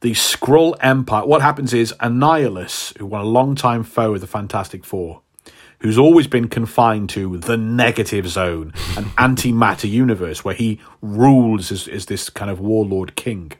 The 0.00 0.12
Skrull 0.12 0.76
Empire. 0.80 1.26
What 1.26 1.42
happens 1.42 1.74
is 1.74 1.92
Annihilus, 2.00 2.96
who 2.98 3.06
was 3.06 3.22
a 3.22 3.26
long-time 3.26 3.82
foe 3.82 4.14
of 4.14 4.20
the 4.20 4.28
Fantastic 4.28 4.84
Four, 4.84 5.22
who's 5.80 5.98
always 5.98 6.28
been 6.28 6.48
confined 6.48 7.10
to 7.10 7.38
the 7.38 7.56
negative 7.56 8.28
zone, 8.28 8.72
an 8.96 9.04
antimatter 9.18 9.90
universe 9.90 10.44
where 10.44 10.54
he 10.54 10.80
rules 11.02 11.72
as, 11.72 11.88
as 11.88 12.06
this 12.06 12.30
kind 12.30 12.50
of 12.50 12.60
warlord 12.60 13.16
king. 13.16 13.52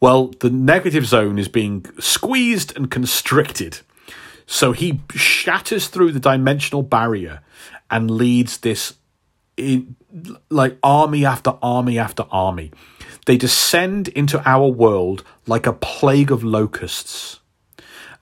Well, 0.00 0.28
the 0.40 0.50
negative 0.50 1.06
zone 1.06 1.40
is 1.40 1.48
being 1.48 1.84
squeezed 1.98 2.76
and 2.76 2.88
constricted. 2.88 3.80
So 4.50 4.72
he 4.72 5.02
shatters 5.14 5.88
through 5.88 6.12
the 6.12 6.18
dimensional 6.18 6.82
barrier 6.82 7.42
and 7.90 8.10
leads 8.10 8.56
this 8.58 8.94
in, 9.58 9.94
like 10.48 10.78
army 10.82 11.26
after 11.26 11.58
army 11.60 11.98
after 11.98 12.24
army. 12.30 12.72
They 13.26 13.36
descend 13.36 14.08
into 14.08 14.42
our 14.48 14.66
world 14.66 15.22
like 15.46 15.66
a 15.66 15.74
plague 15.74 16.30
of 16.30 16.42
locusts. 16.42 17.40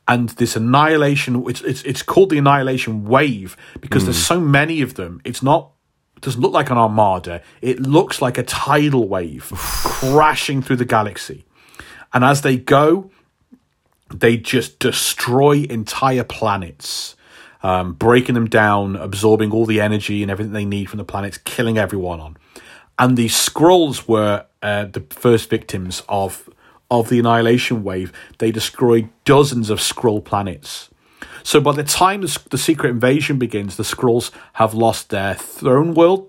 And 0.08 0.30
this 0.30 0.56
annihilation, 0.56 1.48
it's, 1.48 1.60
it's, 1.60 1.82
it's 1.84 2.02
called 2.02 2.30
the 2.30 2.38
annihilation 2.38 3.04
wave 3.04 3.56
because 3.80 4.04
there's 4.04 4.18
hmm. 4.18 4.34
so 4.34 4.40
many 4.40 4.82
of 4.82 4.94
them. 4.94 5.20
It's 5.24 5.44
not, 5.44 5.70
it 6.16 6.22
doesn't 6.22 6.40
look 6.40 6.52
like 6.52 6.70
an 6.70 6.76
armada. 6.76 7.40
It 7.62 7.78
looks 7.78 8.20
like 8.20 8.36
a 8.36 8.42
tidal 8.42 9.06
wave 9.06 9.52
crashing 9.54 10.60
through 10.60 10.76
the 10.76 10.84
galaxy. 10.84 11.44
And 12.12 12.24
as 12.24 12.42
they 12.42 12.56
go, 12.56 13.12
they 14.14 14.36
just 14.36 14.78
destroy 14.78 15.66
entire 15.68 16.24
planets, 16.24 17.16
um, 17.62 17.94
breaking 17.94 18.34
them 18.34 18.48
down, 18.48 18.96
absorbing 18.96 19.50
all 19.50 19.66
the 19.66 19.80
energy 19.80 20.22
and 20.22 20.30
everything 20.30 20.52
they 20.52 20.64
need 20.64 20.88
from 20.88 20.98
the 20.98 21.04
planets, 21.04 21.38
killing 21.38 21.78
everyone 21.78 22.20
on. 22.20 22.36
And 22.98 23.16
the 23.16 23.26
Skrulls 23.26 24.08
were 24.08 24.46
uh, 24.62 24.86
the 24.86 25.00
first 25.10 25.50
victims 25.50 26.02
of 26.08 26.48
of 26.88 27.08
the 27.08 27.18
annihilation 27.18 27.82
wave. 27.82 28.12
They 28.38 28.52
destroyed 28.52 29.08
dozens 29.24 29.70
of 29.70 29.80
Skrull 29.80 30.24
planets. 30.24 30.88
So 31.42 31.60
by 31.60 31.72
the 31.72 31.82
time 31.82 32.22
the, 32.22 32.38
the 32.50 32.58
secret 32.58 32.90
invasion 32.90 33.38
begins, 33.38 33.76
the 33.76 33.82
Skrulls 33.82 34.30
have 34.54 34.72
lost 34.72 35.10
their 35.10 35.34
throne 35.34 35.94
world, 35.94 36.28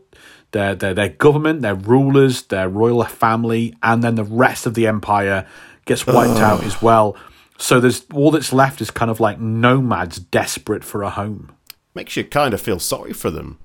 their, 0.52 0.74
their 0.76 0.94
their 0.96 1.10
government, 1.10 1.62
their 1.62 1.76
rulers, 1.76 2.44
their 2.44 2.70
royal 2.70 3.04
family, 3.04 3.76
and 3.84 4.04
then 4.04 4.16
the 4.16 4.24
rest 4.24 4.66
of 4.66 4.74
the 4.74 4.88
empire 4.88 5.48
gets 5.86 6.08
wiped 6.08 6.40
out 6.40 6.64
as 6.64 6.82
well. 6.82 7.16
So 7.58 7.80
there's 7.80 8.06
all 8.14 8.32
that's 8.32 8.54
left 8.54 8.82
is 8.82 8.92
kind 8.92 9.10
of 9.12 9.20
like 9.20 9.40
nomads 9.40 10.20
desperate 10.20 10.84
for 10.84 11.04
a 11.04 11.10
home. 11.10 11.54
Makes 11.96 12.16
you 12.16 12.24
kind 12.24 12.54
of 12.54 12.62
feel 12.62 12.80
sorry 12.80 13.14
for 13.14 13.32
them. 13.32 13.60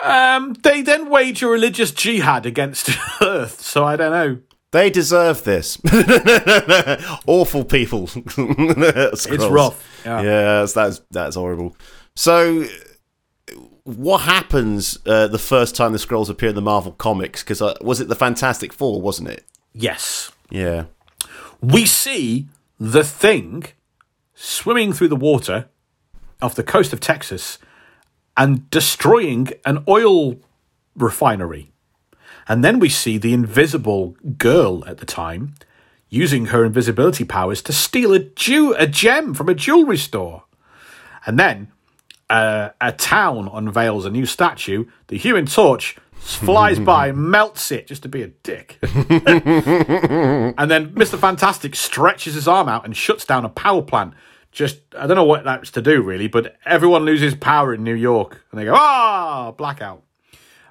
Um, 0.00 0.54
they 0.62 0.80
then 0.82 1.10
wage 1.10 1.42
a 1.42 1.48
religious 1.48 1.90
jihad 1.90 2.46
against 2.46 2.90
Earth. 3.20 3.60
So 3.60 3.84
I 3.84 3.96
don't 3.96 4.12
know. 4.12 4.38
They 4.72 4.88
deserve 4.88 5.42
this. 5.42 5.78
Awful 7.26 7.64
people. 7.64 8.08
it's 8.14 9.26
rough, 9.28 10.02
yeah. 10.06 10.22
Yes, 10.22 10.72
that's 10.74 11.00
that's 11.10 11.34
horrible. 11.34 11.76
So, 12.14 12.66
what 13.82 14.18
happens 14.18 14.96
uh, 15.06 15.26
the 15.26 15.40
first 15.40 15.74
time 15.74 15.90
the 15.90 15.98
Skrulls 15.98 16.30
appear 16.30 16.50
in 16.50 16.54
the 16.54 16.62
Marvel 16.62 16.92
comics? 16.92 17.42
Because 17.42 17.60
uh, 17.60 17.74
was 17.80 18.00
it 18.00 18.06
the 18.06 18.14
Fantastic 18.14 18.72
Four, 18.72 19.00
wasn't 19.02 19.28
it? 19.30 19.44
Yes, 19.72 20.30
Yeah. 20.50 20.84
We 21.60 21.86
see 21.86 22.48
the 22.78 23.04
thing 23.04 23.64
swimming 24.34 24.92
through 24.92 25.08
the 25.08 25.16
water 25.16 25.68
off 26.40 26.54
the 26.54 26.62
coast 26.62 26.92
of 26.92 27.00
Texas 27.00 27.58
and 28.36 28.70
destroying 28.70 29.50
an 29.66 29.84
oil 29.86 30.36
refinery. 30.96 31.72
And 32.48 32.64
then 32.64 32.78
we 32.78 32.88
see 32.88 33.18
the 33.18 33.34
invisible 33.34 34.16
girl 34.38 34.84
at 34.86 34.98
the 34.98 35.06
time 35.06 35.54
using 36.08 36.46
her 36.46 36.64
invisibility 36.64 37.24
powers 37.24 37.62
to 37.62 37.72
steal 37.72 38.12
a, 38.12 38.18
jew- 38.18 38.74
a 38.74 38.86
gem 38.86 39.34
from 39.34 39.48
a 39.48 39.54
jewelry 39.54 39.98
store. 39.98 40.44
And 41.26 41.38
then 41.38 41.70
uh, 42.28 42.70
a 42.80 42.92
town 42.92 43.48
unveils 43.52 44.06
a 44.06 44.10
new 44.10 44.26
statue. 44.26 44.86
The 45.08 45.18
Human 45.18 45.46
Torch 45.46 45.96
flies 46.20 46.78
by, 46.80 47.12
melts 47.12 47.72
it 47.72 47.86
just 47.86 48.02
to 48.02 48.08
be 48.08 48.22
a 48.22 48.28
dick. 48.28 48.78
and 48.82 50.70
then 50.70 50.94
Mr. 50.94 51.18
Fantastic 51.18 51.74
stretches 51.74 52.34
his 52.34 52.46
arm 52.46 52.68
out 52.68 52.84
and 52.84 52.96
shuts 52.96 53.24
down 53.24 53.44
a 53.44 53.48
power 53.48 53.82
plant. 53.82 54.14
Just, 54.52 54.80
I 54.96 55.06
don't 55.06 55.16
know 55.16 55.24
what 55.24 55.44
that's 55.44 55.70
to 55.72 55.82
do 55.82 56.02
really, 56.02 56.26
but 56.28 56.56
everyone 56.64 57.04
loses 57.04 57.34
power 57.34 57.74
in 57.74 57.84
New 57.84 57.94
York. 57.94 58.44
And 58.50 58.60
they 58.60 58.64
go, 58.64 58.74
ah, 58.74 59.52
blackout. 59.52 60.02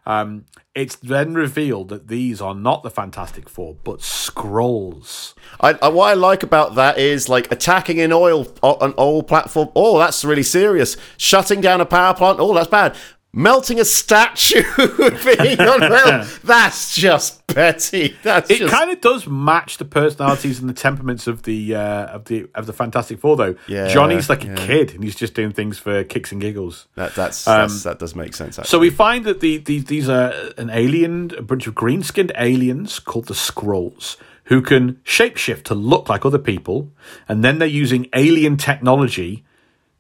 Um, 0.06 0.46
it's 0.74 0.96
then 0.96 1.34
revealed 1.34 1.90
that 1.90 2.08
these 2.08 2.42
are 2.42 2.56
not 2.56 2.84
the 2.84 2.90
Fantastic 2.90 3.48
Four, 3.48 3.76
but 3.84 4.00
Skrulls. 4.00 5.34
I, 5.60 5.74
I, 5.74 5.90
what 5.90 6.10
I 6.10 6.14
like 6.14 6.42
about 6.42 6.76
that 6.76 6.98
is 6.98 7.30
like 7.30 7.52
attacking 7.52 8.00
an 8.00 8.12
oil 8.12 8.48
an 8.64 8.94
oil 8.98 9.22
platform. 9.24 9.70
Oh, 9.76 10.00
that's 10.00 10.24
really 10.24 10.44
serious. 10.44 10.98
Shutting 11.18 11.62
down 11.62 11.82
a 11.82 11.86
power 11.86 12.14
plant. 12.14 12.40
Oh, 12.40 12.54
that's 12.54 12.70
bad. 12.70 12.96
Melting 13.32 13.80
a 13.80 13.86
statue 13.86 14.64
being 14.78 15.60
unreal. 15.60 16.26
That's 16.44 16.96
just 16.96 17.46
petty. 17.46 18.18
That's 18.24 18.50
It 18.50 18.58
just 18.58 18.74
kind 18.74 18.90
of 18.90 19.02
does 19.02 19.28
match 19.28 19.78
the 19.78 19.86
personalities 19.86 20.60
and 20.60 20.68
the 20.68 20.74
temperaments 20.74 21.28
of 21.28 21.44
the 21.44 21.76
uh, 21.76 22.06
of 22.08 22.26
the 22.26 22.48
of 22.56 22.66
the 22.66 22.74
Fantastic 22.74 23.20
Four, 23.20 23.38
though. 23.38 23.56
Yeah, 23.68 23.88
Johnny's 23.88 24.30
like 24.30 24.46
a 24.46 24.56
kid, 24.56 24.96
and 24.96 25.04
he's 25.04 25.16
just 25.16 25.36
doing 25.36 25.52
things 25.52 25.78
for 25.78 26.04
kicks 26.04 26.32
and 26.32 26.42
giggles. 26.42 26.88
that 26.96 27.14
that's, 27.14 27.46
that's 27.46 27.84
that 27.84 28.00
does 28.00 28.16
make 28.16 28.36
sense. 28.36 28.58
Actually. 28.58 28.70
So 28.70 28.80
we 28.80 28.90
find 28.90 29.26
that 29.26 29.42
the, 29.42 29.58
the 29.58 29.80
these 29.80 30.10
are 30.10 30.34
an 30.58 30.72
alien, 30.72 31.32
a 31.38 31.44
bunch 31.44 31.68
of 31.68 31.76
green 31.76 32.02
skinned 32.02 32.32
aliens 32.36 32.98
called 32.98 33.28
the 33.28 33.36
Skrulls, 33.36 34.18
who 34.46 34.60
can 34.64 34.96
shapeshift 35.06 35.66
to 35.66 35.76
look 35.76 36.10
like 36.10 36.26
other 36.26 36.40
people, 36.40 36.90
and 37.28 37.44
then 37.44 37.60
they're 37.60 37.68
using 37.68 38.08
alien 38.16 38.58
technology 38.58 39.46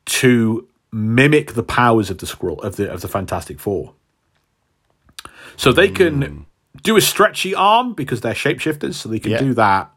to 0.05 0.67
mimic 0.91 1.53
the 1.53 1.63
powers 1.63 2.09
of 2.09 2.17
the 2.17 2.25
Skrull 2.25 2.59
of 2.63 2.75
the 2.75 2.91
of 2.91 3.01
the 3.01 3.07
Fantastic 3.07 3.59
Four. 3.59 3.93
So 5.57 5.71
they 5.71 5.89
can 5.89 6.45
do 6.83 6.95
a 6.97 7.01
stretchy 7.01 7.53
arm 7.53 7.93
because 7.93 8.21
they're 8.21 8.33
shapeshifters, 8.33 8.93
so 8.95 9.09
they 9.09 9.19
can 9.19 9.31
Yeah. 9.31 9.39
do 9.39 9.53
that, 9.55 9.91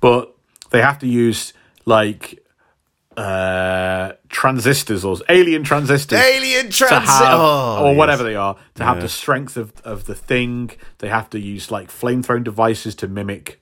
but 0.00 0.34
they 0.70 0.80
have 0.82 0.98
to 1.00 1.06
use 1.06 1.52
like 1.84 2.40
uh 3.16 4.12
transistors 4.28 5.04
or 5.04 5.16
alien 5.28 5.62
transistors 5.62 6.18
alien 6.18 6.68
have, 6.68 7.38
oh, 7.38 7.84
or 7.84 7.90
yes. 7.90 7.96
whatever 7.98 8.24
they 8.24 8.34
are, 8.34 8.56
to 8.74 8.82
have 8.82 9.00
the 9.00 9.08
strength 9.08 9.56
of, 9.56 9.72
of 9.84 10.06
the 10.06 10.16
thing. 10.16 10.72
They 10.98 11.08
have 11.08 11.30
to 11.30 11.38
use 11.38 11.70
like 11.70 11.90
flamethrower 11.90 12.42
devices 12.42 12.96
to 12.96 13.06
mimic 13.06 13.60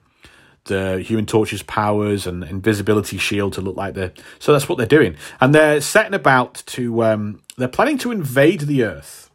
the 0.65 1.01
Human 1.01 1.27
Torch's 1.27 1.63
powers 1.63 2.27
and 2.27 2.45
invisibility 2.45 3.19
shield 3.19 3.55
to 3.55 3.61
look 3.61 3.77
like 3.77 3.95
the. 3.95 4.13
So 4.39 4.53
that's 4.53 4.69
what 4.69 4.79
they're 4.79 4.87
doing, 4.87 5.17
and 5.41 5.55
they're 5.55 5.81
setting 5.81 6.15
about 6.15 6.63
to. 6.67 7.05
Um, 7.05 7.43
they're 7.57 7.69
planning 7.69 7.99
to 7.99 8.13
invade 8.13 8.63
the 8.63 8.85
Earth. 8.85 9.31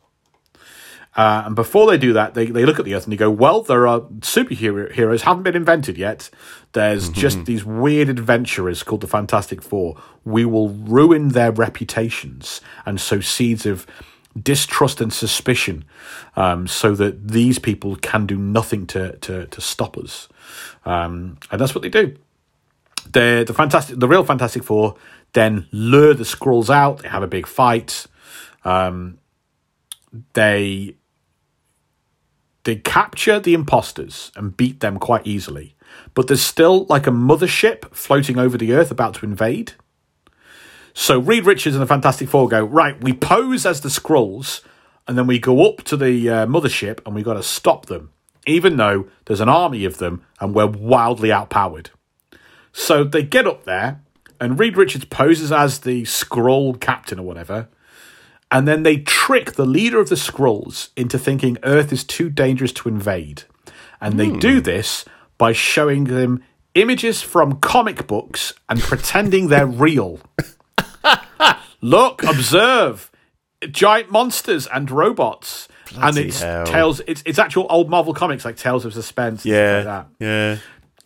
Uh, 1.16 1.44
and 1.48 1.56
before 1.56 1.90
they 1.90 1.98
do 1.98 2.14
that, 2.14 2.36
they, 2.36 2.46
they 2.46 2.64
look 2.64 2.78
at 2.78 2.86
the 2.86 2.94
Earth 2.94 3.06
and 3.06 3.12
they 3.12 3.18
go, 3.18 3.32
"Well, 3.32 3.64
there 3.64 3.88
are 3.88 4.02
superhero 4.20 4.92
heroes 4.92 5.24
haven't 5.24 5.44
been 5.44 5.56
invented 5.56 5.98
yet. 5.98 6.30
There's 6.74 7.10
just 7.10 7.46
these 7.46 7.66
weird 7.66 8.08
adventurers 8.08 8.84
called 8.84 9.02
the 9.02 9.08
Fantastic 9.08 9.64
Four. 9.64 10.00
We 10.24 10.46
will 10.46 10.70
ruin 10.70 11.30
their 11.30 11.52
reputations 11.52 12.62
and 12.86 13.02
sow 13.02 13.20
seeds 13.20 13.66
of 13.66 13.88
distrust 14.40 15.02
and 15.02 15.12
suspicion, 15.12 15.86
um, 16.36 16.68
so 16.68 16.94
that 16.94 17.30
these 17.30 17.58
people 17.58 17.96
can 17.96 18.28
do 18.28 18.38
nothing 18.38 18.86
to 18.88 19.18
to, 19.18 19.48
to 19.48 19.60
stop 19.60 19.98
us. 19.98 20.30
Um, 20.86 21.38
and 21.52 21.60
that's 21.60 21.76
what 21.76 21.82
they 21.82 21.90
do. 21.90 22.16
The 23.12 23.44
the 23.48 23.54
fantastic, 23.54 24.00
the 24.00 24.08
real 24.08 24.24
Fantastic 24.24 24.64
Four 24.64 24.96
then 25.34 25.68
lure 25.72 26.14
the 26.14 26.24
Skrulls 26.24 26.70
out. 26.70 27.04
They 27.04 27.10
have 27.10 27.24
a 27.24 27.28
big 27.28 27.48
fight. 27.48 28.06
Um, 28.64 29.20
they 30.34 30.96
they 32.64 32.76
capture 32.76 33.40
the 33.40 33.54
imposters 33.54 34.32
and 34.36 34.58
beat 34.58 34.82
them 34.82 35.00
quite 35.00 35.26
easily. 35.26 35.76
But 36.14 36.28
there's 36.28 36.42
still 36.42 36.86
like 36.86 37.08
a 37.08 37.12
mothership 37.12 37.94
floating 37.94 38.38
over 38.38 38.58
the 38.58 38.74
Earth 38.74 38.92
about 38.92 39.14
to 39.16 39.26
invade. 39.26 39.74
So 40.94 41.20
Reed 41.20 41.46
Richards 41.46 41.76
and 41.76 41.82
the 41.82 41.88
Fantastic 41.88 42.28
Four 42.28 42.50
go 42.50 42.64
right. 42.64 43.02
We 43.02 43.14
pose 43.14 43.66
as 43.66 43.82
the 43.82 43.90
Skrulls, 43.90 44.62
and 45.08 45.18
then 45.18 45.28
we 45.28 45.40
go 45.40 45.70
up 45.70 45.84
to 45.84 45.96
the 45.96 46.30
uh, 46.30 46.46
mothership, 46.48 47.00
and 47.06 47.16
we 47.16 47.24
got 47.24 47.36
to 47.36 47.44
stop 47.44 47.86
them, 47.86 48.12
even 48.48 48.78
though 48.78 49.08
there's 49.26 49.42
an 49.42 49.50
army 49.50 49.86
of 49.86 49.98
them, 49.98 50.24
and 50.40 50.56
we're 50.56 50.68
wildly 50.68 51.32
outpowered. 51.32 51.92
So 52.72 53.04
they 53.04 53.24
get 53.24 53.48
up 53.48 53.66
there, 53.66 54.02
and 54.40 54.60
Reed 54.60 54.78
Richards 54.78 55.06
poses 55.06 55.52
as 55.52 55.80
the 55.80 56.04
Skrull 56.04 56.80
captain 56.80 57.20
or 57.20 57.24
whatever, 57.24 57.68
and 58.52 58.68
then 58.68 58.84
they 58.84 58.98
trick 58.98 59.54
the 59.54 59.66
leader 59.66 60.00
of 60.00 60.10
the 60.10 60.16
Skrulls 60.16 60.90
into 60.96 61.20
thinking 61.20 61.58
Earth 61.64 61.92
is 61.92 62.04
too 62.04 62.30
dangerous 62.30 62.72
to 62.74 62.90
invade. 62.90 63.44
And 64.00 64.20
they 64.20 64.30
do 64.30 64.58
hmm. 64.58 64.64
this 64.64 65.06
by 65.38 65.52
showing 65.52 66.06
them 66.06 66.44
images 66.76 67.22
from 67.22 67.60
comic 67.60 68.08
books 68.08 68.54
and 68.70 68.80
pretending 68.80 69.48
they're 69.48 69.68
real. 69.68 70.20
Look, 71.82 72.24
observe 72.24 73.12
giant 73.72 74.12
monsters 74.12 74.68
and 74.68 74.90
robots. 74.90 75.68
And 75.96 76.18
it's 76.18 76.42
hell. 76.42 76.66
tales 76.66 77.02
it's 77.08 77.24
it's 77.26 77.40
actual 77.40 77.68
old 77.70 77.90
Marvel 77.90 78.14
comics 78.14 78.46
like 78.46 78.58
Tales 78.58 78.86
of 78.86 78.94
Suspense 78.94 79.46
and 79.46 79.54
Yeah, 79.54 79.84
like 79.86 80.06
yeah. 80.20 80.58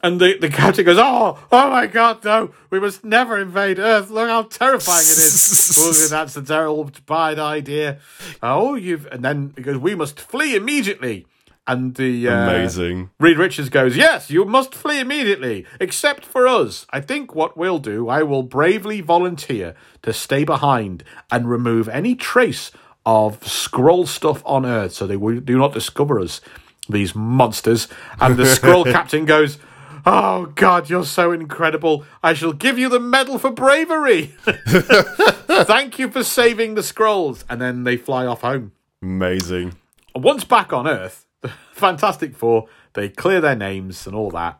And 0.03 0.19
the, 0.19 0.35
the 0.39 0.49
captain 0.49 0.83
goes, 0.83 0.97
Oh, 0.99 1.37
oh 1.51 1.69
my 1.69 1.85
god, 1.85 2.23
no, 2.25 2.53
we 2.71 2.79
must 2.79 3.03
never 3.03 3.37
invade 3.37 3.77
Earth. 3.77 4.09
Look 4.09 4.27
how 4.27 4.43
terrifying 4.43 5.01
it 5.01 5.17
is. 5.17 5.77
oh, 5.79 6.07
that's 6.09 6.35
a 6.35 6.41
terrible 6.41 6.89
bad 7.05 7.37
idea. 7.37 7.99
Oh, 8.41 8.73
you've 8.73 9.05
and 9.07 9.23
then 9.23 9.53
he 9.55 9.61
goes, 9.61 9.77
We 9.77 9.95
must 9.95 10.19
flee 10.19 10.55
immediately. 10.55 11.27
And 11.67 11.93
the 11.93 12.27
uh, 12.27 12.49
Amazing. 12.49 13.11
Reed 13.19 13.37
Richards 13.37 13.69
goes, 13.69 13.95
Yes, 13.95 14.31
you 14.31 14.43
must 14.45 14.73
flee 14.73 14.99
immediately, 14.99 15.67
except 15.79 16.25
for 16.25 16.47
us. 16.47 16.87
I 16.89 17.01
think 17.01 17.35
what 17.35 17.55
we'll 17.55 17.77
do, 17.77 18.09
I 18.09 18.23
will 18.23 18.43
bravely 18.43 19.01
volunteer 19.01 19.75
to 20.01 20.11
stay 20.11 20.43
behind 20.43 21.03
and 21.29 21.47
remove 21.47 21.87
any 21.87 22.15
trace 22.15 22.71
of 23.05 23.39
Skrull 23.41 24.07
stuff 24.07 24.41
on 24.45 24.65
Earth 24.65 24.93
so 24.93 25.07
they 25.07 25.17
do 25.17 25.57
not 25.57 25.73
discover 25.73 26.19
us, 26.19 26.41
these 26.89 27.15
monsters. 27.15 27.87
And 28.19 28.37
the 28.37 28.43
Skrull 28.43 28.85
captain 28.91 29.25
goes, 29.25 29.57
Oh 30.05 30.47
God, 30.55 30.89
you're 30.89 31.05
so 31.05 31.31
incredible. 31.31 32.05
I 32.23 32.33
shall 32.33 32.53
give 32.53 32.79
you 32.79 32.89
the 32.89 32.99
medal 32.99 33.37
for 33.37 33.51
bravery. 33.51 34.33
Thank 34.45 35.99
you 35.99 36.09
for 36.09 36.23
saving 36.23 36.73
the 36.73 36.81
Skrulls. 36.81 37.43
And 37.49 37.61
then 37.61 37.83
they 37.83 37.97
fly 37.97 38.25
off 38.25 38.41
home 38.41 38.71
Amazing. 39.01 39.75
once 40.15 40.43
back 40.43 40.73
on 40.73 40.87
Earth, 40.87 41.25
the 41.41 41.49
Fantastic 41.73 42.35
Four 42.35 42.67
they 42.93 43.09
clear 43.09 43.41
their 43.41 43.55
names 43.55 44.05
and 44.05 44.15
all 44.15 44.31
that, 44.31 44.59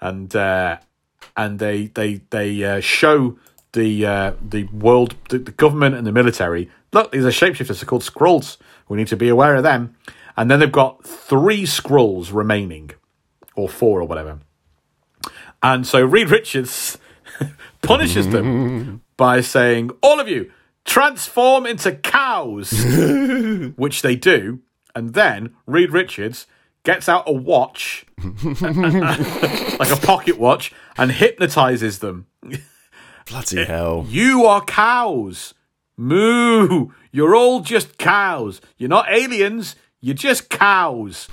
and 0.00 0.34
uh, 0.34 0.78
and 1.36 1.58
they 1.58 1.86
they 1.86 2.22
they 2.30 2.64
uh, 2.64 2.80
show 2.80 3.38
the 3.72 4.04
uh, 4.04 4.32
the 4.46 4.64
world, 4.64 5.14
the, 5.28 5.38
the 5.38 5.52
government 5.52 5.94
and 5.94 6.06
the 6.06 6.12
military. 6.12 6.70
Look, 6.92 7.12
these 7.12 7.24
are 7.24 7.30
shapeshifters. 7.30 7.80
They're 7.80 7.86
called 7.88 8.02
Skrulls. 8.02 8.56
We 8.88 8.96
need 8.96 9.08
to 9.08 9.16
be 9.16 9.28
aware 9.28 9.56
of 9.56 9.62
them. 9.62 9.96
And 10.36 10.50
then 10.50 10.60
they've 10.60 10.70
got 10.72 11.04
three 11.04 11.64
Skrulls 11.64 12.32
remaining, 12.32 12.90
or 13.56 13.68
four, 13.68 14.00
or 14.00 14.04
whatever. 14.04 14.38
And 15.62 15.86
so 15.86 16.04
Reed 16.04 16.30
Richards 16.30 16.98
punishes 17.82 18.28
them 18.28 19.02
by 19.16 19.40
saying, 19.40 19.90
All 20.02 20.20
of 20.20 20.28
you, 20.28 20.50
transform 20.84 21.66
into 21.66 21.92
cows, 21.92 22.70
which 23.76 24.02
they 24.02 24.16
do. 24.16 24.60
And 24.94 25.14
then 25.14 25.54
Reed 25.66 25.92
Richards 25.92 26.46
gets 26.84 27.08
out 27.08 27.24
a 27.26 27.32
watch, 27.32 28.06
like 28.24 29.90
a 29.90 30.00
pocket 30.02 30.38
watch, 30.38 30.72
and 30.96 31.12
hypnotizes 31.12 31.98
them. 31.98 32.26
Bloody 33.26 33.64
hell. 33.64 34.06
You 34.08 34.46
are 34.46 34.64
cows. 34.64 35.52
Moo. 35.98 36.88
You're 37.12 37.34
all 37.34 37.60
just 37.60 37.98
cows. 37.98 38.60
You're 38.78 38.88
not 38.88 39.10
aliens. 39.10 39.76
You're 40.00 40.14
just 40.14 40.48
cows. 40.48 41.28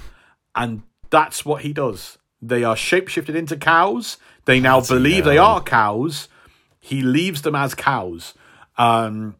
And 0.56 0.84
that's 1.10 1.46
what 1.46 1.62
he 1.62 1.72
does. 1.72 2.18
They 2.42 2.64
are 2.64 2.76
shapeshifted 2.76 3.36
into 3.36 3.56
cows. 3.56 4.18
They 4.46 4.60
now 4.60 4.82
believe 4.82 5.24
they 5.24 5.38
are 5.38 5.62
cows. 5.62 6.28
He 6.80 7.02
leaves 7.02 7.44
them 7.44 7.56
as 7.56 7.74
cows. 7.74 8.34
Um, 8.78 9.36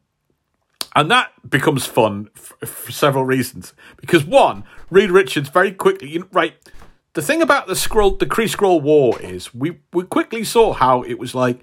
and 0.96 1.12
that 1.12 1.32
becomes 1.48 1.86
fun 1.86 2.30
f- 2.36 2.54
for 2.68 2.92
several 2.92 3.26
reasons. 3.26 3.74
Because 3.98 4.24
one, 4.24 4.64
Reed 4.90 5.12
Richards 5.12 5.50
very 5.50 5.72
quickly, 5.72 6.10
you 6.10 6.20
know, 6.20 6.28
right. 6.32 6.54
The 7.14 7.22
thing 7.22 7.42
about 7.42 7.68
the 7.68 7.74
Skrull, 7.74 8.18
the 8.20 8.26
Kree 8.26 8.54
Skrull 8.54 8.82
War 8.82 9.20
is 9.22 9.54
we 9.54 9.80
we 9.94 10.04
quickly 10.04 10.44
saw 10.44 10.74
how 10.74 11.02
it 11.04 11.16
was 11.20 11.34
like. 11.34 11.60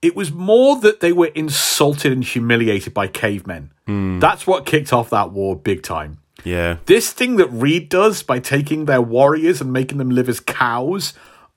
It 0.00 0.14
was 0.14 0.30
more 0.32 0.76
that 0.80 1.00
they 1.00 1.12
were 1.12 1.26
insulted 1.34 2.12
and 2.12 2.22
humiliated 2.22 2.94
by 2.94 3.08
cavemen. 3.08 3.72
That's 4.20 4.46
what 4.46 4.66
kicked 4.66 4.92
off 4.92 5.10
that 5.10 5.32
war 5.32 5.56
big 5.56 5.82
time. 5.82 6.18
Yeah. 6.44 6.76
This 6.86 7.12
thing 7.12 7.36
that 7.36 7.48
Reed 7.48 7.88
does 7.88 8.22
by 8.22 8.38
taking 8.38 8.84
their 8.84 9.00
warriors 9.02 9.60
and 9.60 9.72
making 9.72 9.98
them 9.98 10.10
live 10.10 10.28
as 10.28 10.40
cows. 10.40 11.14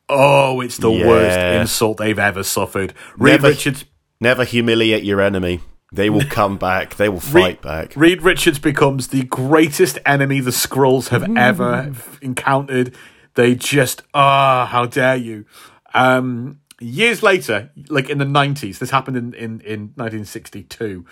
Oh, 0.10 0.60
it's 0.62 0.78
the 0.78 0.90
worst 0.92 1.38
insult 1.62 1.98
they've 1.98 2.18
ever 2.18 2.42
suffered. 2.44 2.94
Reed 3.18 3.34
Never- 3.34 3.48
Richards 3.50 3.86
Never 4.20 4.44
humiliate 4.46 5.04
your 5.04 5.20
enemy. 5.20 5.60
They 5.94 6.10
will 6.10 6.24
come 6.30 6.58
back. 6.58 6.96
They 6.96 7.10
will 7.10 7.20
fight 7.20 7.62
back. 7.62 7.94
Reed 7.98 8.22
Richards 8.22 8.60
becomes 8.60 9.10
the 9.10 9.24
greatest 9.24 10.00
enemy 10.06 10.40
the 10.40 10.52
Skrulls 10.52 11.10
have 11.10 11.36
ever 11.36 11.92
encountered. 12.22 12.96
They 13.36 13.56
just, 13.56 14.04
ah, 14.14 14.68
how 14.72 14.86
dare 14.86 15.18
you. 15.18 15.46
Um, 15.94 16.61
years 16.82 17.24
later, 17.24 17.70
like 17.90 18.10
in 18.10 18.18
the 18.18 18.26
90s, 18.26 18.80
this 18.80 18.90
happened 18.90 19.18
in, 19.18 19.34
in, 19.34 19.62
in 19.62 19.80
1962. 19.96 21.06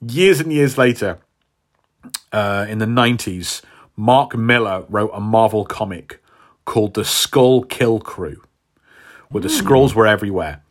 Years 0.00 0.40
and 0.40 0.52
years 0.52 0.78
later, 0.78 1.18
uh, 2.32 2.66
in 2.68 2.78
the 2.78 2.86
90s, 2.86 3.62
Mark 3.96 4.36
Millar 4.36 4.84
wrote 4.88 5.10
a 5.12 5.20
Marvel 5.20 5.64
comic 5.64 6.22
called 6.64 6.94
The 6.94 7.02
Skrull 7.02 7.68
Kill 7.68 7.98
Krew, 8.00 8.36
where 9.30 9.42
the 9.42 9.48
Skrulls 9.48 9.94
were 9.94 10.06
everywhere. 10.06 10.62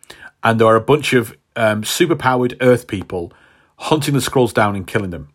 And 0.43 0.59
there 0.59 0.67
are 0.67 0.75
a 0.75 0.81
bunch 0.81 1.13
of 1.13 1.35
um, 1.55 1.83
superpowered 1.83 2.55
Earth 2.61 2.87
people 2.87 3.33
hunting 3.77 4.13
the 4.13 4.19
Skrulls 4.19 4.53
down 4.53 4.75
and 4.75 4.87
killing 4.87 5.09
them. 5.09 5.29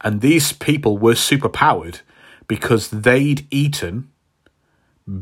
And 0.00 0.20
these 0.20 0.52
people 0.52 0.96
were 0.96 1.14
superpowered 1.14 2.00
because 2.46 2.88
they'd 2.90 3.46
eaten 3.50 4.10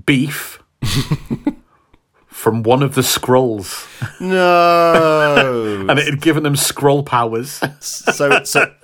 beef 0.06 0.62
from 2.34 2.64
one 2.64 2.82
of 2.82 2.96
the 2.96 3.00
Skrulls. 3.00 3.86
No. 4.20 5.86
And 5.88 5.98
it 5.98 6.06
had 6.06 6.20
given 6.20 6.42
them 6.42 6.54
Skrull 6.54 7.04
powers. 7.04 7.60
so, 7.80 8.42
so, 8.44 8.74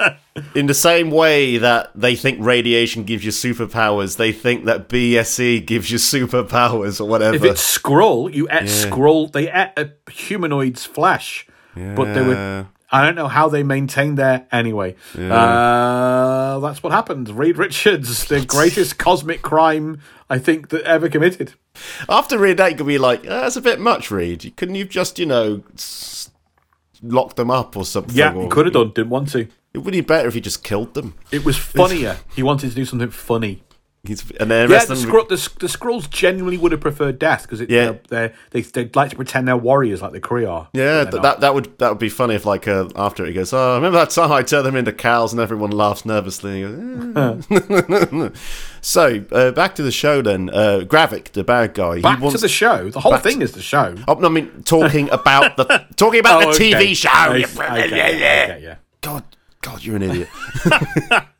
in 0.54 0.66
the 0.66 0.74
same 0.74 1.10
way 1.10 1.56
that 1.56 1.90
they 1.94 2.14
think 2.14 2.38
radiation 2.40 3.04
gives 3.04 3.24
you 3.24 3.32
superpowers, 3.32 4.16
they 4.18 4.32
think 4.32 4.66
that 4.66 4.88
BSE 4.88 5.66
gives 5.66 5.90
you 5.90 5.98
superpowers 5.98 7.00
or 7.00 7.06
whatever. 7.08 7.36
If 7.36 7.44
it's 7.44 7.78
Skrull, 7.78 8.32
you 8.32 8.48
ate 8.50 8.64
Skrull. 8.64 9.32
They 9.32 9.50
ate 9.50 9.72
a 9.76 9.90
humanoid's 10.10 10.84
flesh, 10.84 11.46
but 11.74 12.14
they 12.14 12.22
were. 12.22 12.66
I 12.92 13.04
don't 13.04 13.14
know 13.14 13.28
how 13.28 13.48
they 13.48 13.62
maintained 13.62 14.18
there. 14.18 14.46
Anyway, 14.50 14.96
uh, 15.16 16.58
that's 16.60 16.82
what 16.82 16.92
happened. 16.92 17.28
Reed 17.28 17.56
Richards, 17.58 18.24
the 18.26 18.44
greatest 18.46 18.98
cosmic 18.98 19.42
crime 19.42 20.00
I 20.28 20.38
think 20.38 20.68
that 20.70 20.82
ever 20.82 21.08
committed. 21.08 21.54
After 22.08 22.38
Reed 22.38 22.56
that, 22.56 22.76
could 22.76 22.86
be 22.86 22.98
like, 22.98 23.20
"Ah, 23.24 23.42
"That's 23.42 23.56
a 23.56 23.60
bit 23.60 23.80
much, 23.80 24.10
Reed. 24.10 24.52
Couldn't 24.56 24.74
you 24.74 24.84
just, 24.84 25.18
you 25.18 25.26
know, 25.26 25.62
s- 25.74 26.30
lock 27.02 27.36
them 27.36 27.50
up 27.50 27.76
or 27.76 27.84
something?" 27.84 28.16
Yeah, 28.16 28.34
or, 28.34 28.42
he 28.44 28.48
could 28.48 28.66
have 28.66 28.74
done. 28.74 28.90
Didn't 28.94 29.10
want 29.10 29.30
to. 29.32 29.46
It 29.72 29.78
would 29.78 29.92
be 29.92 30.00
better 30.00 30.26
if 30.28 30.34
he 30.34 30.40
just 30.40 30.64
killed 30.64 30.94
them. 30.94 31.14
It 31.30 31.44
was 31.44 31.56
funnier. 31.56 32.16
he 32.34 32.42
wanted 32.42 32.70
to 32.70 32.74
do 32.74 32.84
something 32.84 33.10
funny. 33.10 33.62
He's, 34.02 34.30
and 34.40 34.50
then 34.50 34.70
Yeah, 34.70 34.82
the, 34.86 34.94
of 34.94 35.02
them, 35.02 35.10
Skrull, 35.10 35.28
the, 35.28 35.36
the 35.58 35.66
Skrulls 35.66 36.08
genuinely 36.08 36.56
would 36.56 36.72
have 36.72 36.80
preferred 36.80 37.18
death 37.18 37.42
because 37.42 37.60
Yeah. 37.68 37.96
they're, 38.08 38.32
they 38.50 38.62
they'd 38.62 38.96
like 38.96 39.10
to 39.10 39.16
pretend 39.16 39.46
they're 39.46 39.58
warriors 39.58 40.00
like 40.00 40.12
the 40.12 40.20
Kree 40.22 40.50
are. 40.50 40.68
yeah, 40.72 41.04
th- 41.04 41.22
that 41.22 41.40
that 41.40 41.52
would 41.54 41.76
that 41.78 41.90
would 41.90 41.98
be 41.98 42.08
funny 42.08 42.34
if 42.34 42.46
like 42.46 42.66
uh, 42.66 42.88
after 42.96 43.24
it 43.26 43.28
he 43.28 43.34
goes, 43.34 43.52
"Oh, 43.52 43.74
remember 43.74 43.98
that 43.98 44.08
time 44.08 44.32
I 44.32 44.42
turned 44.42 44.64
them 44.64 44.74
into 44.76 44.92
cows?" 44.94 45.34
and 45.34 45.40
everyone 45.42 45.70
laughs 45.70 46.06
nervously. 46.06 46.62
And 46.62 47.08
he 47.08 47.12
goes, 47.12 47.46
"Eh." 47.50 48.30
so 48.80 49.22
uh, 49.32 49.50
back 49.50 49.74
to 49.74 49.82
the 49.82 49.92
show 49.92 50.22
then. 50.22 50.48
Uh, 50.48 50.80
Gravik, 50.86 51.32
the 51.32 51.44
bad 51.44 51.74
guy, 51.74 52.00
Back 52.00 52.18
he 52.20 52.22
wants 52.24 52.36
to 52.38 52.40
the 52.40 52.48
show. 52.48 52.88
The 52.88 53.00
whole 53.00 53.12
Back 53.12 53.22
to- 53.22 53.28
thing 53.28 53.42
is 53.42 53.52
the 53.52 53.60
show. 53.60 53.94
Oh, 54.08 54.14
no, 54.14 54.28
I 54.28 54.30
mean 54.30 54.62
talking 54.62 55.10
about 55.10 55.58
the 55.58 55.84
talking 55.96 56.20
about 56.20 56.44
Oh, 56.44 56.52
the 56.54 56.58
TV 56.72 56.96
show. 56.96 57.10
I, 57.10 57.34
I 57.34 57.40
get 57.40 57.50
it, 57.58 57.92
I 57.92 58.18
get 58.18 58.62
yeah. 58.62 58.74
God, 59.02 59.24
God, 59.60 59.84
you're 59.84 59.96
an 59.96 60.02
idiot. 60.04 60.28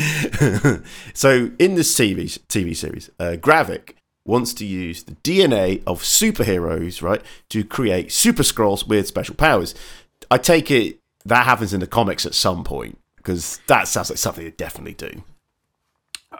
so, 1.14 1.50
in 1.58 1.74
this 1.74 1.94
TV 1.94 2.38
TV 2.48 2.76
series, 2.76 3.10
uh, 3.18 3.36
Gravik 3.38 3.94
wants 4.24 4.54
to 4.54 4.64
use 4.64 5.02
the 5.04 5.12
DNA 5.16 5.82
of 5.86 6.02
superheroes, 6.02 7.02
right, 7.02 7.22
to 7.48 7.64
create 7.64 8.12
super 8.12 8.42
Skrulls 8.42 8.86
with 8.86 9.06
special 9.06 9.34
powers. 9.34 9.74
I 10.30 10.38
take 10.38 10.70
it 10.70 11.00
that 11.24 11.44
happens 11.44 11.74
in 11.74 11.80
the 11.80 11.86
comics 11.86 12.24
at 12.24 12.34
some 12.34 12.64
point 12.64 12.98
because 13.16 13.60
that 13.66 13.88
sounds 13.88 14.10
like 14.10 14.18
something 14.18 14.44
they 14.44 14.50
definitely 14.50 14.94
do. 14.94 15.22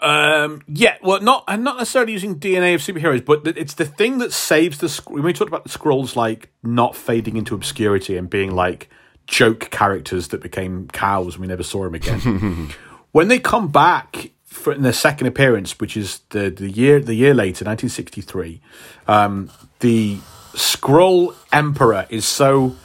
Um, 0.00 0.62
yeah, 0.66 0.96
well, 1.02 1.20
not 1.20 1.44
and 1.46 1.62
not 1.62 1.76
necessarily 1.76 2.12
using 2.12 2.38
DNA 2.38 2.74
of 2.74 2.80
superheroes, 2.80 3.24
but 3.24 3.46
it's 3.58 3.74
the 3.74 3.84
thing 3.84 4.18
that 4.18 4.32
saves 4.32 4.78
the. 4.78 4.88
Sc- 4.88 5.10
when 5.10 5.22
we 5.22 5.32
talked 5.32 5.48
about 5.48 5.64
the 5.64 5.70
Skrulls, 5.70 6.16
like 6.16 6.50
not 6.62 6.96
fading 6.96 7.36
into 7.36 7.54
obscurity 7.54 8.16
and 8.16 8.30
being 8.30 8.54
like 8.54 8.88
joke 9.26 9.68
characters 9.70 10.28
that 10.28 10.40
became 10.40 10.88
cows, 10.88 11.34
and 11.34 11.42
we 11.42 11.48
never 11.48 11.62
saw 11.62 11.84
them 11.84 11.94
again. 11.94 12.70
when 13.12 13.28
they 13.28 13.38
come 13.38 13.68
back 13.68 14.30
for 14.44 14.72
in 14.72 14.82
their 14.82 14.92
second 14.92 15.26
appearance, 15.26 15.78
which 15.78 15.96
is 15.96 16.20
the 16.30 16.50
the 16.50 16.70
year 16.70 17.00
the 17.00 17.14
year 17.14 17.34
later, 17.34 17.64
1963, 17.64 18.60
um, 19.06 19.50
the 19.80 20.18
Skrull 20.52 21.34
Emperor 21.52 22.06
is 22.10 22.24
so 22.24 22.76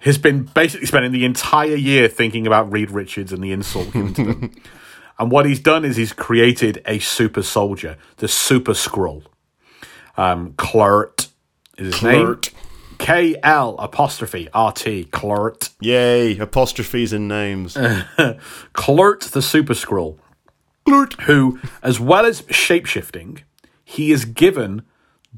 has 0.00 0.18
been 0.18 0.42
basically 0.42 0.86
spending 0.86 1.12
the 1.12 1.24
entire 1.24 1.76
year 1.76 2.08
thinking 2.08 2.46
about 2.46 2.70
Reed 2.72 2.90
Richards 2.90 3.32
and 3.32 3.42
the 3.42 3.52
insult 3.52 3.92
given 3.92 4.14
to 4.14 4.24
them. 4.24 4.50
And 5.18 5.30
what 5.30 5.46
he's 5.46 5.60
done 5.60 5.84
is 5.84 5.96
he's 5.96 6.12
created 6.12 6.82
a 6.84 6.98
super 6.98 7.42
soldier, 7.42 7.96
the 8.16 8.26
Super 8.26 8.72
Skrull. 8.72 9.22
Um, 10.16 10.54
is 11.78 11.94
his 11.94 12.02
name. 12.02 12.40
K 13.02 13.36
L 13.42 13.74
apostrophe 13.78 14.48
R 14.54 14.72
T 14.72 15.04
Kl'rt. 15.10 15.70
Yay! 15.80 16.38
Apostrophes 16.38 17.12
in 17.12 17.26
names. 17.26 17.74
Kl'rt 17.74 19.30
the 19.32 19.42
Super 19.42 19.74
Skrull. 19.74 20.18
Kl'rt. 20.86 21.20
Who, 21.22 21.58
as 21.82 21.98
well 21.98 22.24
as 22.24 22.42
shapeshifting, 22.42 23.42
he 23.84 24.12
is 24.12 24.24
given 24.24 24.82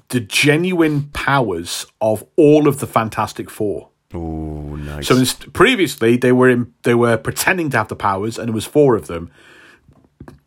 the 0.09 0.21
genuine 0.21 1.05
powers 1.15 1.87
of 2.03 2.25
all 2.37 2.69
of 2.69 2.81
the 2.81 2.87
Fantastic 2.87 3.49
Four. 3.49 3.89
Oh, 4.13 4.77
nice. 4.77 5.09
So 5.09 5.17
inst- 5.17 5.53
previously 5.55 6.19
they 6.19 6.33
were 6.33 6.51
in, 6.51 6.75
they 6.83 6.95
were 6.95 7.17
pretending 7.17 7.71
to 7.71 7.79
have 7.79 7.89
the 7.89 7.97
powers, 7.97 8.39
and 8.39 8.51
it 8.51 8.53
was 8.53 8.67
four 8.67 8.95
of 8.95 9.07
them. 9.07 9.31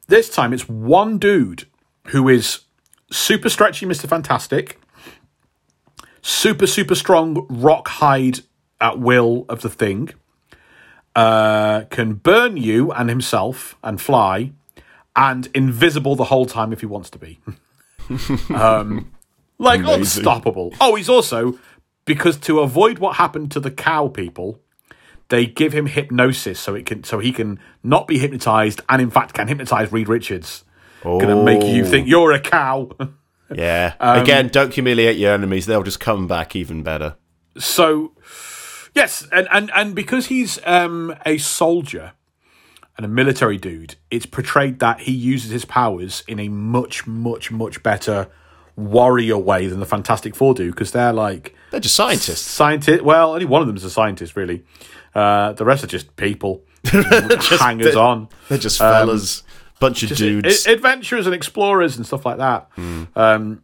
This 0.08 0.30
time 0.30 0.54
it's 0.54 0.70
one 0.70 1.18
dude 1.18 1.66
who 2.10 2.30
is 2.30 2.60
super 3.12 3.50
stretchy, 3.50 3.86
Mister 3.88 4.08
Fantastic, 4.08 4.80
super 6.28 6.68
super 6.68 6.94
strong 6.94 7.46
rock 7.50 7.88
hide 7.88 8.40
at 8.82 9.00
will 9.00 9.46
of 9.48 9.62
the 9.62 9.70
thing, 9.70 10.10
uh, 11.16 11.84
can 11.90 12.14
burn 12.16 12.58
you 12.58 12.92
and 12.92 13.10
himself 13.10 13.76
and 13.82 14.00
fly, 14.02 14.52
and 15.16 15.48
invisible 15.56 16.16
the 16.16 16.26
whole 16.26 16.46
time 16.46 16.74
if 16.74 16.82
he 16.82 16.86
wants 16.86 17.10
to 17.10 17.18
be. 17.18 17.40
um, 18.54 19.12
like 19.58 19.80
Amazing. 19.80 20.00
unstoppable. 20.02 20.74
Oh, 20.82 20.96
he's 20.96 21.10
also 21.10 21.58
because 22.06 22.38
to 22.38 22.60
avoid 22.60 23.00
what 23.00 23.16
happened 23.16 23.52
to 23.52 23.60
the 23.60 23.72
cow 23.72 24.08
people, 24.10 24.60
they 25.30 25.46
give 25.46 25.74
him 25.74 25.88
hypnosis 25.88 26.60
so 26.60 26.76
it 26.76 26.86
can 26.86 27.04
so 27.04 27.20
he 27.20 27.32
can 27.32 27.60
not 27.84 28.08
be 28.08 28.20
hypnotized 28.20 28.82
and 28.90 29.02
in 29.02 29.10
fact 29.10 29.34
can 29.34 29.48
hypnotize 29.48 29.92
Reed 29.92 30.08
Richards. 30.10 30.64
Gonna 31.04 31.42
make 31.44 31.64
you 31.64 31.84
Oh. 31.86 31.88
think 31.90 32.08
you're 32.08 32.32
a 32.34 32.40
cow. 32.40 32.90
yeah. 33.54 33.94
Um, 34.00 34.20
Again, 34.22 34.48
don't 34.50 34.74
humiliate 34.74 35.18
your 35.18 35.34
enemies. 35.34 35.66
They'll 35.66 35.84
just 35.84 36.00
come 36.00 36.28
back 36.28 36.56
even 36.56 36.84
better. 36.84 37.16
so 37.58 38.14
yes, 38.94 39.28
and, 39.32 39.48
and 39.52 39.72
and 39.76 39.96
because 39.96 40.28
he's 40.28 40.60
um 40.66 41.16
a 41.26 41.38
soldier 41.38 42.14
and 42.98 43.06
a 43.06 43.10
military 43.10 43.58
dude, 43.58 43.96
it's 44.10 44.26
portrayed 44.26 44.80
that 44.80 45.02
he 45.02 45.12
uses 45.12 45.52
his 45.52 45.66
powers 45.66 46.24
in 46.28 46.40
a 46.40 46.50
much, 46.50 47.06
much, 47.06 47.52
much 47.52 47.84
better 47.84 48.28
warrior 48.76 49.38
way 49.38 49.68
than 49.68 49.80
the 49.80 49.86
Fantastic 49.86 50.36
Four 50.36 50.54
do, 50.56 50.72
because 50.72 50.92
they're 50.92 51.14
like 51.14 51.56
They're 51.72 51.80
just 51.80 51.96
scientists. 51.96 52.42
scientist. 52.42 53.04
Well, 53.04 53.34
only 53.34 53.46
one 53.46 53.62
of 53.62 53.68
them 53.68 53.76
is 53.78 53.84
a 53.84 53.90
scientist, 53.92 54.36
really. 54.36 54.64
Uh, 55.14 55.54
the 55.54 55.64
rest 55.66 55.84
are 55.84 55.88
just 55.88 56.16
people, 56.16 56.64
hangers 56.86 57.96
on, 57.96 58.30
They're 58.50 58.58
just 58.58 58.78
fellas. 58.80 59.44
Bunch 59.80 60.04
of 60.04 60.10
dudes. 60.18 60.68
I- 60.68 60.72
adventurers 60.74 61.26
and 61.26 61.36
explorers 61.36 61.98
and 61.98 62.06
stuff 62.06 62.26
like 62.26 62.38
that. 62.38 62.70
Um, 63.16 63.64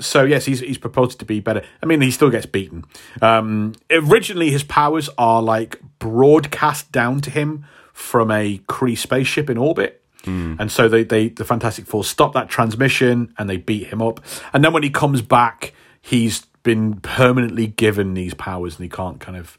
so 0.00 0.22
yes, 0.24 0.44
he's 0.44 0.60
he's 0.60 0.78
proposed 0.78 1.18
to 1.20 1.24
be 1.24 1.40
better. 1.40 1.62
I 1.82 1.86
mean, 1.86 2.00
he 2.02 2.10
still 2.10 2.30
gets 2.30 2.46
beaten. 2.46 2.84
Um, 3.22 3.72
originally, 3.90 4.50
his 4.50 4.62
powers 4.62 5.08
are 5.16 5.42
like 5.42 5.80
broadcast 5.98 6.92
down 6.92 7.20
to 7.22 7.30
him 7.30 7.64
from 7.92 8.30
a 8.30 8.58
Kree 8.68 8.96
spaceship 8.96 9.48
in 9.50 9.56
orbit. 9.58 10.02
And 10.24 10.70
so 10.70 10.88
they, 10.90 11.04
they 11.04 11.28
the 11.30 11.44
Fantastic 11.44 11.86
Four 11.86 12.04
stop 12.04 12.34
that 12.34 12.50
transmission 12.50 13.32
and 13.38 13.48
they 13.48 13.56
beat 13.56 13.86
him 13.86 14.02
up. 14.02 14.20
And 14.52 14.62
then 14.62 14.74
when 14.74 14.82
he 14.82 14.90
comes 14.90 15.22
back, 15.22 15.72
he's 16.02 16.44
been 16.64 17.00
permanently 17.00 17.66
given 17.66 18.12
these 18.12 18.34
powers 18.34 18.74
and 18.76 18.82
he 18.82 18.90
can't 18.90 19.20
kind 19.20 19.38
of 19.38 19.56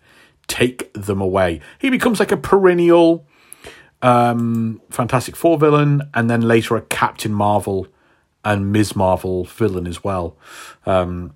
take 0.47 0.93
them 0.93 1.21
away. 1.21 1.59
He 1.79 1.89
becomes 1.89 2.19
like 2.19 2.31
a 2.31 2.37
perennial 2.37 3.25
um, 4.01 4.81
Fantastic 4.89 5.35
Four 5.35 5.57
villain, 5.57 6.01
and 6.13 6.29
then 6.29 6.41
later 6.41 6.75
a 6.75 6.81
Captain 6.81 7.33
Marvel 7.33 7.87
and 8.43 8.71
Ms. 8.71 8.95
Marvel 8.95 9.43
villain 9.45 9.87
as 9.87 10.03
well. 10.03 10.37
Um, 10.85 11.33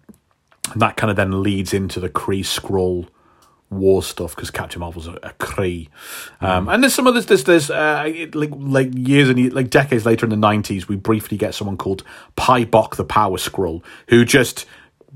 and 0.72 0.82
that 0.82 0.96
kind 0.96 1.12
of 1.12 1.18
then 1.18 1.44
leads 1.44 1.74
into 1.74 2.00
the 2.00 2.10
Kree 2.10 2.40
Skrull 2.42 3.08
war 3.70 4.04
stuff 4.04 4.36
because 4.36 4.52
Captain 4.52 4.80
Marvel's 4.80 5.08
a, 5.08 5.14
a 5.24 5.34
Kree. 5.40 5.90
Um, 6.40 6.70
and 6.70 6.82
there's 6.84 6.94
some 6.94 7.08
others. 7.08 7.26
There's 7.26 7.44
there's 7.44 7.70
uh, 7.70 8.28
like 8.34 8.52
like 8.56 8.90
years 8.94 9.30
and 9.30 9.52
like 9.54 9.70
decades 9.70 10.06
later 10.06 10.26
in 10.26 10.30
the 10.30 10.48
'90s, 10.48 10.88
we 10.88 10.96
briefly 10.96 11.38
get 11.38 11.54
someone 11.54 11.78
called 11.78 12.04
Paibok 12.38 12.96
the 12.96 13.04
Power 13.04 13.38
Skrull 13.38 13.84
who 14.08 14.24
just 14.24 14.66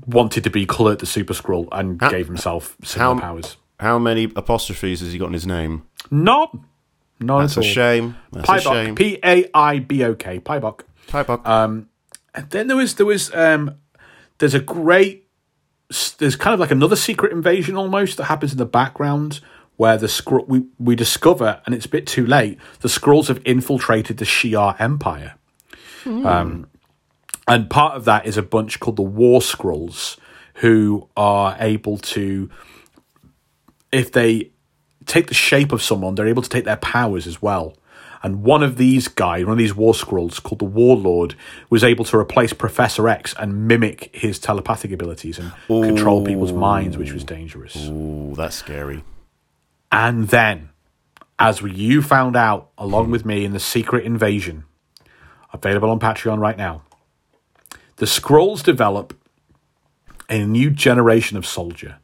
wanted 0.06 0.44
to 0.44 0.50
be 0.50 0.66
Kl'rt 0.66 0.98
the 0.98 1.06
Super 1.06 1.34
Skrull 1.34 1.68
and 1.72 1.98
gave 1.98 2.26
himself 2.26 2.76
similar 2.84 3.14
how- 3.14 3.20
powers. 3.20 3.56
How 3.80 3.96
many 3.96 4.24
apostrophes 4.34 5.00
has 5.00 5.12
he 5.12 5.18
got 5.20 5.26
in 5.28 5.34
his 5.34 5.46
name? 5.46 5.84
Not, 6.10 6.52
not 7.20 7.40
That's 7.40 7.58
at 7.58 7.64
a 7.64 7.66
shame. 7.66 8.16
That's 8.32 8.48
a 8.48 8.60
shame. 8.60 8.94
P 8.94 9.18
A 9.24 9.48
I 9.54 9.78
B 9.78 10.04
O 10.04 10.14
K, 10.14 10.38
Paibok. 10.38 10.80
Paibok. 11.08 11.42
And 12.34 12.50
then 12.50 12.68
there 12.68 12.76
was 12.76 12.94
there 12.94 13.06
was 13.06 13.34
um, 13.34 13.76
there's 14.38 14.54
a 14.54 14.60
great 14.60 15.26
there's 16.18 16.36
kind 16.36 16.54
of 16.54 16.60
like 16.60 16.70
another 16.70 16.96
secret 16.96 17.32
invasion 17.32 17.76
almost 17.76 18.18
that 18.18 18.24
happens 18.24 18.52
in 18.52 18.58
the 18.58 18.66
background 18.66 19.40
where 19.76 19.96
the 19.96 20.06
Skrull 20.06 20.46
we 20.46 20.64
we 20.78 20.94
discover 20.94 21.62
and 21.64 21.74
it's 21.74 21.86
a 21.86 21.88
bit 21.88 22.06
too 22.06 22.26
late 22.26 22.58
the 22.80 22.88
Skrulls 22.88 23.28
have 23.28 23.40
infiltrated 23.44 24.18
the 24.18 24.24
Shi'ar 24.24 24.78
Empire. 24.78 25.34
Um, 26.06 26.68
and 27.46 27.68
part 27.68 27.94
of 27.94 28.04
that 28.06 28.24
is 28.24 28.36
a 28.36 28.42
bunch 28.42 28.80
called 28.80 28.96
the 28.96 29.02
War 29.02 29.40
Skrulls 29.40 30.16
who 30.54 31.08
are 31.16 31.56
able 31.58 31.98
to 31.98 32.50
if 33.92 34.12
they 34.12 34.52
take 35.08 35.28
the 35.28 35.34
shape 35.34 35.72
of 35.72 35.82
someone, 35.82 36.14
they're 36.14 36.28
able 36.28 36.42
to 36.42 36.48
take 36.48 36.64
their 36.64 36.76
powers 36.76 37.26
as 37.26 37.42
well. 37.42 37.76
And 38.22 38.42
one 38.42 38.62
of 38.62 38.76
these 38.76 39.06
guys, 39.06 39.44
one 39.44 39.52
of 39.52 39.58
these 39.58 39.74
war 39.74 39.92
Skrulls 39.92 40.42
called 40.42 40.58
the 40.58 40.64
Warlord, 40.64 41.36
was 41.70 41.84
able 41.84 42.04
to 42.06 42.16
replace 42.16 42.52
Professor 42.52 43.08
X 43.08 43.34
and 43.38 43.68
mimic 43.68 44.10
his 44.12 44.38
telepathic 44.38 44.90
abilities 44.90 45.38
and 45.38 45.52
control 45.66 46.24
people's 46.24 46.52
minds, 46.52 46.96
which 46.96 47.12
was 47.12 47.22
dangerous. 47.22 47.76
Ooh, 47.88 48.34
that's 48.36 48.56
scary. 48.56 49.04
And 49.92 50.28
then, 50.28 50.70
as 51.38 51.62
you 51.62 52.02
found 52.02 52.36
out 52.36 52.70
along 52.76 53.10
with 53.10 53.24
me 53.24 53.44
in 53.44 53.52
the 53.52 53.60
Secret 53.60 54.04
Invasion, 54.04 54.64
available 55.52 55.90
on 55.90 56.00
Patreon 56.00 56.38
right 56.38 56.58
now, 56.58 56.82
the 57.96 58.06
Skrulls 58.06 58.62
develop 58.62 59.14
a 60.28 60.44
new 60.44 60.70
generation 60.70 61.36
of 61.36 61.46
soldier. 61.46 61.98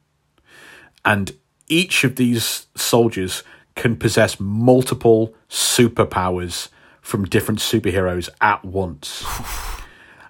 And 1.05 1.33
each 1.69 2.05
of 2.05 2.17
these 2.17 2.67
soldiers 2.77 3.43
can 3.75 3.97
possess 3.97 4.39
multiple 4.39 5.35
superpowers 5.49 6.69
from 7.01 7.25
different 7.25 7.61
superheroes 7.61 8.29
at 8.41 8.65
once. 8.65 9.25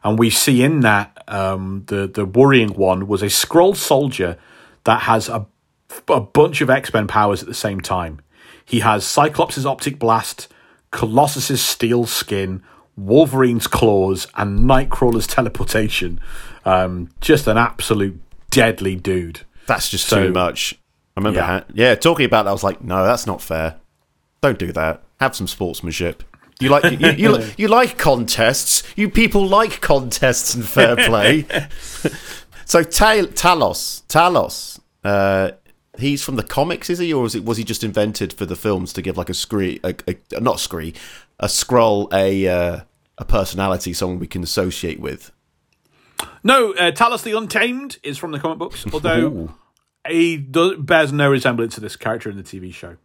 and 0.02 0.18
we 0.18 0.30
see 0.30 0.62
in 0.62 0.80
that 0.80 1.22
um, 1.28 1.84
the 1.86 2.06
the 2.06 2.24
worrying 2.24 2.70
one 2.74 3.06
was 3.06 3.22
a 3.22 3.26
Skrull 3.26 3.76
soldier 3.76 4.36
that 4.84 5.02
has 5.02 5.28
a, 5.28 5.46
a 6.08 6.20
bunch 6.20 6.60
of 6.60 6.70
X 6.70 6.92
Men 6.92 7.06
powers 7.06 7.42
at 7.42 7.48
the 7.48 7.54
same 7.54 7.80
time. 7.80 8.20
He 8.64 8.80
has 8.80 9.04
Cyclops' 9.04 9.64
optic 9.64 9.98
blast, 9.98 10.48
Colossus's 10.90 11.60
steel 11.62 12.06
skin, 12.06 12.62
Wolverine's 12.96 13.66
claws, 13.66 14.26
and 14.36 14.60
Nightcrawler's 14.60 15.26
teleportation. 15.26 16.18
Um, 16.64 17.10
just 17.20 17.46
an 17.46 17.58
absolute 17.58 18.20
deadly 18.50 18.96
dude. 18.96 19.40
That's 19.66 19.90
just 19.90 20.06
So- 20.06 20.26
too 20.28 20.32
much. 20.32 20.78
I 21.16 21.20
remember, 21.20 21.38
Yeah. 21.40 21.46
ha- 21.46 21.64
yeah, 21.72 21.94
talking 21.94 22.26
about 22.26 22.44
that. 22.44 22.50
I 22.50 22.52
was 22.52 22.64
like, 22.64 22.82
no, 22.82 23.04
that's 23.04 23.26
not 23.26 23.40
fair. 23.40 23.76
Don't 24.40 24.58
do 24.58 24.72
that. 24.72 25.02
Have 25.20 25.34
some 25.36 25.46
sportsmanship. 25.46 26.22
You 26.60 26.68
like 26.70 26.84
you, 26.84 26.98
you, 26.98 27.12
you, 27.38 27.44
you 27.56 27.68
like 27.68 27.98
contests. 27.98 28.82
You 28.96 29.08
people 29.10 29.46
like 29.46 29.80
contests 29.80 30.54
and 30.54 30.64
fair 30.66 30.94
play. 31.08 31.42
so 32.64 32.82
Ta- 32.82 33.26
Talos, 33.34 34.02
Talos, 34.06 34.78
uh, 35.04 35.52
he's 35.98 36.22
from 36.22 36.36
the 36.36 36.42
comics, 36.44 36.90
is 36.90 36.98
he, 36.98 37.12
or 37.12 37.22
was 37.24 37.34
it 37.34 37.44
was 37.44 37.56
he 37.58 37.64
just 37.64 37.82
invented 37.82 38.32
for 38.32 38.46
the 38.46 38.54
films 38.56 38.92
to 38.92 39.02
give 39.02 39.16
like 39.16 39.28
a 39.30 39.34
scree, 39.34 39.80
a, 39.82 39.94
a, 40.08 40.40
not 40.40 40.60
scree, 40.60 40.94
a 41.40 41.46
Skrull, 41.46 42.12
a 42.12 42.46
uh, 42.48 42.80
a 43.18 43.24
personality, 43.24 43.92
someone 43.92 44.18
we 44.20 44.26
can 44.28 44.42
associate 44.42 45.00
with? 45.00 45.32
No, 46.44 46.72
uh, 46.74 46.92
Talos 46.92 47.22
the 47.24 47.36
Untamed 47.36 47.98
is 48.04 48.16
from 48.18 48.30
the 48.32 48.38
comic 48.38 48.58
books, 48.58 48.84
although. 48.92 49.50
He 50.08 50.36
does, 50.36 50.76
bears 50.78 51.12
no 51.12 51.30
resemblance 51.30 51.74
to 51.74 51.80
this 51.80 51.96
character 51.96 52.30
in 52.30 52.36
the 52.36 52.42
TV 52.42 52.72
show. 52.72 52.96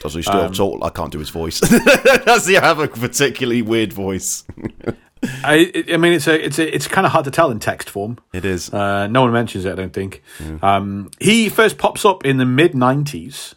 Does 0.00 0.14
he 0.14 0.22
still 0.22 0.50
talk? 0.50 0.84
I 0.84 0.90
can't 0.90 1.10
do 1.10 1.18
his 1.18 1.30
voice. 1.30 1.60
Does 2.24 2.46
he 2.46 2.54
have 2.54 2.78
a 2.78 2.88
particularly 2.88 3.62
weird 3.62 3.92
voice? 3.92 4.44
I, 5.22 5.84
I 5.90 5.96
mean, 5.96 6.12
it's 6.12 6.26
a, 6.26 6.44
it's 6.44 6.58
a, 6.58 6.74
it's 6.74 6.86
kind 6.86 7.06
of 7.06 7.12
hard 7.12 7.24
to 7.24 7.30
tell 7.30 7.50
in 7.50 7.58
text 7.58 7.88
form. 7.88 8.18
It 8.32 8.44
is. 8.44 8.72
Uh, 8.72 9.06
no 9.06 9.22
one 9.22 9.32
mentions 9.32 9.64
it, 9.64 9.72
I 9.72 9.74
don't 9.74 9.92
think. 9.92 10.22
Um, 10.62 11.10
he 11.18 11.48
first 11.48 11.78
pops 11.78 12.04
up 12.04 12.26
in 12.26 12.36
the 12.36 12.44
mid 12.44 12.72
90s, 12.72 13.54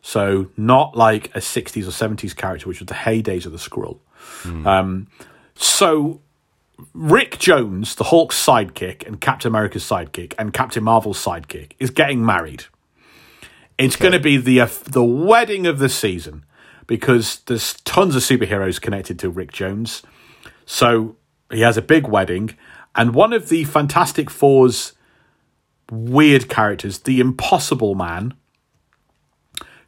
so 0.00 0.48
not 0.56 0.96
like 0.96 1.34
a 1.34 1.40
60s 1.40 1.84
or 1.84 1.90
70s 1.90 2.34
character, 2.36 2.68
which 2.68 2.78
was 2.78 2.86
the 2.86 2.94
heydays 2.94 3.44
of 3.44 3.52
the 3.52 3.58
Skrull. 3.58 3.98
Um, 4.66 5.08
so 5.54 6.20
Rick 6.94 7.38
Jones, 7.38 7.94
the 7.94 8.04
Hulk's 8.04 8.44
sidekick 8.44 9.06
and 9.06 9.20
Captain 9.20 9.48
America's 9.48 9.84
sidekick 9.84 10.34
and 10.38 10.52
Captain 10.52 10.82
Marvel's 10.82 11.22
sidekick, 11.22 11.72
is 11.78 11.90
getting 11.90 12.24
married. 12.24 12.64
It's 13.78 13.96
going 13.96 14.12
to 14.12 14.20
be 14.20 14.36
the 14.36 14.60
uh, 14.60 14.68
the 14.84 15.04
wedding 15.04 15.66
of 15.66 15.78
the 15.78 15.88
season 15.88 16.44
because 16.86 17.40
there's 17.46 17.74
tons 17.82 18.14
of 18.14 18.22
superheroes 18.22 18.80
connected 18.80 19.18
to 19.20 19.30
Rick 19.30 19.52
Jones. 19.52 20.02
So 20.66 21.16
he 21.50 21.60
has 21.60 21.76
a 21.76 21.82
big 21.82 22.06
wedding, 22.06 22.56
and 22.94 23.14
one 23.14 23.32
of 23.32 23.48
the 23.48 23.64
Fantastic 23.64 24.30
Four's 24.30 24.92
weird 25.90 26.48
characters, 26.48 27.00
the 27.00 27.20
Impossible 27.20 27.94
Man, 27.94 28.34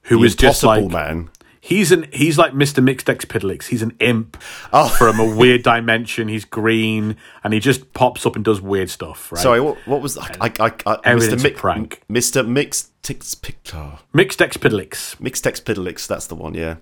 who 0.03 0.18
The 0.18 0.24
is 0.24 0.35
just 0.35 0.62
Impossible 0.62 0.89
like 0.89 1.09
man. 1.09 1.30
He's 1.65 1.91
an 1.93 2.07
he's 2.12 2.37
like 2.37 2.53
Mister 2.53 2.83
Mixtex 2.83 3.27
He's 3.69 3.81
an 3.81 3.97
imp 3.99 4.37
Oh. 4.73 4.89
from 4.89 5.19
a 5.19 5.25
weird 5.35 5.62
dimension. 5.62 6.29
He's 6.29 6.45
green, 6.45 7.17
and 7.43 7.55
he 7.55 7.61
just 7.61 7.95
pops 7.95 8.27
up 8.27 8.37
and 8.37 8.45
does 8.45 8.61
weird 8.61 8.91
stuff. 8.91 9.33
Right? 9.33 9.41
Sorry, 9.41 9.61
what, 9.61 9.79
what 9.87 10.03
was 10.03 10.19
I? 10.19 10.29
I, 10.41 10.53
I, 10.61 10.67
I 10.67 11.15
Mr. 11.15 11.43
a 11.43 11.57
prank. 11.57 12.03
Mr. 12.11 12.47
Mixtex 12.47 13.37
Piddlix. 14.59 15.17
Piddlix. 15.65 16.07
That's 16.07 16.27
the 16.27 16.35
one. 16.35 16.55
Yeah. 16.55 16.77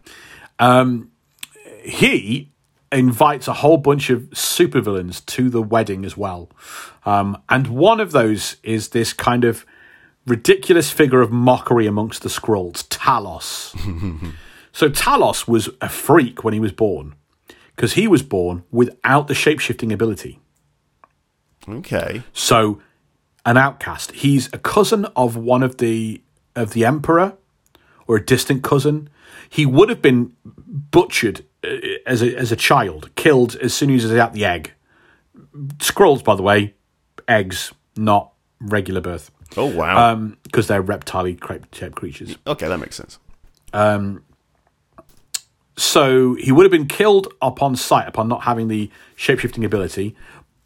he 1.84 2.50
invites 2.90 3.48
a 3.48 3.54
whole 3.54 3.78
bunch 3.78 4.10
of 4.10 4.22
supervillains 4.30 5.24
to 5.26 5.48
the 5.48 5.62
wedding 5.62 6.04
as 6.04 6.16
well. 6.16 6.50
Um, 7.06 7.40
and 7.48 7.68
one 7.68 8.00
of 8.00 8.12
those 8.12 8.56
is 8.62 8.88
this 8.90 9.12
kind 9.12 9.44
of 9.44 9.64
ridiculous 10.26 10.90
figure 10.90 11.20
of 11.20 11.32
mockery 11.32 11.86
amongst 11.86 12.22
the 12.22 12.28
Skrulls, 12.28 12.86
Talos. 12.88 13.74
so 14.72 14.88
Talos 14.88 15.46
was 15.46 15.68
a 15.80 15.88
freak 15.88 16.42
when 16.44 16.54
he 16.54 16.60
was 16.60 16.72
born 16.72 17.14
because 17.76 17.92
he 17.94 18.08
was 18.08 18.22
born 18.22 18.64
without 18.70 19.28
the 19.28 19.34
shapeshifting 19.34 19.92
ability. 19.92 20.38
Okay. 21.68 22.22
So 22.32 22.80
an 23.46 23.56
outcast. 23.56 24.12
He's 24.12 24.48
a 24.52 24.58
cousin 24.58 25.04
of 25.16 25.36
one 25.36 25.62
of 25.62 25.78
the 25.78 26.22
of 26.56 26.72
the 26.72 26.84
emperor 26.84 27.34
or 28.06 28.16
a 28.16 28.24
distant 28.24 28.62
cousin. 28.62 29.08
He 29.48 29.64
would 29.66 29.88
have 29.88 30.02
been 30.02 30.32
butchered 30.44 31.44
uh, 31.64 31.68
as 32.06 32.22
a 32.22 32.36
as 32.36 32.50
a 32.52 32.56
child, 32.56 33.10
killed 33.14 33.56
as 33.56 33.74
soon 33.74 33.90
as 33.94 34.02
he 34.02 34.08
was 34.10 34.16
out 34.18 34.32
the 34.32 34.44
egg. 34.44 34.72
Skrulls, 35.78 36.24
by 36.24 36.34
the 36.34 36.42
way, 36.42 36.74
eggs, 37.28 37.72
not 37.96 38.32
regular 38.60 39.00
birth, 39.00 39.30
Oh 39.56 39.66
wow. 39.66 40.14
because 40.42 40.66
they're 40.66 40.80
reptile 40.82 41.26
shaped 41.26 41.94
creatures. 41.94 42.36
okay, 42.46 42.68
that 42.68 42.78
makes 42.78 42.96
sense. 42.96 43.18
So 45.76 46.34
he 46.34 46.52
would 46.52 46.64
have 46.64 46.72
been 46.72 46.86
killed 46.86 47.32
upon 47.40 47.76
sight, 47.76 48.06
upon 48.06 48.28
not 48.28 48.42
having 48.42 48.68
the 48.68 48.90
shapeshifting 49.16 49.64
ability, 49.64 50.14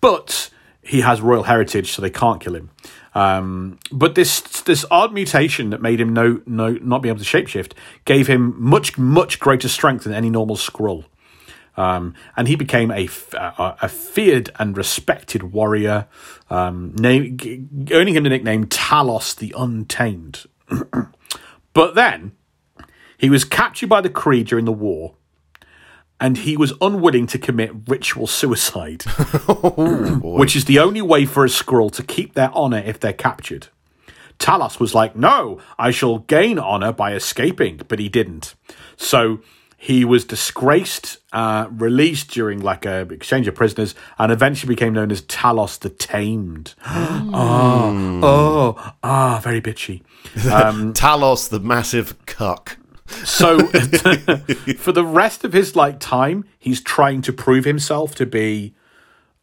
but 0.00 0.50
he 0.82 1.00
has 1.00 1.20
royal 1.20 1.44
heritage, 1.44 1.92
so 1.92 2.02
they 2.02 2.10
can't 2.10 2.40
kill 2.40 2.54
him. 2.54 2.70
Um, 3.14 3.78
but 3.90 4.14
this 4.14 4.40
this 4.62 4.84
odd 4.90 5.12
mutation 5.12 5.70
that 5.70 5.80
made 5.80 6.00
him 6.00 6.12
no 6.12 6.40
no 6.46 6.72
not 6.82 7.02
be 7.02 7.08
able 7.08 7.18
to 7.18 7.24
shapeshift 7.24 7.72
gave 8.04 8.26
him 8.26 8.54
much 8.58 8.98
much 8.98 9.38
greater 9.38 9.68
strength 9.68 10.04
than 10.04 10.12
any 10.12 10.30
normal 10.30 10.56
Skrull. 10.56 11.04
Um, 11.76 12.14
and 12.36 12.48
he 12.48 12.56
became 12.56 12.90
a 12.90 13.08
a 13.34 13.88
feared 13.88 14.50
and 14.58 14.76
respected 14.76 15.44
warrior, 15.44 16.06
um, 16.50 16.94
name, 16.96 17.88
earning 17.90 18.14
him 18.14 18.24
the 18.24 18.30
nickname 18.30 18.66
Talos 18.66 19.34
the 19.36 19.54
Untamed. 19.56 20.44
but 21.72 21.94
then 21.94 22.32
he 23.18 23.30
was 23.30 23.44
captured 23.44 23.88
by 23.88 24.00
the 24.00 24.10
Kree 24.10 24.46
during 24.46 24.64
the 24.64 24.72
war, 24.72 25.14
and 26.20 26.38
he 26.38 26.56
was 26.56 26.72
unwilling 26.80 27.26
to 27.28 27.38
commit 27.38 27.72
ritual 27.86 28.26
suicide, 28.26 29.02
which 30.22 30.56
is 30.56 30.64
the 30.64 30.78
only 30.78 31.02
way 31.02 31.24
for 31.26 31.44
a 31.44 31.48
Skrull 31.48 31.92
to 31.92 32.02
keep 32.02 32.34
their 32.34 32.50
honor 32.54 32.82
if 32.84 32.98
they're 33.00 33.12
captured. 33.12 33.68
Talos 34.38 34.78
was 34.78 34.94
like, 34.94 35.16
"No, 35.16 35.60
I 35.78 35.90
shall 35.90 36.18
gain 36.18 36.58
honor 36.58 36.92
by 36.92 37.14
escaping," 37.14 37.80
but 37.88 37.98
he 37.98 38.08
didn't. 38.08 38.54
So 38.96 39.40
he 39.78 40.04
was 40.04 40.24
disgraced, 40.24 41.18
uh, 41.32 41.68
released 41.70 42.30
during 42.30 42.60
like 42.60 42.84
a 42.86 43.00
exchange 43.10 43.46
of 43.46 43.54
prisoners, 43.54 43.94
and 44.18 44.32
eventually 44.32 44.74
became 44.74 44.92
known 44.92 45.10
as 45.10 45.22
Talos 45.22 45.78
the 45.78 45.90
Tamed. 45.90 46.74
oh, 46.86 48.20
oh, 48.22 48.94
ah, 49.02 49.40
very 49.42 49.60
bitchy. 49.60 50.02
Talos, 50.34 51.48
the 51.48 51.60
massive 51.60 52.26
cuck. 52.26 52.78
So 53.08 53.58
for 54.78 54.92
the 54.92 55.04
rest 55.04 55.44
of 55.44 55.52
his 55.52 55.76
like 55.76 56.00
time, 56.00 56.44
he's 56.58 56.80
trying 56.80 57.22
to 57.22 57.32
prove 57.32 57.64
himself 57.64 58.14
to 58.16 58.26
be 58.26 58.74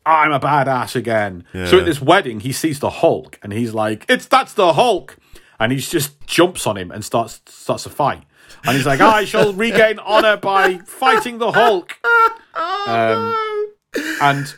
I'm 0.05 0.31
a 0.31 0.39
badass 0.39 0.95
again. 0.95 1.45
So 1.53 1.79
at 1.79 1.85
this 1.85 2.01
wedding, 2.01 2.41
he 2.41 2.51
sees 2.51 2.79
the 2.79 2.89
Hulk 2.89 3.39
and 3.41 3.53
he's 3.53 3.73
like, 3.73 4.05
"It's 4.09 4.25
that's 4.25 4.53
the 4.53 4.73
Hulk." 4.73 5.17
And 5.59 5.71
he 5.71 5.77
just 5.77 6.25
jumps 6.27 6.67
on 6.67 6.77
him 6.77 6.91
and 6.91 7.05
starts 7.05 7.41
starts 7.45 7.85
a 7.85 7.89
fight. 7.89 8.23
And 8.65 8.75
he's 8.75 8.85
like, 8.85 8.99
"I 8.99 9.23
shall 9.25 9.53
regain 9.65 9.99
honor 9.99 10.37
by 10.37 10.79
fighting 10.79 11.37
the 11.37 11.51
Hulk." 11.51 11.97
Um, 12.55 13.33
and 14.21 14.53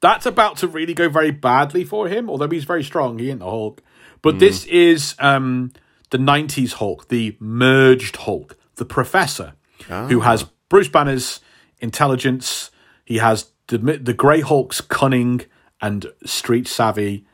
that's 0.00 0.26
about 0.26 0.58
to 0.58 0.68
really 0.68 0.92
go 0.92 1.08
very 1.08 1.30
badly 1.30 1.82
for 1.84 2.08
him. 2.08 2.28
Although 2.28 2.48
he's 2.48 2.64
very 2.64 2.84
strong, 2.84 3.18
he 3.18 3.30
ain't 3.30 3.38
the 3.38 3.46
Hulk. 3.46 3.82
But 4.20 4.38
this 4.38 4.66
is 4.66 5.14
um, 5.18 5.72
the 6.10 6.18
'90s 6.18 6.74
Hulk, 6.74 7.08
the 7.08 7.36
merged 7.40 8.16
Hulk, 8.16 8.56
the 8.76 8.84
Professor, 8.84 9.54
who 9.86 10.20
has 10.20 10.44
Bruce 10.68 10.88
Banner's 10.88 11.40
intelligence. 11.80 12.70
He 13.04 13.18
has 13.18 13.52
the 13.68 13.78
the 13.78 14.14
Grey 14.14 14.40
Hulk's 14.40 14.80
cunning 14.80 15.42
and 15.80 16.06
street 16.24 16.66
savvy, 16.66 17.26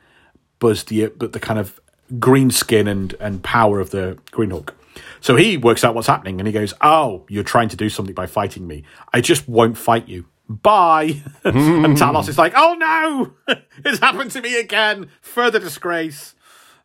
but 0.59 0.85
the 0.87 1.07
but 1.07 1.33
the 1.33 1.39
kind 1.39 1.59
of 1.59 1.79
green 2.19 2.51
skin 2.51 2.87
and 2.87 3.15
and 3.19 3.43
power 3.43 3.79
of 3.79 3.89
the 3.91 4.17
Green 4.31 4.51
Hulk. 4.51 4.75
So 5.19 5.35
he 5.35 5.57
works 5.57 5.83
out 5.83 5.95
what's 5.95 6.07
happening 6.07 6.39
and 6.39 6.47
he 6.47 6.53
goes, 6.53 6.73
"Oh, 6.81 7.25
you're 7.29 7.43
trying 7.43 7.69
to 7.69 7.75
do 7.75 7.89
something 7.89 8.15
by 8.15 8.27
fighting 8.27 8.67
me. 8.67 8.83
I 9.13 9.21
just 9.21 9.47
won't 9.47 9.77
fight 9.77 10.07
you." 10.07 10.25
Bye. 10.47 11.23
and 11.43 11.97
Talos 11.97 12.29
is 12.29 12.37
like, 12.37 12.53
"Oh 12.55 12.75
no, 12.75 13.55
it's 13.83 13.99
happened 13.99 14.31
to 14.31 14.41
me 14.41 14.59
again. 14.59 15.09
Further 15.21 15.59
disgrace." 15.59 16.35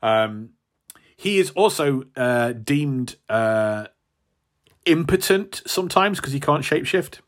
Um, 0.02 0.50
he 1.20 1.38
is 1.38 1.50
also 1.50 2.04
uh, 2.16 2.52
deemed 2.52 3.16
uh, 3.28 3.84
impotent 4.86 5.60
sometimes 5.66 6.18
because 6.18 6.32
he 6.32 6.40
can't 6.40 6.64
shapeshift. 6.64 7.18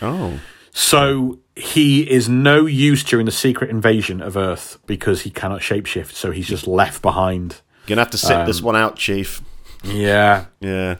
Oh. 0.00 0.40
So 0.72 1.40
he 1.54 2.10
is 2.10 2.26
no 2.26 2.64
use 2.64 3.04
during 3.04 3.26
the 3.26 3.32
secret 3.32 3.68
invasion 3.68 4.22
of 4.22 4.34
Earth 4.34 4.78
because 4.86 5.22
he 5.22 5.30
cannot 5.30 5.60
shapeshift. 5.60 6.12
So 6.12 6.30
he's 6.30 6.46
just 6.46 6.66
left 6.66 7.02
behind. 7.02 7.60
You're 7.86 7.96
Gonna 7.96 8.00
have 8.02 8.10
to 8.12 8.18
sit 8.18 8.46
this 8.46 8.62
one 8.62 8.76
out, 8.76 8.96
Chief. 8.96 9.42
Yeah. 9.84 10.46
Yeah. 10.60 10.96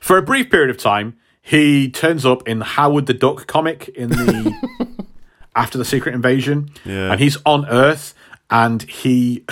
For 0.00 0.18
a 0.18 0.22
brief 0.22 0.50
period 0.50 0.70
of 0.70 0.78
time, 0.78 1.16
he 1.40 1.88
turns 1.88 2.26
up 2.26 2.48
in 2.48 2.58
the 2.58 2.64
Howard 2.64 3.06
the 3.06 3.14
Duck 3.14 3.46
comic 3.46 3.88
in 3.90 4.10
the 4.10 5.06
after 5.56 5.78
the 5.78 5.84
secret 5.84 6.12
invasion, 6.12 6.70
Yeah. 6.84 7.12
and 7.12 7.20
he's 7.20 7.38
on 7.46 7.66
Earth, 7.66 8.14
and 8.50 8.82
he 8.82 9.44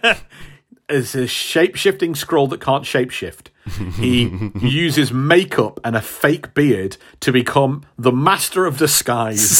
is 0.88 1.14
a 1.14 1.26
shape 1.26 1.76
shifting 1.76 2.14
Skrull 2.14 2.48
that 2.50 2.60
can't 2.60 2.84
shapeshift. 2.84 3.48
He 3.96 4.50
uses 4.60 5.12
makeup 5.12 5.80
and 5.82 5.96
a 5.96 6.00
fake 6.00 6.54
beard 6.54 6.96
to 7.20 7.32
become 7.32 7.84
the 7.98 8.12
master 8.12 8.64
of 8.66 8.78
disguise. 8.78 9.50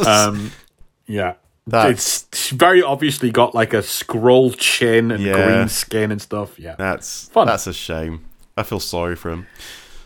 um, 0.06 0.52
yeah. 1.06 1.34
That's- 1.66 2.26
it's 2.30 2.50
very 2.50 2.82
obviously 2.82 3.30
got 3.30 3.54
like 3.54 3.74
a 3.74 3.78
Skrull 3.78 4.56
chin 4.56 5.10
and 5.10 5.22
Yeah. 5.22 5.32
green 5.56 5.68
skin 5.68 6.12
and 6.12 6.22
stuff. 6.22 6.58
Yeah. 6.58 6.76
That's 6.78 7.28
Fun. 7.30 7.46
that's 7.48 7.66
a 7.66 7.72
shame. 7.72 8.24
I 8.56 8.62
feel 8.62 8.80
sorry 8.80 9.16
for 9.16 9.30
him. 9.30 9.46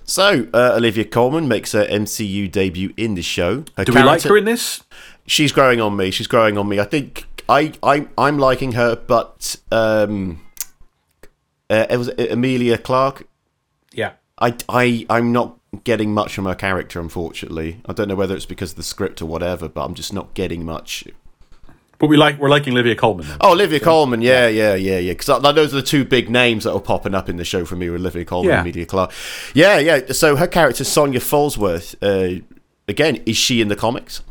So, 0.05 0.49
uh, 0.53 0.73
Olivia 0.75 1.05
Colman 1.05 1.47
makes 1.47 1.71
her 1.73 1.85
MCU 1.87 2.51
debut 2.51 2.93
in 2.97 3.15
the 3.15 3.23
show. 3.23 3.65
Her 3.77 3.85
Do 3.85 3.93
we 3.93 4.03
like 4.03 4.23
her 4.23 4.37
in 4.37 4.45
this? 4.45 4.83
She's 5.27 5.53
growing 5.53 5.81
on 5.81 5.97
me. 5.97 6.11
She's 6.11 6.27
growing 6.27 6.59
on 6.59 6.69
me. 6.69 6.81
I 6.81 6.85
think 6.85 7.27
I, 7.51 7.73
I 7.83 8.09
I'm 8.17 8.39
liking 8.39 8.73
her, 8.73 8.95
but 8.97 9.57
um, 9.73 10.41
uh, 11.69 11.87
it 11.91 11.97
was 11.97 12.09
Emilia 12.17 12.79
Clarke. 12.79 13.27
Yeah. 13.93 14.13
I, 14.39 14.55
I, 14.69 15.07
I'm 15.11 15.33
not 15.33 15.59
getting 15.85 16.15
much 16.15 16.35
from 16.35 16.45
her 16.47 16.55
character, 16.55 17.01
unfortunately. 17.01 17.81
I 17.87 17.93
don't 17.93 18.09
know 18.09 18.15
whether 18.15 18.35
it's 18.37 18.47
because 18.47 18.71
of 18.71 18.77
the 18.77 18.83
script 18.83 19.21
or 19.21 19.27
whatever, 19.27 19.69
but 19.69 19.85
I'm 19.85 19.95
just 19.95 20.13
not 20.13 20.33
getting 20.35 20.65
much. 20.65 21.05
But 21.99 22.07
we 22.07 22.17
like 22.17 22.39
we're 22.39 22.49
liking 22.49 22.73
Olivia 22.73 22.95
Colman. 22.95 23.27
Oh, 23.43 23.53
Olivia 23.53 23.79
Colman, 23.79 24.23
yeah, 24.23 24.47
yeah, 24.49 24.75
yeah, 24.75 24.99
yeah. 24.99 25.13
Because 25.13 25.43
those 25.43 25.75
are 25.75 25.77
the 25.77 25.83
two 25.83 26.05
big 26.07 26.31
names 26.31 26.65
that 26.65 26.73
are 26.73 26.81
popping 26.81 27.15
up 27.15 27.29
in 27.29 27.37
the 27.37 27.45
show 27.45 27.67
for 27.67 27.77
me: 27.77 27.91
Olivia 27.91 28.25
Colman 28.25 28.49
Yeah. 28.49 28.59
and 28.61 28.67
Emilia 28.69 28.87
Clarke. 28.87 29.13
Yeah, 29.55 29.79
yeah. 29.79 30.13
So 30.13 30.37
her 30.37 30.47
character, 30.47 30.83
Sonya 30.85 31.21
Falsworth, 31.21 31.95
uh, 32.01 32.41
again, 32.89 33.17
is 33.27 33.37
she 33.37 33.61
in 33.61 33.69
the 33.69 33.77
comics? 33.77 34.23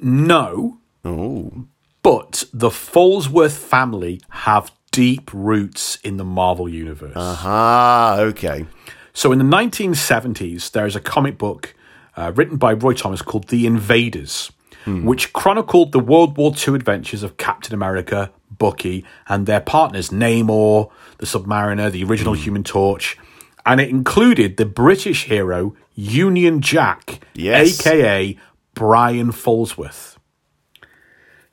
No, 0.00 0.78
Oh, 1.04 1.66
but 2.04 2.44
the 2.52 2.70
Falsworth 2.70 3.56
family 3.56 4.20
have 4.28 4.70
deep 4.92 5.28
roots 5.34 5.98
in 6.04 6.16
the 6.18 6.24
Marvel 6.24 6.68
universe. 6.68 7.16
aha, 7.16 8.16
okay. 8.20 8.66
So 9.12 9.32
in 9.32 9.38
the 9.38 9.44
1970s, 9.44 10.70
there 10.70 10.86
is 10.86 10.94
a 10.94 11.00
comic 11.00 11.38
book 11.38 11.74
uh, 12.16 12.30
written 12.34 12.56
by 12.58 12.72
Roy 12.74 12.92
Thomas 12.94 13.22
called 13.22 13.48
The 13.48 13.66
Invaders, 13.66 14.52
which 14.86 15.32
chronicled 15.32 15.92
the 15.92 15.98
World 15.98 16.36
War 16.36 16.52
II 16.54 16.74
adventures 16.74 17.22
of 17.22 17.36
Captain 17.38 17.72
America, 17.74 18.30
Bucky, 18.58 19.04
and 19.28 19.46
their 19.46 19.60
partners, 19.60 20.10
Namor, 20.10 20.90
the 21.18 21.26
Submariner, 21.26 21.90
the 21.90 22.04
original 22.04 22.34
Human 22.34 22.62
Torch. 22.64 23.16
And 23.64 23.80
it 23.80 23.88
included 23.88 24.58
the 24.58 24.66
British 24.66 25.24
hero 25.24 25.74
Union 25.94 26.60
Jack, 26.60 27.20
Yes. 27.34 27.80
aka 27.80 28.36
Brian 28.74 29.32
Falsworth. 29.32 30.13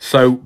So 0.02 0.44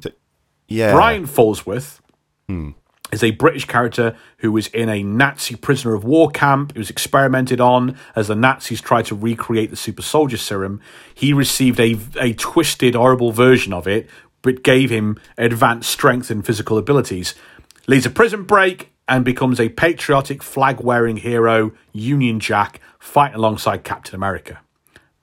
Yeah, 0.68 0.92
Brian 0.92 1.26
Falsworth 1.26 2.00
hmm. 2.48 2.72
is 3.12 3.24
a 3.24 3.32
British 3.32 3.66
character 3.66 4.16
who 4.40 4.52
was 4.52 4.68
in 4.68 4.90
a 4.90 5.02
Nazi 5.02 5.56
prisoner 5.56 5.96
of 5.96 6.04
war 6.04 6.30
camp. 6.30 6.74
He 6.74 6.80
was 6.80 6.90
experimented 6.90 7.62
on 7.62 7.98
as 8.16 8.28
the 8.28 8.36
Nazis 8.36 8.82
tried 8.82 9.06
to 9.06 9.16
recreate 9.16 9.70
the 9.70 9.76
super 9.78 10.02
soldier 10.02 10.38
serum. 10.38 10.82
He 11.14 11.32
received 11.32 11.80
a, 11.80 11.98
a 12.20 12.34
twisted, 12.34 12.96
horrible 12.96 13.32
version 13.32 13.72
of 13.72 13.88
it, 13.88 14.10
but 14.42 14.62
gave 14.62 14.90
him 14.90 15.20
advanced 15.38 15.90
strength 15.90 16.30
and 16.30 16.46
physical 16.46 16.78
abilities. 16.78 17.34
Leads 17.88 18.06
a 18.06 18.10
prison 18.10 18.44
break 18.44 18.92
and 19.08 19.24
becomes 19.24 19.60
a 19.60 19.70
patriotic 19.70 20.44
flag 20.44 20.82
wearing 20.82 21.18
hero, 21.18 21.72
Union 21.94 22.42
Jack, 22.42 22.82
fighting 23.00 23.38
alongside 23.38 23.84
Captain 23.84 24.16
America. 24.16 24.60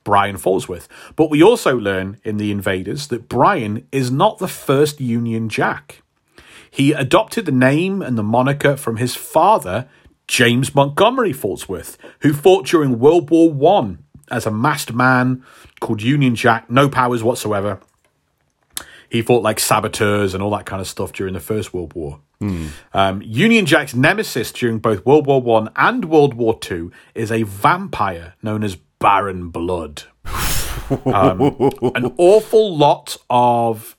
Brian 0.03 0.37
Falsworth. 0.37 0.87
But 1.15 1.29
we 1.29 1.41
also 1.41 1.75
learn 1.77 2.19
in 2.23 2.37
The 2.37 2.51
Invaders 2.51 3.07
that 3.07 3.29
Brian 3.29 3.87
is 3.91 4.11
not 4.11 4.39
the 4.39 4.47
first 4.47 4.99
Union 4.99 5.49
Jack. 5.49 6.01
He 6.69 6.91
adopted 6.91 7.45
the 7.45 7.51
name 7.51 8.01
and 8.01 8.17
the 8.17 8.23
moniker 8.23 8.75
from 8.75 8.97
his 8.97 9.15
father, 9.15 9.87
James 10.27 10.73
Montgomery 10.73 11.33
Falsworth, 11.33 11.97
who 12.21 12.33
fought 12.33 12.65
during 12.65 12.99
World 12.99 13.29
War 13.29 13.51
One 13.51 14.03
as 14.31 14.45
a 14.45 14.51
masked 14.51 14.93
man 14.93 15.43
called 15.79 16.01
Union 16.01 16.35
Jack, 16.35 16.69
no 16.69 16.89
powers 16.89 17.23
whatsoever. 17.23 17.79
He 19.09 19.21
fought 19.21 19.43
like 19.43 19.59
saboteurs 19.59 20.33
and 20.33 20.41
all 20.41 20.49
that 20.51 20.65
kind 20.65 20.81
of 20.81 20.87
stuff 20.87 21.13
during 21.13 21.35
the 21.35 21.39
First 21.39 21.73
World 21.73 21.93
War. 21.93 22.19
Um, 22.93 23.21
Union 23.21 23.65
Jack's 23.65 23.93
nemesis 23.93 24.51
during 24.51 24.79
both 24.79 25.05
World 25.05 25.27
War 25.27 25.41
One 25.41 25.69
and 25.75 26.05
World 26.05 26.33
War 26.33 26.57
Two 26.59 26.91
is 27.13 27.31
a 27.31 27.43
vampire 27.43 28.33
known 28.41 28.63
as 28.63 28.77
Baron 29.03 29.49
Blood. 29.49 30.03
Um, 31.05 31.41
an 31.95 32.13
awful 32.17 32.75
lot 32.77 33.17
of 33.29 33.95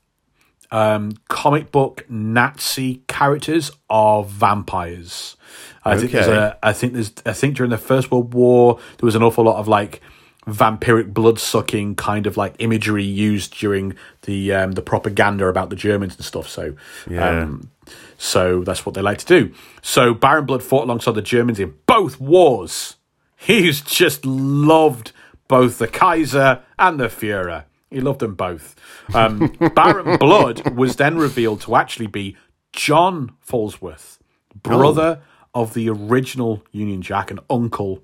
um, 0.71 1.13
comic 1.29 1.71
book 1.73 2.05
Nazi 2.09 3.03
characters 3.09 3.71
are 3.89 4.23
vampires. 4.25 5.37
I 5.85 5.97
think 5.99 6.13
there's 6.13 6.27
Okay. 6.29 6.37
a, 6.37 6.59
I 6.63 6.73
think 6.73 6.93
there's 6.95 7.13
I 7.27 7.33
think 7.33 7.57
during 7.57 7.71
the 7.71 7.79
First 7.79 8.11
World 8.11 8.35
War 8.35 8.79
there 8.99 9.07
was 9.07 9.15
an 9.15 9.23
awful 9.23 9.45
lot 9.45 9.57
of 9.59 9.69
like 9.69 10.01
vampiric 10.47 11.13
blood 11.15 11.39
sucking 11.39 11.95
kind 11.95 12.27
of 12.27 12.37
like 12.37 12.55
imagery 12.59 13.05
used 13.05 13.57
during 13.59 13.95
the 14.23 14.53
um, 14.53 14.73
the 14.73 14.83
propaganda 14.83 15.47
about 15.47 15.71
the 15.71 15.77
Germans 15.77 16.17
and 16.17 16.25
stuff. 16.25 16.49
So 16.49 16.75
um, 17.19 17.71
so 18.19 18.63
that's 18.63 18.85
what 18.87 18.95
they 18.95 19.03
like 19.03 19.19
to 19.19 19.27
do. 19.27 19.53
So 19.83 20.15
Baron 20.15 20.45
Blood 20.47 20.63
fought 20.63 20.85
alongside 20.85 21.15
the 21.15 21.23
Germans 21.23 21.59
in 21.61 21.75
both 21.87 22.21
wars. 22.21 22.97
He's 23.45 23.83
just 23.83 24.25
loved 24.25 25.13
both 25.49 25.79
the 25.79 25.87
Kaiser 25.87 26.63
and 26.79 26.99
the 26.99 27.09
Führer. 27.09 27.65
He 27.91 28.01
loved 28.01 28.21
them 28.21 28.35
both. 28.35 28.75
Um, 29.15 29.55
Baron 29.75 30.19
Blood 30.19 30.75
was 30.77 30.97
then 30.97 31.19
revealed 31.19 31.61
to 31.63 31.77
actually 31.77 32.07
be 32.07 32.37
John 32.73 33.35
Falsworth, 33.47 34.19
brother 34.63 35.21
of 35.55 35.75
the 35.75 35.89
original 35.91 36.65
Union 36.73 37.03
Jack 37.03 37.31
and 37.31 37.39
uncle 37.51 38.03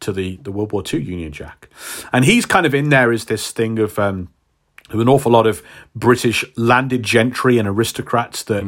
to 0.00 0.12
the, 0.12 0.36
the 0.42 0.50
World 0.50 0.72
War 0.72 0.82
II 0.92 1.02
Union 1.02 1.32
Jack. 1.32 1.68
And 2.12 2.24
he's 2.24 2.46
kind 2.46 2.66
of 2.66 2.74
in 2.74 2.88
there 2.88 3.12
as 3.12 3.26
this 3.26 3.50
thing 3.52 3.78
of 3.78 3.98
um, 3.98 4.30
an 4.88 5.08
awful 5.08 5.30
lot 5.30 5.46
of 5.46 5.62
British 5.94 6.44
landed 6.56 7.02
gentry 7.02 7.58
and 7.58 7.68
aristocrats 7.68 8.42
that 8.44 8.64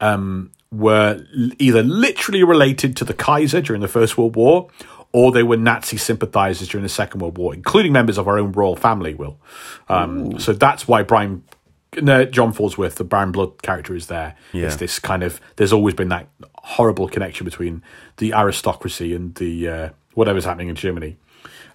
um, 0.00 0.52
were 0.70 1.24
either 1.58 1.82
literally 1.82 2.44
related 2.44 2.96
to 2.98 3.04
the 3.04 3.14
Kaiser 3.14 3.60
during 3.60 3.80
the 3.82 3.88
First 3.88 4.18
World 4.18 4.36
War 4.36 4.68
or 5.14 5.30
they 5.30 5.44
were 5.44 5.56
Nazi 5.56 5.96
sympathizers 5.96 6.66
during 6.66 6.82
the 6.82 6.88
Second 6.88 7.20
World 7.20 7.38
War, 7.38 7.54
including 7.54 7.92
members 7.92 8.18
of 8.18 8.26
our 8.26 8.36
own 8.36 8.50
royal 8.50 8.74
family, 8.74 9.14
Will. 9.14 9.38
Um, 9.88 10.40
so 10.40 10.52
that's 10.52 10.86
why 10.86 11.04
Brian. 11.04 11.44
No, 12.02 12.24
John 12.24 12.52
Falsworth, 12.52 12.96
the 12.96 13.04
Baron 13.04 13.30
Blood 13.30 13.62
character, 13.62 13.94
is 13.94 14.08
there. 14.08 14.34
Yeah. 14.52 14.66
It's 14.66 14.76
this 14.76 14.98
kind 14.98 15.22
of. 15.22 15.40
There's 15.54 15.72
always 15.72 15.94
been 15.94 16.08
that 16.08 16.26
horrible 16.56 17.08
connection 17.08 17.44
between 17.44 17.84
the 18.16 18.32
aristocracy 18.32 19.14
and 19.14 19.32
the 19.36 19.68
uh, 19.68 19.88
whatever's 20.14 20.44
happening 20.44 20.68
in 20.68 20.74
Germany. 20.74 21.16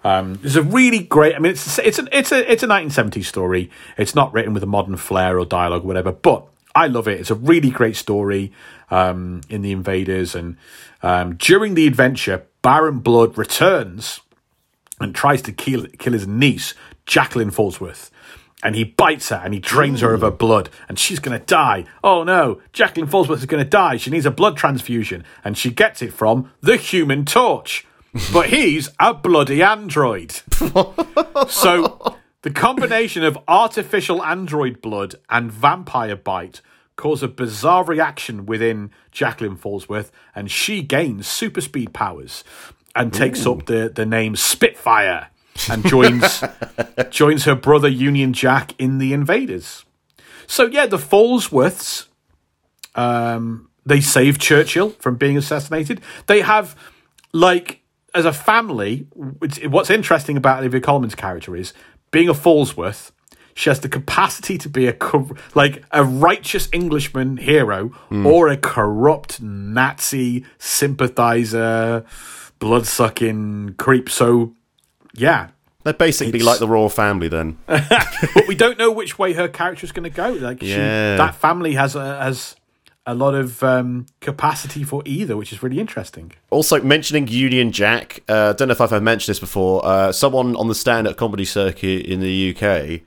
Um, 0.04 0.38
it's 0.42 0.56
a 0.56 0.62
really 0.62 0.98
great. 0.98 1.34
I 1.34 1.38
mean, 1.38 1.52
it's 1.52 1.78
it's 1.78 1.98
a 1.98 2.06
it's 2.16 2.32
a 2.32 2.52
it's 2.52 2.62
a 2.62 2.66
1970s 2.66 3.24
story. 3.24 3.70
It's 3.96 4.14
not 4.14 4.34
written 4.34 4.52
with 4.52 4.62
a 4.62 4.66
modern 4.66 4.98
flair 4.98 5.38
or 5.38 5.46
dialogue 5.46 5.84
or 5.84 5.86
whatever, 5.86 6.12
but 6.12 6.46
I 6.74 6.88
love 6.88 7.08
it. 7.08 7.18
It's 7.18 7.30
a 7.30 7.34
really 7.34 7.70
great 7.70 7.96
story 7.96 8.52
um, 8.90 9.40
in 9.48 9.62
the 9.62 9.72
Invaders, 9.72 10.34
and 10.34 10.58
um, 11.02 11.36
during 11.36 11.72
the 11.72 11.86
adventure, 11.86 12.44
Baron 12.62 12.98
Blood 13.00 13.38
returns 13.38 14.20
and 15.00 15.14
tries 15.14 15.42
to 15.42 15.52
kill 15.52 15.86
kill 15.98 16.12
his 16.12 16.26
niece, 16.26 16.74
Jacqueline 17.06 17.50
Falsworth. 17.50 18.10
And 18.62 18.74
he 18.74 18.84
bites 18.84 19.30
her 19.30 19.40
and 19.42 19.54
he 19.54 19.60
drains 19.60 20.02
her 20.02 20.12
of 20.12 20.20
her 20.20 20.30
blood, 20.30 20.68
and 20.86 20.98
she's 20.98 21.18
going 21.18 21.38
to 21.38 21.44
die. 21.44 21.86
Oh 22.04 22.24
no, 22.24 22.60
Jacqueline 22.74 23.08
Falsworth 23.08 23.38
is 23.38 23.46
going 23.46 23.64
to 23.64 23.68
die. 23.68 23.96
She 23.96 24.10
needs 24.10 24.26
a 24.26 24.30
blood 24.30 24.56
transfusion, 24.56 25.24
and 25.42 25.56
she 25.56 25.70
gets 25.70 26.02
it 26.02 26.12
from 26.12 26.52
the 26.60 26.76
Human 26.76 27.24
Torch. 27.24 27.86
But 28.32 28.46
he's 28.50 28.90
a 28.98 29.14
bloody 29.14 29.62
android. 29.62 30.32
so 31.48 32.16
the 32.42 32.50
combination 32.50 33.24
of 33.24 33.38
artificial 33.48 34.22
android 34.22 34.82
blood 34.82 35.14
and 35.30 35.50
vampire 35.50 36.16
bite 36.16 36.60
cause 37.00 37.22
a 37.22 37.28
bizarre 37.28 37.84
reaction 37.84 38.46
within 38.46 38.90
Jacqueline 39.10 39.56
Falsworth, 39.56 40.10
and 40.34 40.50
she 40.50 40.82
gains 40.82 41.26
super 41.26 41.60
speed 41.60 41.92
powers 41.92 42.44
and 42.94 43.12
takes 43.12 43.46
up 43.46 43.66
the, 43.66 43.90
the 43.94 44.04
name 44.04 44.36
Spitfire 44.36 45.28
and 45.70 45.84
joins 45.86 46.44
joins 47.10 47.44
her 47.44 47.54
brother 47.54 47.88
Union 47.88 48.32
Jack 48.32 48.74
in 48.78 48.98
the 48.98 49.12
Invaders. 49.12 49.84
So 50.46 50.66
yeah, 50.66 50.86
the 50.86 50.98
Falsworths 50.98 52.06
um, 52.94 53.70
they 53.86 54.00
save 54.00 54.38
Churchill 54.38 54.90
from 54.90 55.16
being 55.16 55.36
assassinated. 55.36 56.00
They 56.26 56.40
have 56.42 56.76
like 57.32 57.80
as 58.14 58.24
a 58.24 58.32
family. 58.32 59.06
What's 59.14 59.90
interesting 59.90 60.36
about 60.36 60.58
Olivia 60.60 60.80
Colman's 60.80 61.14
character 61.14 61.56
is 61.56 61.72
being 62.10 62.28
a 62.28 62.34
Falsworth. 62.34 63.12
She 63.60 63.68
has 63.68 63.80
the 63.80 63.90
capacity 63.90 64.56
to 64.56 64.70
be 64.70 64.88
a 64.88 64.96
like 65.54 65.84
a 65.90 66.02
righteous 66.02 66.66
Englishman 66.72 67.36
hero 67.36 67.90
or 68.10 68.48
a 68.48 68.56
corrupt 68.56 69.42
Nazi 69.42 70.46
sympathizer, 70.58 72.06
blood 72.58 72.86
sucking 72.86 73.74
creep. 73.76 74.08
So 74.08 74.54
yeah, 75.12 75.48
They're 75.84 75.92
basically 75.92 76.38
It's- 76.38 76.46
like 76.46 76.58
the 76.58 76.68
royal 76.68 76.88
family 76.88 77.28
then. 77.28 77.58
but 77.66 78.48
we 78.48 78.54
don't 78.54 78.78
know 78.78 78.90
which 78.90 79.18
way 79.18 79.34
her 79.34 79.46
character 79.46 79.84
is 79.84 79.92
going 79.92 80.04
to 80.10 80.16
go. 80.16 80.30
Like, 80.30 80.60
she, 80.60 80.72
that 80.72 81.34
family 81.34 81.74
has 81.74 81.94
a, 81.94 82.18
has 82.22 82.56
a 83.04 83.14
lot 83.14 83.34
of 83.34 83.62
um, 83.62 84.06
capacity 84.20 84.84
for 84.84 85.02
either, 85.04 85.36
which 85.36 85.52
is 85.52 85.62
really 85.62 85.80
interesting. 85.80 86.32
Also, 86.48 86.80
mentioning 86.82 87.28
Union 87.28 87.72
Jack, 87.72 88.22
uh, 88.26 88.54
don't 88.54 88.68
know 88.68 88.72
if 88.72 88.80
I've 88.80 88.92
ever 88.92 89.04
mentioned 89.04 89.32
this 89.34 89.40
before. 89.40 89.84
Uh, 89.84 90.12
someone 90.12 90.56
on 90.56 90.68
the 90.68 90.74
stand 90.74 91.06
up 91.06 91.18
comedy 91.18 91.44
circuit 91.44 92.06
in 92.06 92.20
the 92.20 92.56
UK 92.56 93.02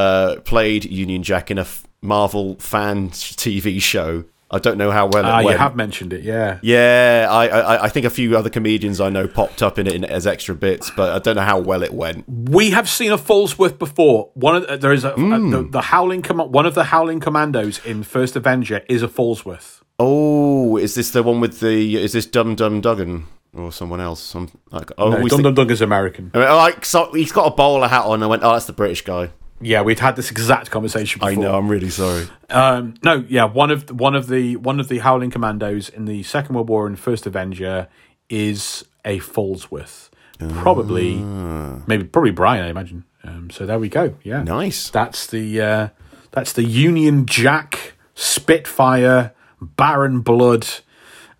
uh, 0.00 0.36
played 0.44 0.84
Union 0.84 1.22
Jack 1.22 1.50
in 1.50 1.58
a 1.58 1.62
f- 1.72 1.86
Marvel 2.02 2.54
fan 2.56 3.10
TV 3.44 3.80
show 3.80 4.24
I 4.48 4.60
don't 4.60 4.78
know 4.78 4.92
how 4.92 5.06
well 5.08 5.24
it 5.24 5.28
Ah, 5.28 5.40
you 5.40 5.56
have 5.58 5.74
mentioned 5.74 6.12
it, 6.12 6.22
yeah. 6.22 6.60
Yeah, 6.62 7.26
I, 7.28 7.44
I 7.48 7.84
I 7.86 7.88
think 7.88 8.06
a 8.06 8.10
few 8.10 8.36
other 8.38 8.48
comedians 8.48 9.00
I 9.00 9.10
know 9.10 9.26
popped 9.26 9.60
up 9.60 9.76
in 9.80 9.88
it 9.88 9.94
in, 9.94 10.04
as 10.04 10.24
extra 10.24 10.54
bits, 10.54 10.88
but 10.98 11.08
I 11.16 11.18
don't 11.18 11.34
know 11.34 11.48
how 11.54 11.58
well 11.58 11.82
it 11.82 11.92
went. 11.92 12.24
We 12.28 12.70
have 12.70 12.88
seen 12.88 13.10
a 13.10 13.18
Falsworth 13.18 13.76
before. 13.76 14.30
One 14.34 14.54
of 14.54 14.62
the, 14.68 14.76
there 14.76 14.92
is 14.92 15.02
a, 15.04 15.10
a- 15.10 15.14
Hmm. 15.16 15.50
the, 15.50 15.62
the 15.78 15.80
Howling 15.92 16.22
Com- 16.22 16.52
one 16.52 16.64
of 16.64 16.74
the 16.76 16.84
Howling 16.84 17.18
Commandos 17.18 17.84
in 17.84 18.04
First 18.04 18.36
Avenger 18.36 18.82
is 18.88 19.02
a 19.02 19.08
Falsworth. 19.08 19.80
Oh, 19.98 20.76
is 20.76 20.94
this 20.94 21.10
the 21.10 21.24
one 21.24 21.40
with 21.40 21.58
the? 21.58 21.96
Is 21.96 22.12
this 22.12 22.26
Dum 22.26 22.54
Dum 22.54 22.80
Dugan 22.80 23.24
or 23.52 23.72
someone 23.72 24.00
else? 24.00 24.22
Some 24.22 24.48
like 24.70 24.92
oh, 24.96 25.10
No, 25.10 25.26
Dum 25.26 25.54
Dum 25.54 25.70
is 25.70 25.80
American. 25.80 26.30
I 26.34 26.38
mean, 26.38 26.48
like 26.50 26.84
so 26.84 27.10
he's 27.12 27.32
got 27.32 27.46
a 27.52 27.54
bowler 27.56 27.88
hat 27.88 28.04
on. 28.04 28.22
I 28.22 28.26
went, 28.26 28.44
oh, 28.44 28.52
that's 28.52 28.66
the 28.66 28.72
British 28.74 29.02
guy. 29.02 29.30
Yeah, 29.60 29.82
we'd 29.82 29.98
had 30.00 30.16
this 30.16 30.30
exact 30.30 30.70
conversation 30.70 31.18
before. 31.18 31.30
I 31.32 31.34
know. 31.34 31.56
I'm 31.56 31.68
really 31.68 31.88
sorry. 31.90 32.26
Um, 32.50 32.94
no, 33.02 33.24
yeah, 33.28 33.44
one 33.44 33.70
of 33.70 33.88
one 33.90 34.14
of 34.14 34.28
the 34.28 34.56
one 34.56 34.78
of 34.80 34.88
the 34.88 34.98
Howling 34.98 35.30
Commandos 35.30 35.88
in 35.88 36.04
the 36.04 36.22
Second 36.24 36.54
World 36.54 36.68
War 36.68 36.86
and 36.86 36.98
First 36.98 37.26
Avenger 37.26 37.88
is 38.28 38.84
a 39.04 39.18
Falsworth. 39.20 40.10
Probably, 40.38 41.18
Ah. 41.24 41.80
maybe 41.86 42.04
probably 42.04 42.30
Brian, 42.32 42.64
I 42.66 42.68
imagine. 42.68 43.04
Um, 43.24 43.48
so 43.50 43.64
there 43.64 43.78
we 43.78 43.88
go. 43.88 44.14
Yeah, 44.22 44.42
Nice. 44.42 44.90
That's 44.90 45.26
the 45.26 45.60
uh, 45.60 45.88
that's 46.32 46.52
the 46.52 46.64
Union 46.64 47.24
Jack 47.24 47.94
Spitfire 48.14 49.32
Baron 49.60 50.20
Blood 50.20 50.66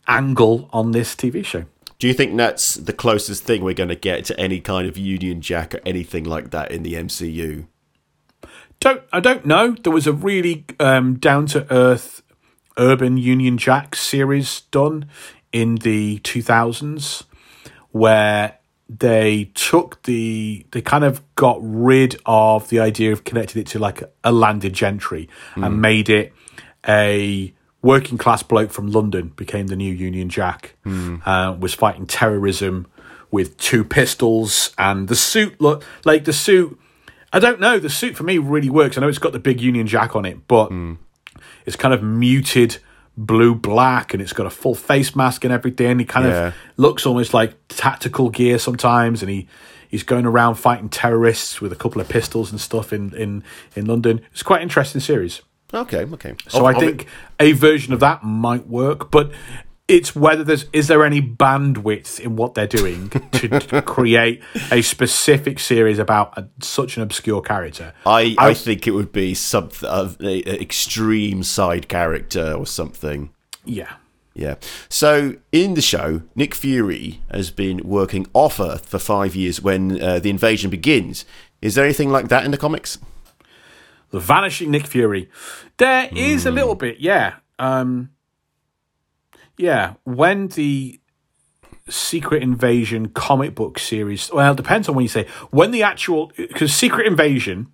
angle 0.09 0.69
on 0.73 0.93
this 0.93 1.15
TV 1.15 1.45
show. 1.45 1.65
Do 1.99 2.09
you 2.09 2.15
think 2.15 2.37
that's 2.37 2.75
the 2.75 2.93
closest 2.93 3.45
thing 3.45 3.63
we're 3.63 3.75
going 3.75 3.89
to 3.91 3.95
get 3.97 4.25
to 4.27 4.39
any 4.41 4.61
kind 4.61 4.89
of 4.89 4.97
Union 4.99 5.41
Jack 5.41 5.75
or 5.75 5.81
anything 5.87 6.25
like 6.25 6.51
that 6.51 6.71
in 6.71 6.83
the 6.83 6.95
MCU? 6.95 7.67
Don't 8.87 9.03
I 9.13 9.19
don't 9.19 9.45
know. 9.45 9.73
There 9.73 9.93
was 9.93 10.07
a 10.07 10.13
really 10.13 10.65
um, 10.79 11.15
down 11.17 11.47
to 11.47 11.67
earth 11.75 12.23
urban 12.79 13.17
Union 13.17 13.59
Jack 13.59 13.97
series 13.97 14.61
done 14.71 15.07
in 15.51 15.75
the 15.77 16.21
two 16.21 16.41
thousands 16.41 17.25
where 17.91 18.59
they 18.89 19.51
took 19.55 20.01
the 20.05 20.65
they 20.71 20.83
kind 20.83 21.03
of 21.03 21.21
got 21.35 21.59
rid 21.61 22.21
of 22.27 22.69
the 22.69 22.79
idea 22.79 23.13
of 23.13 23.25
connecting 23.25 23.61
it 23.63 23.67
to 23.67 23.81
like 23.81 24.05
a 24.23 24.31
landed 24.31 24.73
gentry 24.73 25.29
and 25.57 25.83
made 25.83 26.09
it 26.09 26.33
a 26.87 27.53
working 27.83 28.17
class 28.17 28.45
bloke 28.45 28.71
from 28.71 28.87
London 28.93 29.33
became 29.35 29.67
the 29.67 29.75
new 29.75 29.93
Union 29.93 30.29
Jack. 30.29 30.77
Uh, 31.27 31.57
was 31.59 31.75
fighting 31.75 32.07
terrorism 32.07 32.87
with 33.33 33.57
two 33.57 33.83
pistols 33.83 34.73
and 34.79 35.09
the 35.09 35.17
suit 35.17 35.61
look 35.61 35.83
like 36.05 36.25
the 36.25 36.33
suit. 36.33 36.79
I 37.33 37.39
don't 37.39 37.61
know. 37.61 37.79
The 37.79 37.91
suit 37.91 38.17
for 38.17 38.23
me 38.23 38.39
really 38.39 38.71
works. 38.71 38.97
I 38.97 39.01
know 39.01 39.09
it's 39.09 39.19
got 39.19 39.33
the 39.33 39.39
big 39.39 39.61
Union 39.61 39.87
Jack 39.87 40.15
on 40.17 40.25
it, 40.25 40.47
but 40.49 40.71
it's 41.67 41.77
kind 41.77 41.93
of 41.93 42.03
muted 42.03 42.79
blue 43.19 43.55
black 43.55 44.13
and 44.13 44.23
it's 44.23 44.33
got 44.35 44.47
a 44.47 44.51
full 44.51 44.75
face 44.75 45.17
mask 45.17 45.45
and 45.45 45.53
everything. 45.53 45.99
He 45.99 46.05
kind 46.05 46.27
Yeah. 46.27 46.49
of 46.49 46.55
looks 46.77 47.07
almost 47.07 47.33
like 47.35 47.55
tactical 47.69 48.31
gear 48.31 48.59
sometimes, 48.59 49.23
and 49.23 49.31
he 49.31 49.47
he's 49.89 50.03
going 50.03 50.27
around 50.27 50.57
fighting 50.57 50.89
terrorists 50.89 51.61
with 51.61 51.73
a 51.73 51.77
couple 51.77 52.01
of 52.01 52.09
pistols 52.09 52.51
and 52.51 52.61
stuff 52.61 52.93
in 52.93 53.15
in 53.15 53.43
in 53.75 53.87
London. 53.87 54.21
It's 54.33 54.43
quite 54.43 54.59
an 54.59 54.65
interesting 54.65 55.01
series. 55.01 55.43
Okay, 55.75 56.05
okay. 56.05 56.35
So 56.49 56.65
I 56.65 56.75
think 56.75 57.07
a 57.41 57.53
version 57.53 57.93
of 57.93 58.01
that 58.01 58.23
might 58.23 58.69
work, 58.69 59.11
but 59.11 59.33
it's 59.89 60.17
whether 60.17 60.43
there's 60.43 60.67
is 60.73 60.89
there 60.89 61.05
any 61.05 61.21
bandwidth 61.23 62.19
in 62.19 62.37
what 62.37 62.55
they're 62.55 62.67
doing 62.67 63.09
to, 63.11 63.49
to 63.61 63.83
create 63.87 64.43
a 64.71 64.83
specific 64.83 65.59
series 65.59 65.99
about 65.99 66.37
a, 66.37 66.49
such 66.61 66.97
an 66.97 67.03
obscure 67.03 67.41
character. 67.41 67.93
I, 68.05 68.35
I 68.39 68.55
think 68.55 68.87
it 68.87 68.93
would 68.93 69.13
be 69.13 69.35
some 69.35 69.71
of 69.83 70.21
an 70.21 70.43
extreme 70.47 71.43
side 71.43 71.89
character 71.89 72.53
or 72.53 72.67
something. 72.67 73.31
Yeah. 73.65 73.95
Yeah. 74.35 74.57
So 74.89 75.37
in 75.51 75.75
the 75.75 75.83
show, 75.83 76.23
Nick 76.35 76.55
Fury 76.55 77.23
has 77.31 77.51
been 77.51 77.79
working 77.85 78.27
off 78.35 78.61
Earth 78.61 78.87
for 78.87 78.99
five 78.99 79.35
years 79.35 79.63
when 79.63 80.03
uh, 80.03 80.19
the 80.19 80.31
invasion 80.31 80.69
begins. 80.69 81.25
Is 81.63 81.75
there 81.75 81.85
anything 81.85 82.11
like 82.11 82.29
that 82.29 82.45
in 82.45 82.51
the 82.51 82.59
comics? 82.59 82.99
The 84.11 84.21
Vanishing 84.21 84.71
Nick 84.71 84.87
Fury. 84.87 85.31
There 85.79 86.11
is 86.15 86.45
a 86.45 86.51
little 86.51 86.75
bit, 86.75 87.01
yeah. 87.01 87.37
Um, 87.59 88.11
yeah, 89.59 89.95
when 90.05 90.49
the 90.49 91.01
Secret 91.89 92.43
Invasion 92.43 93.09
comic 93.11 93.55
book 93.55 93.79
series, 93.79 94.31
well, 94.33 94.53
it 94.53 94.57
depends 94.57 94.89
on 94.89 94.95
when 94.95 95.05
you 95.05 95.09
say, 95.09 95.27
when 95.51 95.71
the 95.71 95.83
actual, 95.83 96.33
because 96.37 96.75
Secret 96.75 97.07
Invasion 97.07 97.69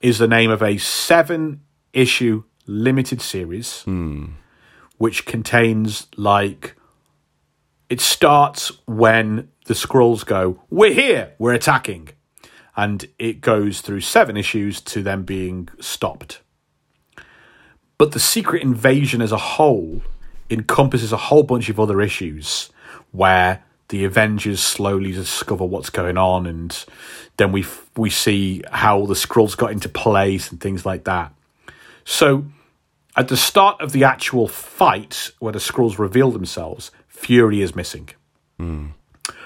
is 0.00 0.18
the 0.18 0.28
name 0.28 0.50
of 0.50 0.62
a 0.62 0.78
seven 0.78 1.60
issue 1.92 2.44
limited 2.66 3.20
series, 3.20 3.82
which 4.98 5.26
contains 5.26 6.08
like, 6.16 6.74
it 7.88 8.00
starts 8.00 8.72
when 8.86 9.48
the 9.66 9.74
Skrulls 9.74 10.26
go, 10.26 10.62
we're 10.70 10.92
here, 10.92 11.34
we're 11.38 11.54
attacking 11.54 12.08
and 12.76 13.08
it 13.18 13.40
goes 13.40 13.80
through 13.80 14.02
seven 14.02 14.36
issues 14.36 14.80
to 14.82 15.02
them 15.02 15.22
being 15.22 15.68
stopped. 15.80 16.40
But 17.98 18.12
the 18.12 18.20
secret 18.20 18.62
invasion 18.62 19.22
as 19.22 19.32
a 19.32 19.38
whole 19.38 20.02
encompasses 20.50 21.12
a 21.12 21.16
whole 21.16 21.42
bunch 21.42 21.68
of 21.68 21.80
other 21.80 22.00
issues 22.00 22.70
where 23.12 23.62
the 23.88 24.04
Avengers 24.04 24.60
slowly 24.60 25.12
discover 25.12 25.64
what's 25.64 25.90
going 25.90 26.18
on, 26.18 26.46
and 26.46 26.84
then 27.36 27.52
we 27.52 27.62
f- 27.62 27.88
we 27.96 28.10
see 28.10 28.62
how 28.70 29.06
the 29.06 29.14
Skrulls 29.14 29.56
got 29.56 29.70
into 29.72 29.88
place 29.88 30.50
and 30.50 30.60
things 30.60 30.84
like 30.84 31.04
that. 31.04 31.32
So, 32.04 32.46
at 33.16 33.28
the 33.28 33.36
start 33.36 33.80
of 33.80 33.92
the 33.92 34.04
actual 34.04 34.48
fight, 34.48 35.30
where 35.38 35.52
the 35.52 35.58
Skrulls 35.58 35.98
reveal 35.98 36.30
themselves, 36.30 36.90
Fury 37.08 37.62
is 37.62 37.74
missing. 37.74 38.10
Hmm. 38.58 38.88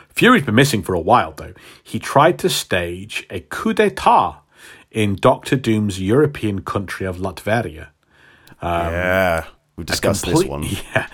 Fury's 0.08 0.44
been 0.44 0.54
missing 0.54 0.82
for 0.82 0.94
a 0.94 1.00
while, 1.00 1.32
though. 1.32 1.54
He 1.82 1.98
tried 1.98 2.38
to 2.40 2.48
stage 2.48 3.26
a 3.30 3.40
coup 3.40 3.72
d'etat 3.72 4.40
in 4.90 5.14
Doctor 5.14 5.56
Doom's 5.56 6.00
European 6.00 6.62
country 6.62 7.06
of 7.06 7.18
Latveria. 7.18 7.88
Um, 8.60 8.92
yeah. 8.92 9.44
We've 9.80 9.86
discussed 9.86 10.26
this 10.26 10.44
one. 10.44 10.62
Yeah. 10.94 11.06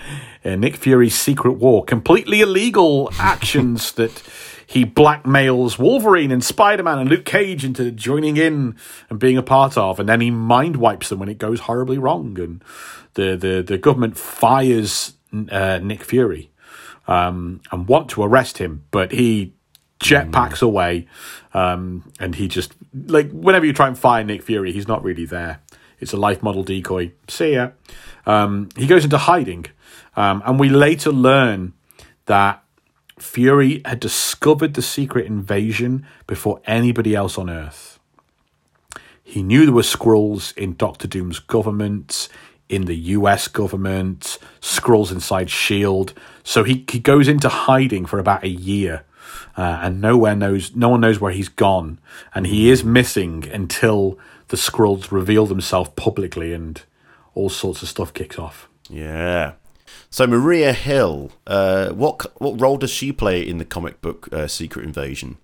Uh, 0.43 0.55
Nick 0.55 0.75
Fury's 0.75 1.17
Secret 1.17 1.53
War. 1.53 1.85
Completely 1.85 2.41
illegal 2.41 3.09
actions 3.19 3.93
that 3.93 4.21
he 4.65 4.85
blackmails 4.85 5.79
Wolverine 5.79 6.31
and 6.31 6.43
Spider 6.43 6.83
Man 6.83 6.99
and 6.99 7.09
Luke 7.09 7.23
Cage 7.23 7.63
into 7.63 7.91
joining 7.91 8.35
in 8.35 8.75
and 9.09 9.19
being 9.19 9.37
a 9.37 9.41
part 9.41 9.77
of. 9.77 10.01
And 10.01 10.09
then 10.09 10.19
he 10.19 10.31
mind 10.31 10.75
wipes 10.75 11.07
them 11.07 11.19
when 11.19 11.29
it 11.29 11.37
goes 11.37 11.61
horribly 11.61 11.97
wrong. 11.97 12.37
And 12.37 12.61
the, 13.13 13.37
the, 13.37 13.63
the 13.65 13.77
government 13.77 14.17
fires 14.17 15.13
uh, 15.49 15.79
Nick 15.81 16.03
Fury 16.03 16.49
um, 17.07 17.61
and 17.71 17.87
want 17.87 18.09
to 18.11 18.23
arrest 18.23 18.57
him, 18.57 18.83
but 18.91 19.13
he 19.13 19.53
jetpacks 20.01 20.61
away. 20.61 21.07
Um, 21.53 22.11
and 22.19 22.35
he 22.35 22.49
just, 22.49 22.73
like, 22.93 23.31
whenever 23.31 23.65
you 23.65 23.71
try 23.71 23.87
and 23.87 23.97
find 23.97 24.27
Nick 24.27 24.43
Fury, 24.43 24.73
he's 24.73 24.89
not 24.89 25.05
really 25.05 25.25
there. 25.25 25.61
It's 25.99 26.13
a 26.13 26.17
life 26.17 26.43
model 26.43 26.63
decoy. 26.63 27.11
See 27.27 27.53
ya. 27.53 27.71
Um, 28.27 28.69
he 28.75 28.85
goes 28.85 29.03
into 29.03 29.17
hiding. 29.17 29.65
Um, 30.15 30.43
and 30.45 30.59
we 30.59 30.69
later 30.69 31.11
learn 31.11 31.73
that 32.25 32.63
Fury 33.17 33.81
had 33.85 33.99
discovered 33.99 34.75
the 34.75 34.81
secret 34.83 35.25
invasion 35.25 36.05
before 36.27 36.61
anybody 36.65 37.15
else 37.15 37.37
on 37.37 37.49
Earth. 37.49 37.99
He 39.23 39.41
knew 39.41 39.65
there 39.65 39.73
were 39.73 39.81
Skrulls 39.81 40.55
in 40.55 40.75
Doctor 40.75 41.07
Doom's 41.07 41.39
government, 41.39 42.29
in 42.69 42.85
the 42.85 42.95
US 42.95 43.47
government, 43.47 44.37
Skrulls 44.61 45.11
inside 45.11 45.47
S.H.I.E.L.D. 45.47 46.13
So 46.43 46.63
he, 46.63 46.85
he 46.89 46.99
goes 46.99 47.27
into 47.27 47.49
hiding 47.49 48.05
for 48.05 48.19
about 48.19 48.43
a 48.43 48.49
year. 48.49 49.03
Uh, 49.55 49.79
and 49.81 49.99
nowhere 49.99 50.35
knows, 50.35 50.75
no 50.75 50.89
one 50.89 51.01
knows 51.01 51.19
where 51.19 51.31
he's 51.31 51.49
gone, 51.49 51.99
and 52.35 52.45
he 52.45 52.69
is 52.69 52.83
missing 52.83 53.47
until 53.51 54.17
the 54.49 54.57
Skrulls 54.57 55.11
reveal 55.11 55.45
themselves 55.45 55.89
publicly, 55.95 56.53
and 56.53 56.83
all 57.37 57.49
sorts 57.49 57.81
of 57.83 57.87
stuff 57.89 58.13
kicks 58.13 58.39
off. 58.39 58.67
Yeah. 58.89 59.53
So 60.09 60.25
Maria 60.25 60.73
Hill, 60.73 61.31
uh, 61.45 61.89
what 61.89 62.25
what 62.41 62.59
role 62.59 62.77
does 62.77 62.89
she 62.89 63.11
play 63.11 63.47
in 63.47 63.57
the 63.57 63.65
comic 63.65 64.01
book 64.01 64.27
uh, 64.33 64.47
Secret 64.47 64.83
Invasion? 64.83 65.37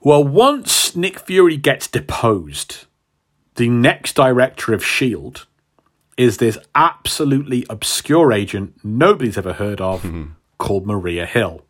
Well, 0.00 0.24
once 0.24 0.96
Nick 0.96 1.20
Fury 1.20 1.56
gets 1.56 1.86
deposed, 1.86 2.86
the 3.54 3.68
next 3.68 4.16
director 4.16 4.74
of 4.74 4.82
S.H.I.E.L.D. 4.82 5.42
is 6.16 6.38
this 6.38 6.58
absolutely 6.74 7.64
obscure 7.70 8.32
agent 8.32 8.74
nobody's 8.82 9.38
ever 9.38 9.52
heard 9.52 9.80
of 9.80 10.04
called 10.58 10.86
Maria 10.86 11.24
Hill. 11.26 11.64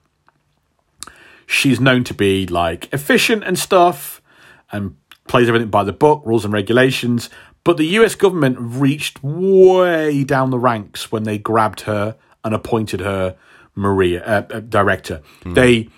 She's 1.47 1.80
known 1.80 2.05
to 2.05 2.14
be 2.14 2.47
like 2.47 2.91
efficient 2.95 3.45
and 3.45 3.59
stuff 3.59 4.22
and 4.70 4.97
plays 5.28 5.49
everything 5.49 5.68
by 5.68 5.85
the 5.85 5.93
book, 5.93 6.22
rules 6.24 6.45
and 6.47 6.55
regulations. 6.55 7.28
But 7.64 7.76
the 7.76 7.86
US 7.98 8.14
government 8.14 8.56
reached 8.58 9.22
way 9.22 10.24
down 10.24 10.50
the 10.50 10.58
ranks 10.58 11.12
when 11.12 11.22
they 11.22 11.38
grabbed 11.38 11.82
her 11.82 12.16
and 12.44 12.54
appointed 12.54 13.00
her 13.00 13.36
Maria 13.74 14.24
uh, 14.24 14.46
uh, 14.56 14.60
director. 14.60 15.22
They 15.46 15.88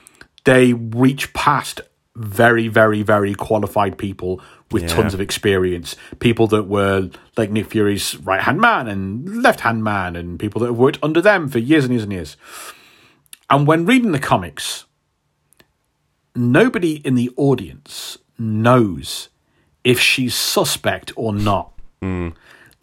they 0.44 0.74
reached 0.74 1.32
past 1.32 1.80
very, 2.16 2.68
very, 2.68 3.02
very 3.02 3.34
qualified 3.34 3.96
people 3.98 4.40
with 4.70 4.82
Yeah. 4.84 4.88
tons 4.90 5.14
of 5.14 5.20
experience. 5.20 5.96
People 6.20 6.46
that 6.48 6.64
were 6.64 7.10
like 7.36 7.50
Nick 7.50 7.66
Fury's 7.70 8.16
right 8.18 8.42
hand 8.42 8.60
man 8.60 8.86
and 8.86 9.42
left 9.42 9.60
hand 9.60 9.82
man, 9.82 10.14
and 10.16 10.38
people 10.38 10.60
that 10.60 10.66
have 10.66 10.76
worked 10.78 10.98
under 11.02 11.20
them 11.20 11.48
for 11.48 11.58
years 11.58 11.84
and 11.84 11.92
years 11.92 12.04
and 12.04 12.12
years. 12.12 12.36
And 13.50 13.66
when 13.66 13.84
reading 13.86 14.12
the 14.12 14.18
comics, 14.20 14.84
nobody 16.36 16.96
in 17.04 17.14
the 17.14 17.30
audience 17.36 18.18
knows 18.38 19.28
if 19.84 20.00
she's 20.00 20.34
suspect 20.34 21.12
or 21.14 21.32
not. 21.32 21.72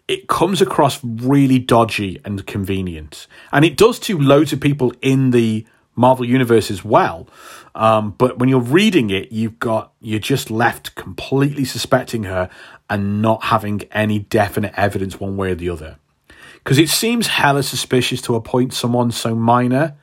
It 0.08 0.28
comes 0.28 0.62
across 0.62 1.04
really 1.04 1.60
dodgy 1.60 2.20
and 2.26 2.46
convenient. 2.46 3.28
And 3.52 3.66
it 3.66 3.78
does 3.78 4.00
to 4.00 4.18
loads 4.20 4.54
of 4.54 4.60
people 4.60 4.94
in 5.02 5.32
the 5.32 5.66
Marvel 5.96 6.26
Universe 6.26 6.72
as 6.72 6.84
well. 6.84 7.28
Um, 7.76 8.12
but 8.12 8.38
when 8.38 8.50
you're 8.50 8.60
reading 8.60 9.10
it, 9.10 9.32
you've 9.32 9.60
got, 9.60 9.94
you're 10.02 10.20
just 10.20 10.52
left 10.52 10.96
completely 10.96 11.66
suspecting 11.66 12.24
her 12.24 12.50
and 12.90 13.22
not 13.22 13.46
having 13.46 13.84
any 13.92 14.20
definite 14.20 14.74
evidence 14.76 15.20
one 15.20 15.38
way 15.38 15.52
or 15.52 15.56
the 15.56 15.70
other. 15.70 15.98
Because 16.56 16.78
it 16.78 16.90
seems 16.90 17.28
hella 17.28 17.64
suspicious 17.64 18.22
to 18.24 18.36
appoint 18.36 18.74
someone 18.74 19.12
so 19.12 19.34
minor 19.34 19.96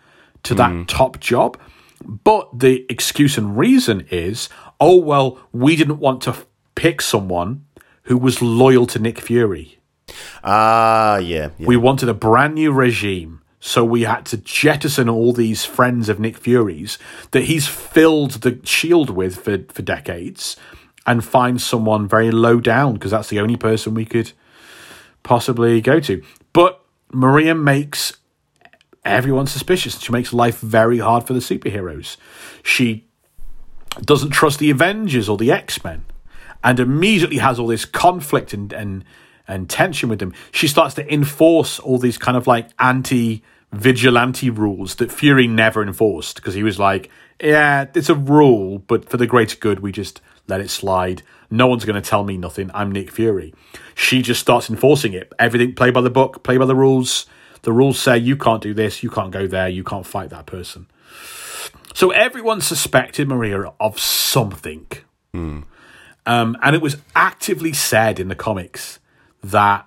to 0.44 0.54
that 0.54 0.88
top 0.88 1.20
job. 1.20 1.58
But 2.02 2.58
the 2.58 2.86
excuse 2.88 3.36
and 3.36 3.58
reason 3.58 4.06
is, 4.10 4.48
oh, 4.80 4.96
well, 4.96 5.38
we 5.52 5.76
didn't 5.76 5.98
want 5.98 6.22
to 6.22 6.34
pick 6.78 7.02
someone 7.02 7.64
who 8.04 8.16
was 8.16 8.40
loyal 8.40 8.86
to 8.86 9.00
Nick 9.00 9.18
Fury. 9.18 9.80
Ah, 10.44 11.18
yeah. 11.18 11.50
yeah. 11.58 11.66
We 11.66 11.76
wanted 11.76 12.08
a 12.08 12.14
brand 12.14 12.54
new 12.54 12.70
regime. 12.72 13.42
So 13.58 13.84
we 13.84 14.02
had 14.02 14.24
to 14.26 14.36
jettison 14.36 15.08
all 15.08 15.32
these 15.32 15.64
friends 15.64 16.08
of 16.08 16.20
Nick 16.20 16.36
Fury's 16.36 16.96
that 17.32 17.42
he's 17.42 17.66
filled 17.66 18.42
the 18.42 18.60
shield 18.62 19.10
with 19.10 19.34
for, 19.42 19.58
for 19.72 19.82
decades 19.82 20.56
and 21.04 21.24
find 21.24 21.60
someone 21.60 22.06
very 22.06 22.30
low 22.30 22.60
down 22.60 22.94
because 22.94 23.10
that's 23.10 23.28
the 23.28 23.40
only 23.40 23.56
person 23.56 23.94
we 23.94 24.04
could 24.04 24.30
possibly 25.24 25.80
go 25.80 25.98
to. 25.98 26.22
But 26.52 26.80
Maria 27.10 27.56
makes 27.56 28.18
everyone 29.04 29.48
suspicious. 29.48 29.98
She 29.98 30.12
makes 30.12 30.32
life 30.32 30.60
very 30.60 30.98
hard 30.98 31.26
for 31.26 31.32
the 31.32 31.40
superheroes. 31.40 32.16
She 32.62 33.08
doesn't 34.00 34.30
trust 34.30 34.60
the 34.60 34.70
Avengers 34.70 35.28
or 35.28 35.36
the 35.36 35.50
X 35.50 35.82
Men, 35.82 36.04
and 36.62 36.80
immediately 36.80 37.38
has 37.38 37.58
all 37.58 37.66
this 37.66 37.84
conflict 37.84 38.52
and 38.52 38.72
and 38.72 39.04
and 39.46 39.68
tension 39.68 40.08
with 40.08 40.18
them. 40.18 40.34
She 40.52 40.68
starts 40.68 40.94
to 40.96 41.12
enforce 41.12 41.78
all 41.78 41.98
these 41.98 42.18
kind 42.18 42.36
of 42.36 42.46
like 42.46 42.68
anti 42.78 43.42
vigilante 43.72 44.50
rules 44.50 44.96
that 44.96 45.12
Fury 45.12 45.46
never 45.46 45.82
enforced 45.82 46.36
because 46.36 46.54
he 46.54 46.62
was 46.62 46.78
like, 46.78 47.10
yeah, 47.42 47.86
it's 47.94 48.08
a 48.08 48.14
rule, 48.14 48.78
but 48.78 49.08
for 49.08 49.16
the 49.16 49.26
greater 49.26 49.56
good, 49.56 49.80
we 49.80 49.92
just 49.92 50.20
let 50.46 50.60
it 50.60 50.70
slide. 50.70 51.22
No 51.50 51.66
one's 51.66 51.84
going 51.84 52.00
to 52.00 52.06
tell 52.08 52.24
me 52.24 52.36
nothing. 52.36 52.70
I'm 52.74 52.92
Nick 52.92 53.10
Fury. 53.10 53.54
She 53.94 54.22
just 54.22 54.40
starts 54.40 54.68
enforcing 54.68 55.12
it. 55.12 55.32
Everything 55.38 55.74
play 55.74 55.90
by 55.90 56.00
the 56.00 56.10
book, 56.10 56.42
play 56.42 56.56
by 56.56 56.66
the 56.66 56.74
rules. 56.74 57.26
The 57.62 57.72
rules 57.72 57.98
say 57.98 58.18
you 58.18 58.36
can't 58.36 58.62
do 58.62 58.72
this, 58.72 59.02
you 59.02 59.10
can't 59.10 59.30
go 59.30 59.46
there, 59.46 59.68
you 59.68 59.82
can't 59.82 60.06
fight 60.06 60.30
that 60.30 60.46
person. 60.46 60.86
So 61.94 62.10
everyone 62.10 62.60
suspected 62.60 63.28
Maria 63.28 63.72
of 63.80 63.98
something. 63.98 64.86
Hmm. 65.32 65.62
Um, 66.28 66.58
and 66.62 66.76
it 66.76 66.82
was 66.82 66.98
actively 67.16 67.72
said 67.72 68.20
in 68.20 68.28
the 68.28 68.34
comics 68.34 69.00
that 69.42 69.86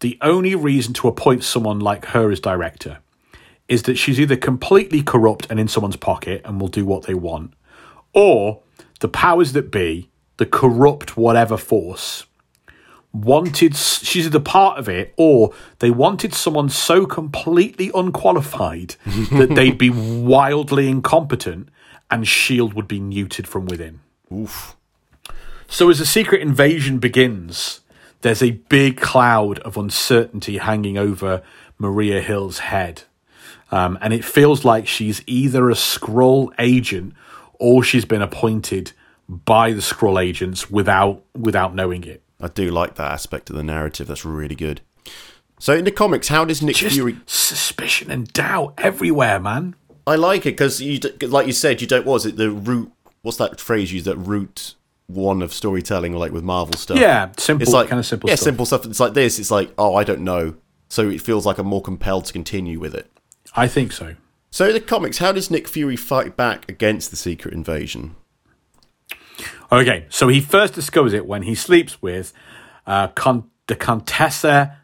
the 0.00 0.16
only 0.22 0.54
reason 0.54 0.94
to 0.94 1.08
appoint 1.08 1.44
someone 1.44 1.78
like 1.78 2.06
her 2.06 2.30
as 2.30 2.40
director 2.40 3.00
is 3.68 3.82
that 3.82 3.96
she's 3.96 4.18
either 4.18 4.34
completely 4.34 5.02
corrupt 5.02 5.46
and 5.50 5.60
in 5.60 5.68
someone's 5.68 5.96
pocket 5.96 6.40
and 6.46 6.58
will 6.58 6.68
do 6.68 6.86
what 6.86 7.04
they 7.04 7.12
want, 7.12 7.52
or 8.14 8.62
the 9.00 9.08
powers 9.08 9.52
that 9.52 9.70
be, 9.70 10.08
the 10.38 10.46
corrupt 10.46 11.18
whatever 11.18 11.58
force, 11.58 12.24
wanted 13.12 13.76
she's 13.76 14.24
either 14.24 14.40
part 14.40 14.78
of 14.78 14.88
it 14.88 15.12
or 15.18 15.52
they 15.80 15.90
wanted 15.90 16.32
someone 16.32 16.70
so 16.70 17.04
completely 17.04 17.90
unqualified 17.94 18.94
that 19.32 19.52
they'd 19.54 19.76
be 19.76 19.90
wildly 19.90 20.88
incompetent 20.88 21.68
and 22.10 22.26
shield 22.26 22.72
would 22.72 22.88
be 22.88 23.00
neutered 23.00 23.46
from 23.46 23.66
within 23.66 24.00
Oof. 24.32 24.76
So 25.70 25.88
as 25.88 25.98
the 25.98 26.06
secret 26.06 26.42
invasion 26.42 26.98
begins 26.98 27.80
there's 28.22 28.42
a 28.42 28.50
big 28.50 29.00
cloud 29.00 29.60
of 29.60 29.78
uncertainty 29.78 30.58
hanging 30.58 30.98
over 30.98 31.42
maria 31.78 32.20
hill's 32.20 32.58
head 32.58 33.02
um, 33.72 33.96
and 34.02 34.12
it 34.12 34.24
feels 34.24 34.62
like 34.62 34.86
she's 34.86 35.22
either 35.26 35.70
a 35.70 35.74
Skrull 35.74 36.52
agent 36.58 37.14
or 37.54 37.82
she's 37.82 38.04
been 38.04 38.20
appointed 38.20 38.92
by 39.26 39.72
the 39.72 39.80
Skrull 39.80 40.22
agents 40.22 40.70
without 40.70 41.22
without 41.34 41.74
knowing 41.74 42.04
it 42.04 42.22
I 42.40 42.48
do 42.48 42.70
like 42.70 42.94
that 42.94 43.10
aspect 43.10 43.50
of 43.50 43.56
the 43.56 43.62
narrative. 43.62 44.06
That's 44.06 44.24
really 44.24 44.54
good. 44.54 44.80
So 45.58 45.74
in 45.74 45.84
the 45.84 45.90
comics, 45.90 46.28
how 46.28 46.44
does 46.44 46.62
Nick 46.62 46.76
just 46.76 46.94
Fury? 46.94 47.18
suspicion 47.26 48.10
and 48.10 48.32
doubt 48.32 48.74
everywhere, 48.78 49.38
man. 49.38 49.74
I 50.06 50.16
like 50.16 50.46
it 50.46 50.52
because 50.52 50.80
you, 50.80 50.98
like 51.20 51.46
you 51.46 51.52
said, 51.52 51.80
you 51.80 51.86
don't. 51.86 52.06
What 52.06 52.14
was 52.14 52.26
it 52.26 52.36
the 52.36 52.50
root? 52.50 52.90
What's 53.22 53.36
that 53.36 53.60
phrase 53.60 53.92
used? 53.92 54.06
That 54.06 54.16
root 54.16 54.74
one 55.14 55.42
of 55.42 55.52
storytelling, 55.52 56.14
like 56.14 56.32
with 56.32 56.44
Marvel 56.44 56.74
stuff. 56.74 56.98
Yeah, 56.98 57.30
simple, 57.38 57.62
it's 57.62 57.72
like 57.72 57.88
kind 57.88 57.98
of 58.00 58.06
simple 58.06 58.28
Yeah, 58.28 58.36
stuff. 58.36 58.44
simple 58.44 58.66
stuff. 58.66 58.86
It's 58.86 59.00
like 59.00 59.14
this. 59.14 59.38
It's 59.38 59.50
like 59.50 59.72
oh, 59.78 59.94
I 59.94 60.04
don't 60.04 60.20
know. 60.22 60.54
So 60.88 61.08
it 61.08 61.20
feels 61.20 61.46
like 61.46 61.58
I'm 61.58 61.66
more 61.66 61.82
compelled 61.82 62.24
to 62.26 62.32
continue 62.32 62.80
with 62.80 62.94
it. 62.94 63.10
I 63.54 63.68
think 63.68 63.92
so. 63.92 64.16
So 64.50 64.66
in 64.66 64.72
the 64.72 64.80
comics, 64.80 65.18
how 65.18 65.30
does 65.32 65.50
Nick 65.50 65.68
Fury 65.68 65.94
fight 65.96 66.36
back 66.36 66.68
against 66.68 67.10
the 67.10 67.16
secret 67.16 67.54
invasion? 67.54 68.16
Okay, 69.72 70.06
so 70.10 70.26
he 70.28 70.40
first 70.40 70.74
discovers 70.74 71.12
it 71.12 71.26
when 71.26 71.42
he 71.42 71.54
sleeps 71.54 72.02
with 72.02 72.32
uh, 72.86 73.08
Con- 73.08 73.48
the 73.68 73.76
Contessa 73.76 74.78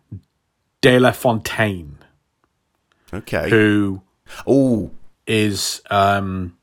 de 0.81 0.99
la 1.01 1.11
Fontaine, 1.11 1.99
Okay. 3.13 3.51
who 3.51 4.03
Oh, 4.47 4.93
is 5.27 5.83
um, 5.91 6.56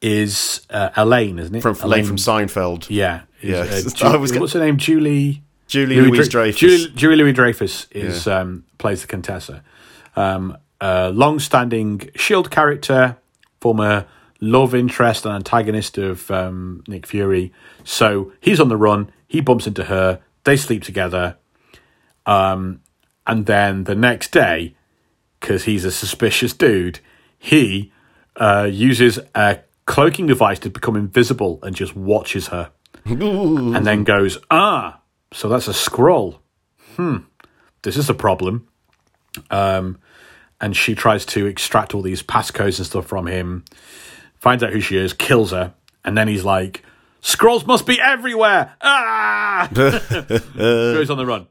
is 0.00 0.66
uh, 0.70 0.90
Elaine, 0.96 1.38
isn't 1.38 1.54
it? 1.54 1.60
from 1.62 1.76
Elaine 1.82 2.04
from 2.04 2.16
Seinfeld. 2.16 2.86
yeah, 2.88 3.22
is, 3.42 3.50
Yeah, 3.50 3.58
uh, 4.06 4.08
I 4.08 4.12
Ju- 4.12 4.18
was 4.20 4.30
gonna- 4.30 4.40
what's 4.42 4.52
her 4.54 4.60
name? 4.60 4.76
Julie. 4.76 5.42
Julie 5.66 5.96
Louise 6.00 6.28
Dra- 6.30 6.44
Dreyfus. 6.44 6.58
Julie, 6.60 6.92
Julie 6.94 7.16
Louis 7.16 7.32
Dreyfus 7.34 7.88
is 7.90 8.26
um, 8.26 8.64
plays 8.78 9.02
the 9.02 9.06
Contessa. 9.06 9.62
Um, 10.16 10.56
a 10.80 11.10
long-standing 11.10 12.08
Shield 12.14 12.50
character, 12.50 13.18
former 13.60 14.06
love 14.40 14.74
interest 14.74 15.26
and 15.26 15.34
antagonist 15.34 15.98
of 15.98 16.30
um, 16.30 16.82
Nick 16.88 17.06
Fury. 17.06 17.52
So 17.84 18.32
he's 18.40 18.60
on 18.60 18.68
the 18.70 18.76
run. 18.78 19.12
He 19.26 19.42
bumps 19.42 19.66
into 19.66 19.84
her. 19.84 20.20
They 20.44 20.56
sleep 20.56 20.82
together. 20.84 21.36
Um, 22.24 22.80
and 23.26 23.44
then 23.46 23.84
the 23.84 23.94
next 23.94 24.30
day, 24.30 24.74
because 25.40 25.64
he's 25.64 25.84
a 25.84 25.90
suspicious 25.90 26.52
dude, 26.54 27.00
he 27.38 27.92
uh, 28.36 28.68
uses 28.70 29.18
a 29.34 29.60
cloaking 29.88 30.26
device 30.26 30.58
to 30.60 30.68
become 30.70 30.94
invisible 30.96 31.58
and 31.62 31.74
just 31.74 31.96
watches 31.96 32.48
her 32.48 32.70
and 33.06 33.86
then 33.86 34.04
goes, 34.04 34.38
ah, 34.50 35.00
so 35.32 35.48
that's 35.48 35.66
a 35.66 35.72
Skrull. 35.72 36.40
Hmm, 36.96 37.16
this 37.82 37.96
is 37.96 38.10
a 38.10 38.14
problem. 38.14 38.68
Um, 39.50 39.98
and 40.60 40.76
she 40.76 40.94
tries 40.94 41.24
to 41.26 41.46
extract 41.46 41.94
all 41.94 42.02
these 42.02 42.22
passcodes 42.22 42.76
and 42.76 42.86
stuff 42.86 43.06
from 43.06 43.26
him, 43.26 43.64
finds 44.34 44.62
out 44.62 44.72
who 44.72 44.80
she 44.80 44.98
is, 44.98 45.14
kills 45.14 45.52
her, 45.52 45.72
and 46.04 46.18
then 46.18 46.28
he's 46.28 46.44
like, 46.44 46.84
Skrulls 47.22 47.66
must 47.66 47.86
be 47.86 47.98
everywhere. 47.98 48.74
Ah, 48.82 49.68
goes 49.72 51.08
on 51.10 51.16
the 51.16 51.26
run. 51.26 51.46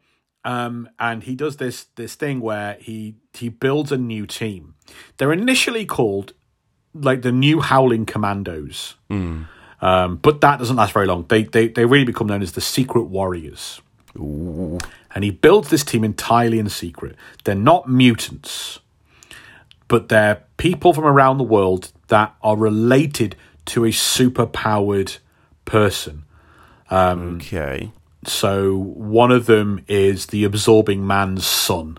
Um, 0.46 0.90
and 1.00 1.24
he 1.24 1.36
does 1.36 1.58
this 1.58 1.88
this 1.96 2.16
thing 2.16 2.40
where 2.40 2.78
he 2.80 3.16
he 3.34 3.50
builds 3.50 3.92
a 3.92 3.98
new 3.98 4.26
team. 4.26 4.76
They're 5.18 5.34
initially 5.34 5.86
called 5.86 6.34
like 6.94 7.22
the 7.22 7.32
New 7.32 7.62
Howling 7.62 8.06
Commandos. 8.06 8.96
Um, 9.80 10.16
but 10.18 10.42
that 10.42 10.58
doesn't 10.60 10.76
last 10.76 10.94
very 10.94 11.06
long. 11.06 11.26
They, 11.28 11.44
they 11.44 11.68
they 11.68 11.86
really 11.86 12.06
become 12.06 12.28
known 12.28 12.42
as 12.42 12.54
the 12.54 12.62
Secret 12.62 13.04
Warriors. 13.04 13.82
And 14.16 15.24
he 15.24 15.32
builds 15.32 15.70
this 15.70 15.84
team 15.84 16.04
entirely 16.04 16.58
in 16.60 16.70
secret. 16.70 17.16
They're 17.44 17.54
not 17.56 17.88
mutants, 17.88 18.80
but 19.88 20.10
they're 20.10 20.44
people 20.58 20.94
from 20.94 21.06
around 21.06 21.38
the 21.38 21.44
world 21.44 21.92
that 22.08 22.36
are 22.42 22.56
related 22.58 23.36
to 23.66 23.86
a 23.86 23.92
super-powered 23.92 25.18
person. 25.66 26.24
okay. 26.92 27.92
So 28.26 28.76
one 28.76 29.32
of 29.32 29.46
them 29.46 29.84
is 29.88 30.28
the 30.28 30.44
absorbing 30.44 31.06
man's 31.06 31.46
son, 31.46 31.98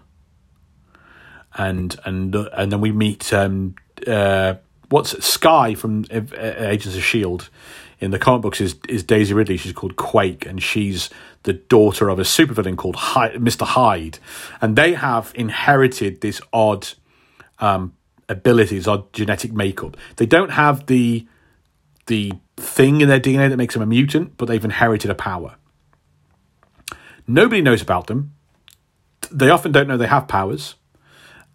and 1.55 1.97
and 2.05 2.35
and 2.35 2.73
then 2.73 2.81
we 2.81 2.93
meet 2.93 3.33
um, 3.33 3.77
uh, 4.07 4.55
what's 4.89 5.25
Sky 5.25 5.75
from 5.75 6.05
Agents 6.11 6.97
of 6.97 7.03
Shield. 7.03 7.51
In 8.01 8.13
the 8.13 8.19
comic 8.19 8.43
books, 8.43 8.61
is 8.61 8.77
is 8.89 9.03
Daisy 9.03 9.35
Ridley? 9.35 9.57
She's 9.57 9.73
called 9.73 9.97
Quake, 9.97 10.47
and 10.47 10.63
she's 10.63 11.11
the 11.43 11.55
daughter 11.55 12.09
of 12.09 12.21
a 12.21 12.23
supervillain 12.23 12.77
called 12.77 12.95
Hyde, 12.95 13.43
Mister 13.43 13.65
Hyde, 13.65 14.21
and 14.61 14.77
they 14.77 14.95
have 14.95 15.33
inherited 15.35 16.21
this 16.21 16.41
odd 16.53 16.87
um, 17.59 17.95
abilities, 18.29 18.87
odd 18.87 19.13
genetic 19.13 19.53
makeup. 19.53 19.97
They 20.15 20.27
don't 20.27 20.51
have 20.51 20.87
the 20.87 21.27
the 22.07 22.33
thing 22.57 23.01
in 23.01 23.09
their 23.09 23.19
DNA 23.19 23.51
that 23.51 23.57
makes 23.57 23.75
them 23.75 23.83
a 23.83 23.87
mutant, 23.87 24.37
but 24.37 24.47
they've 24.47 24.65
inherited 24.65 25.11
a 25.11 25.15
power. 25.17 25.57
Nobody 27.27 27.61
knows 27.61 27.83
about 27.83 28.07
them. 28.07 28.33
They 29.31 29.51
often 29.51 29.73
don't 29.73 29.89
know 29.89 29.97
they 29.97 30.07
have 30.07 30.29
powers, 30.29 30.77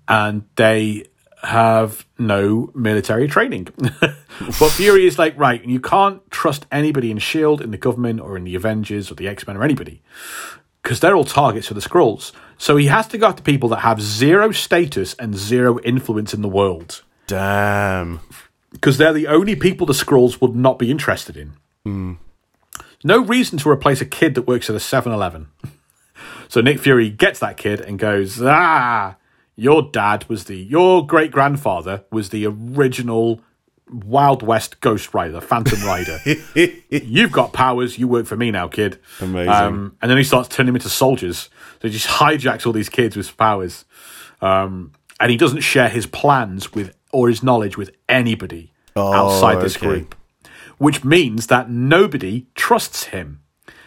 and 0.10 0.43
they 0.57 1.05
have 1.44 2.06
no 2.18 2.72
military 2.74 3.28
training. 3.28 3.68
but 3.78 4.70
Fury 4.70 5.06
is 5.06 5.20
like, 5.20 5.38
right, 5.38 5.64
you 5.64 5.80
can't 5.80 6.30
trust 6.32 6.65
anybody 6.72 7.11
in 7.11 7.18
S.H.I.E.L.D., 7.18 7.64
in 7.64 7.72
the 7.72 7.78
government, 7.78 8.22
or 8.22 8.38
in 8.38 8.44
the 8.44 8.56
Avengers, 8.56 9.11
or 9.11 9.15
the 9.15 9.28
X 9.28 9.45
Men, 9.45 9.57
or 9.57 9.64
anybody, 9.64 10.02
because 10.82 10.99
they're 10.99 11.15
all 11.15 11.26
targets 11.26 11.68
for 11.68 11.74
the 11.74 11.82
Skrulls. 11.82 12.32
So 12.57 12.78
he 12.78 12.88
has 12.88 13.07
to 13.07 13.18
go 13.18 13.28
after 13.28 13.44
people 13.44 13.70
that 13.70 13.80
have 13.80 14.02
zero 14.02 14.52
status 14.52 15.15
and 15.15 15.36
zero 15.36 15.80
influence 15.80 16.34
in 16.34 16.41
the 16.41 16.48
world 16.49 17.03
Damn. 17.28 18.22
because 18.72 18.98
they're 18.98 19.11
the 19.14 19.28
only 19.28 19.56
people 19.56 19.86
the 19.86 19.94
Skrulls 19.94 20.40
would 20.40 20.56
not 20.56 20.80
be 20.80 20.90
interested 20.90 21.36
in. 21.36 22.18
No 23.03 23.22
reason 23.22 23.57
to 23.60 23.70
replace 23.70 23.99
a 23.99 24.06
kid 24.06 24.36
that 24.36 24.44
works 24.44 24.70
at 24.70 24.76
a 24.78 24.80
7 24.80 25.11
Eleven. 25.11 25.48
so 26.48 26.61
Nick 26.61 26.80
Fury 26.80 27.10
gets 27.10 27.40
that 27.40 27.57
kid 27.57 27.82
and 27.82 27.99
goes, 27.99 28.41
Ah, 28.41 29.18
your 29.56 29.82
dad 29.82 30.28
was 30.30 30.46
the, 30.46 30.58
your 30.58 31.06
great 31.06 31.32
grandfather 31.32 32.04
was 32.12 32.30
the 32.30 32.46
original 32.46 33.42
Wild 33.92 34.42
West 34.42 34.80
Ghost 34.82 35.14
Rider, 35.14 35.42
Phantom 35.42 35.82
Rider. 35.84 36.20
You've 36.90 37.32
got 37.32 37.54
powers, 37.54 37.98
you 37.98 38.08
work 38.08 38.26
for 38.26 38.36
me 38.36 38.50
now, 38.50 38.68
kid. 38.68 39.00
Amazing. 39.20 39.50
Um, 39.50 39.98
and 40.02 40.10
then 40.10 40.18
he 40.18 40.24
starts 40.24 40.50
turning 40.50 40.68
them 40.68 40.78
into 40.78 40.90
soldiers. 40.90 41.50
So 41.82 41.88
he 41.88 41.92
just 41.92 42.08
hijacks 42.08 42.66
all 42.66 42.74
these 42.74 42.90
kids 42.90 43.16
with 43.16 43.36
powers. 43.38 43.86
Um, 44.42 44.94
and 45.20 45.30
he 45.30 45.38
doesn't 45.38 45.62
share 45.62 45.90
his 45.90 46.06
plans 46.06 46.74
with 46.74 46.96
or 47.12 47.30
his 47.30 47.44
knowledge 47.44 47.78
with 47.78 47.92
anybody 48.10 48.74
outside 48.98 49.62
this 49.62 49.78
okay. 49.78 49.86
group, 49.86 50.16
which 50.78 51.04
means 51.04 51.48
that 51.48 51.70
nobody 51.70 52.48
trusts 52.56 53.06
him. 53.06 53.43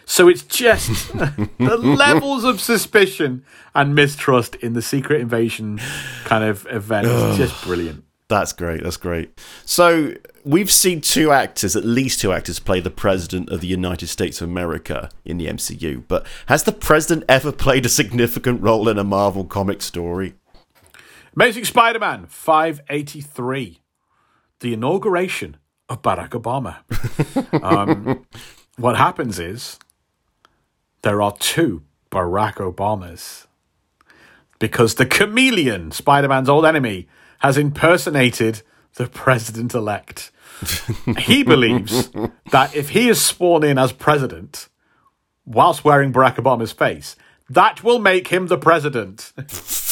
So 0.09 0.29
it's 0.29 0.41
just 0.41 1.11
the 1.13 1.77
levels 1.77 2.45
of 2.45 2.61
suspicion 2.61 3.43
and 3.75 3.93
mistrust 3.93 4.55
in 4.55 4.71
the 4.71 4.81
secret 4.81 5.19
invasion 5.19 5.81
kind 6.23 6.45
of 6.45 6.65
event 6.71 7.07
is 7.07 7.37
just 7.37 7.61
brilliant. 7.63 8.05
That's 8.29 8.53
great. 8.53 8.83
That's 8.83 8.95
great. 8.95 9.37
So 9.65 10.13
we've 10.45 10.71
seen 10.71 11.01
two 11.01 11.31
actors, 11.31 11.75
at 11.75 11.83
least 11.83 12.21
two 12.21 12.31
actors, 12.31 12.57
play 12.57 12.79
the 12.79 12.89
president 12.89 13.49
of 13.49 13.59
the 13.59 13.67
United 13.67 14.07
States 14.07 14.41
of 14.41 14.49
America 14.49 15.09
in 15.25 15.37
the 15.37 15.47
MCU. 15.47 16.03
But 16.07 16.25
has 16.45 16.63
the 16.63 16.71
president 16.71 17.25
ever 17.27 17.51
played 17.51 17.85
a 17.85 17.89
significant 17.89 18.61
role 18.61 18.87
in 18.87 18.97
a 18.97 19.03
Marvel 19.03 19.43
comic 19.43 19.81
story? 19.81 20.35
Amazing 21.35 21.65
Spider 21.65 21.99
Man 21.99 22.27
583. 22.27 23.81
The 24.61 24.73
inauguration 24.73 25.57
of 25.89 26.01
Barack 26.01 26.29
Obama. 26.29 26.77
um, 27.63 28.25
what 28.77 28.95
happens 28.95 29.37
is 29.37 29.77
there 31.07 31.21
are 31.21 31.37
two 31.37 31.83
Barack 32.11 32.55
Obamas 32.55 33.47
because 34.59 34.95
the 34.95 35.05
chameleon, 35.05 35.89
Spider 35.91 36.27
Man's 36.27 36.49
old 36.49 36.65
enemy, 36.65 37.07
has 37.39 37.57
impersonated 37.57 38.61
the 38.95 39.07
president 39.07 39.73
elect. 39.73 40.31
he 41.19 41.43
believes 41.43 42.09
that 42.51 42.75
if 42.75 42.89
he 42.89 43.07
is 43.07 43.23
sworn 43.23 43.63
in 43.63 43.77
as 43.77 43.93
president 43.93 44.67
whilst 45.45 45.85
wearing 45.85 46.11
Barack 46.11 46.35
Obama's 46.35 46.73
face, 46.73 47.15
that 47.49 47.85
will 47.85 47.99
make 47.99 48.27
him 48.27 48.47
the 48.47 48.57
president. 48.57 49.31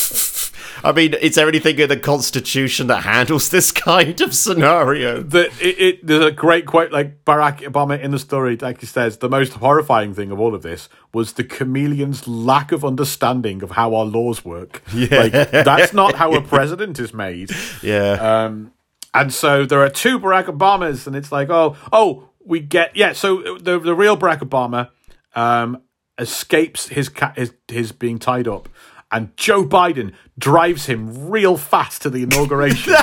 I 0.86 0.91
mean, 0.91 1.14
is 1.16 1.36
there 1.36 1.48
anything 1.48 1.80
in 1.80 1.90
the 1.90 1.98
Constitution 1.98 2.88
that 2.88 3.03
handles 3.03 3.49
this 3.56 3.72
kind 3.72 4.20
of 4.22 4.34
scenario? 4.34 5.22
the, 5.22 5.45
it, 5.60 5.80
it, 5.80 6.06
there's 6.07 6.26
a 6.26 6.32
great 6.32 6.66
quote 6.66 6.91
like 6.91 7.26
Barack 7.26 7.60
Obama 7.62 7.99
in 7.99 8.12
the 8.12 8.20
story, 8.20 8.56
like 8.57 8.80
he 8.80 8.86
says, 8.86 9.18
the 9.18 9.30
most 9.30 9.53
horrifying 9.53 10.14
thing 10.14 10.32
of 10.32 10.40
all 10.40 10.53
of 10.53 10.62
this 10.62 10.88
was 11.14 11.34
the 11.34 11.44
chameleon's 11.44 12.28
lack 12.28 12.72
of 12.72 12.86
understanding 12.86 13.64
of 13.64 13.72
how 13.72 13.95
our 13.95 14.06
laws 14.06 14.45
work. 14.45 14.82
Yeah. 14.95 15.24
Like, 15.24 15.52
that's 15.52 15.94
not 15.94 16.16
how 16.16 16.34
a 16.36 16.41
president 16.41 16.99
is 16.99 17.14
made. 17.14 17.52
Yeah. 17.82 18.14
Um, 18.14 18.72
and 19.14 19.34
so 19.34 19.66
there 19.66 19.82
are 19.82 19.90
two 19.90 20.20
Barack 20.20 20.45
Obamas, 20.45 21.07
and 21.07 21.16
it's 21.16 21.32
like, 21.32 21.49
oh, 21.49 21.76
oh, 21.91 22.30
we 22.44 22.60
get 22.60 22.95
yeah. 22.95 23.14
So 23.14 23.57
the 23.57 23.80
the 23.80 23.95
real 23.95 24.18
Barack 24.18 24.40
Obama 24.40 24.90
um, 25.36 25.82
escapes 26.18 26.90
his 26.90 27.10
ca- 27.10 27.34
his 27.36 27.53
his 27.68 27.91
being 27.91 28.20
tied 28.20 28.48
up, 28.48 28.70
and 29.16 29.36
Joe 29.38 29.64
Biden 29.66 30.14
drives 30.38 30.86
him 30.86 31.30
real 31.30 31.58
fast 31.58 32.02
to 32.04 32.10
the 32.10 32.24
inauguration. 32.24 32.92
no, 32.94 33.00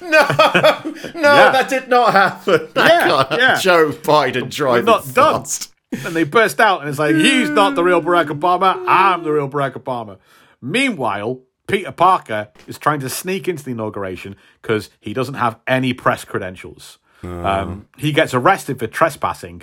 Yeah. 0.00 1.50
that 1.52 1.66
did 1.68 1.88
not 1.88 2.12
happen. 2.12 2.68
That 2.74 3.06
Yeah, 3.30 3.36
yeah. 3.38 3.60
Joe 3.60 3.90
Biden 3.90 4.50
driving 4.50 4.84
not 4.86 5.12
done. 5.14 5.44
and 5.92 6.14
they 6.16 6.24
burst 6.24 6.60
out, 6.60 6.80
and 6.80 6.88
it's 6.88 6.98
like, 6.98 7.14
he's 7.14 7.50
not 7.50 7.74
the 7.74 7.84
real 7.84 8.00
Barack 8.02 8.26
Obama. 8.26 8.82
I'm 8.86 9.22
the 9.22 9.32
real 9.32 9.48
Barack 9.48 9.72
Obama. 9.74 10.18
Meanwhile, 10.60 11.40
Peter 11.66 11.92
Parker 11.92 12.48
is 12.66 12.78
trying 12.78 13.00
to 13.00 13.08
sneak 13.08 13.48
into 13.48 13.64
the 13.64 13.70
inauguration 13.72 14.36
because 14.60 14.90
he 15.00 15.12
doesn't 15.14 15.34
have 15.34 15.58
any 15.66 15.92
press 15.94 16.24
credentials. 16.24 16.98
Um, 17.22 17.88
he 17.96 18.12
gets 18.12 18.34
arrested 18.34 18.78
for 18.78 18.86
trespassing, 18.86 19.62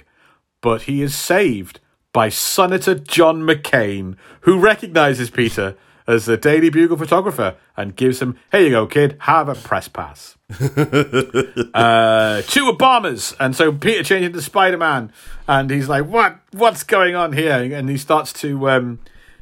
but 0.62 0.84
he 0.84 1.03
is 1.03 1.14
saved 1.16 1.80
by 2.14 2.30
Senator 2.30 2.96
John 2.96 3.42
McCain, 3.42 4.16
who 4.42 4.60
recognizes 4.60 5.30
Peter 5.30 5.76
as 6.08 6.26
the 6.26 6.38
Daily 6.38 6.70
Bugle 6.70 6.98
photographer 6.98 7.56
and 7.78 7.96
gives 7.96 8.22
him, 8.22 8.38
"Here 8.52 8.62
you 8.62 8.70
go, 8.72 8.88
kid. 8.88 9.18
Have 9.22 9.48
a 9.48 9.56
press 9.56 9.88
pass." 9.88 10.38
uh, 10.50 12.42
two 12.42 12.66
Obamas, 12.66 13.36
and 13.40 13.56
so 13.56 13.72
Peter 13.72 14.04
changes 14.04 14.28
into 14.28 14.42
Spider 14.42 14.78
Man, 14.78 15.12
and 15.48 15.70
he's 15.70 15.88
like, 15.88 16.06
"What? 16.06 16.40
What's 16.52 16.84
going 16.84 17.16
on 17.16 17.34
here?" 17.34 17.54
And 17.74 17.90
he 17.90 17.98
starts 17.98 18.34
to, 18.34 18.70
um, 18.70 19.00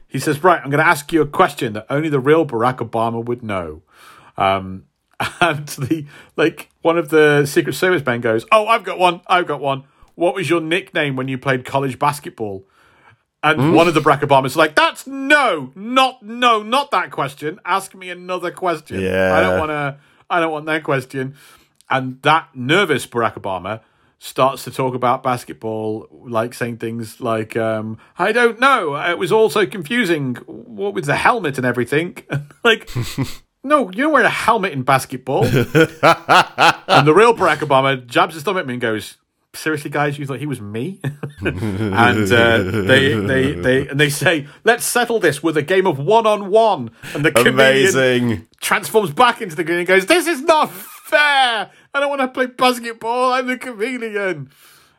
he 0.07 0.19
says, 0.19 0.43
"Right, 0.43 0.61
I'm 0.63 0.69
going 0.69 0.83
to 0.83 0.87
ask 0.87 1.11
you 1.11 1.21
a 1.21 1.27
question 1.27 1.73
that 1.73 1.87
only 1.89 2.09
the 2.09 2.19
real 2.19 2.45
Barack 2.45 2.77
Obama 2.77 3.23
would 3.23 3.41
know." 3.41 3.81
Um, 4.37 4.83
and 5.41 5.67
the 5.67 6.05
like, 6.37 6.69
one 6.81 6.97
of 6.97 7.09
the 7.09 7.45
Secret 7.45 7.73
Service 7.73 8.05
men 8.05 8.21
goes, 8.21 8.45
"Oh, 8.51 8.67
I've 8.67 8.83
got 8.83 8.99
one. 8.99 9.21
I've 9.27 9.47
got 9.47 9.59
one. 9.59 9.85
What 10.19 10.35
was 10.35 10.49
your 10.49 10.59
nickname 10.59 11.15
when 11.15 11.29
you 11.29 11.37
played 11.37 11.63
college 11.63 11.97
basketball?" 11.97 12.65
And 13.41 13.73
one 13.73 13.87
of 13.87 13.93
the 13.93 14.01
Barack 14.01 14.19
Obamas 14.19 14.47
is 14.47 14.57
like, 14.57 14.75
"That's 14.75 15.07
no, 15.07 15.71
not 15.75 16.21
no, 16.21 16.61
not 16.61 16.91
that 16.91 17.09
question. 17.09 17.57
Ask 17.63 17.95
me 17.95 18.09
another 18.09 18.51
question. 18.51 18.99
Yeah. 18.99 19.33
I 19.33 19.39
don't 19.39 19.59
want 19.59 19.69
to. 19.69 19.97
I 20.29 20.41
don't 20.41 20.51
want 20.51 20.65
that 20.65 20.83
question." 20.83 21.35
And 21.89 22.21
that 22.23 22.49
nervous 22.53 23.07
Barack 23.07 23.35
Obama 23.35 23.79
starts 24.19 24.65
to 24.65 24.71
talk 24.71 24.93
about 24.93 25.23
basketball, 25.23 26.07
like 26.11 26.53
saying 26.53 26.79
things 26.79 27.21
like, 27.21 27.55
um, 27.55 27.97
"I 28.17 28.33
don't 28.33 28.59
know. 28.59 28.97
It 28.97 29.17
was 29.17 29.31
all 29.31 29.49
so 29.49 29.65
confusing. 29.65 30.35
What 30.47 30.93
with 30.93 31.05
the 31.05 31.15
helmet 31.15 31.57
and 31.57 31.65
everything? 31.65 32.17
like." 32.65 32.89
No, 33.61 33.89
you 33.91 34.03
don't 34.03 34.13
wear 34.13 34.23
a 34.23 34.29
helmet 34.29 34.71
in 34.71 34.83
basketball. 34.83 35.43
and 35.45 35.53
the 35.53 37.13
real 37.13 37.33
Barack 37.35 37.57
Obama 37.57 38.05
jabs 38.07 38.33
his 38.33 38.43
thumb 38.43 38.57
at 38.57 38.65
me 38.65 38.75
and 38.75 38.81
goes, 38.81 39.17
"Seriously, 39.53 39.89
guys, 39.89 40.17
you 40.17 40.25
thought 40.25 40.39
he 40.39 40.45
was 40.45 40.61
me?" 40.61 40.99
and 41.41 42.31
uh, 42.31 42.57
they 42.63 43.13
they 43.13 43.51
they 43.53 43.87
and 43.87 43.99
they 43.99 44.09
say, 44.09 44.47
"Let's 44.63 44.85
settle 44.85 45.19
this 45.19 45.41
with 45.41 45.57
a 45.57 45.61
game 45.61 45.87
of 45.87 45.99
one 45.99 46.27
on 46.27 46.49
one." 46.49 46.91
And 47.13 47.25
the 47.25 47.31
chameleon 47.31 47.95
Amazing. 47.95 48.47
transforms 48.61 49.11
back 49.11 49.41
into 49.41 49.55
the 49.55 49.63
green 49.63 49.79
and 49.79 49.87
goes, 49.87 50.05
"This 50.05 50.27
is 50.27 50.41
not 50.41 50.71
fair. 50.71 51.71
I 51.93 51.99
don't 51.99 52.09
want 52.09 52.21
to 52.21 52.27
play 52.27 52.47
basketball. 52.47 53.33
I'm 53.33 53.47
the 53.47 53.57
chameleon." 53.57 54.51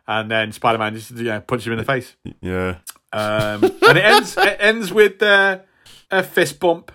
And 0.07 0.31
then 0.31 0.53
Spider 0.53 0.79
Man 0.79 0.95
just 0.95 1.13
yeah, 1.13 1.41
punches 1.41 1.67
him 1.67 1.75
in 1.75 1.79
the 1.79 1.85
face. 1.85 2.17
Yeah. 2.41 2.79
Um, 3.13 3.65
and 3.65 3.99
it 3.99 4.05
ends 4.05 4.37
it 4.37 4.57
ends 4.61 4.93
with 4.93 5.23
uh, 5.23 5.61
a 6.11 6.23
fist 6.23 6.61
bump 6.61 6.93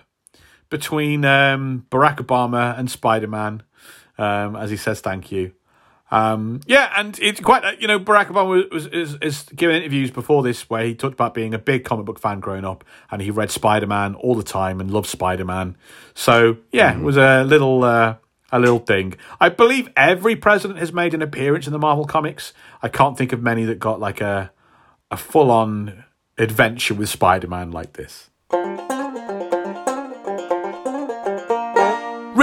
between 0.68 1.24
um, 1.24 1.86
Barack 1.90 2.16
Obama 2.18 2.78
and 2.78 2.90
Spider 2.90 3.28
Man 3.28 3.62
um, 4.18 4.56
as 4.56 4.70
he 4.70 4.76
says 4.76 5.00
thank 5.00 5.30
you. 5.32 5.52
Um, 6.10 6.60
yeah, 6.66 6.92
and 6.96 7.18
it's 7.20 7.40
quite 7.40 7.64
uh, 7.64 7.72
you 7.78 7.88
know 7.88 7.98
Barack 7.98 8.26
Obama 8.26 8.48
was, 8.48 8.64
was 8.70 8.86
is, 8.86 9.16
is 9.20 9.42
giving 9.54 9.76
interviews 9.76 10.10
before 10.10 10.42
this 10.42 10.70
where 10.70 10.84
he 10.84 10.94
talked 10.94 11.14
about 11.14 11.34
being 11.34 11.52
a 11.52 11.58
big 11.58 11.84
comic 11.84 12.06
book 12.06 12.18
fan 12.18 12.40
growing 12.40 12.64
up, 12.64 12.84
and 13.10 13.20
he 13.20 13.30
read 13.30 13.50
Spider 13.50 13.86
Man 13.86 14.14
all 14.14 14.34
the 14.34 14.44
time 14.44 14.80
and 14.80 14.90
loved 14.90 15.08
Spider 15.08 15.44
Man. 15.44 15.76
So 16.14 16.58
yeah, 16.72 16.96
it 16.96 17.02
was 17.02 17.16
a 17.16 17.44
little. 17.44 17.84
Uh, 17.84 18.16
a 18.52 18.60
little 18.60 18.78
thing. 18.78 19.14
I 19.40 19.48
believe 19.48 19.90
every 19.96 20.36
president 20.36 20.78
has 20.78 20.92
made 20.92 21.14
an 21.14 21.20
appearance 21.20 21.66
in 21.66 21.72
the 21.72 21.80
Marvel 21.80 22.04
comics. 22.04 22.52
I 22.80 22.88
can't 22.88 23.18
think 23.18 23.32
of 23.32 23.42
many 23.42 23.64
that 23.64 23.80
got 23.80 23.98
like 23.98 24.20
a 24.20 24.52
a 25.10 25.16
full 25.16 25.50
on 25.50 26.04
adventure 26.38 26.94
with 26.94 27.08
Spider 27.08 27.48
Man 27.48 27.72
like 27.72 27.94
this. 27.94 28.30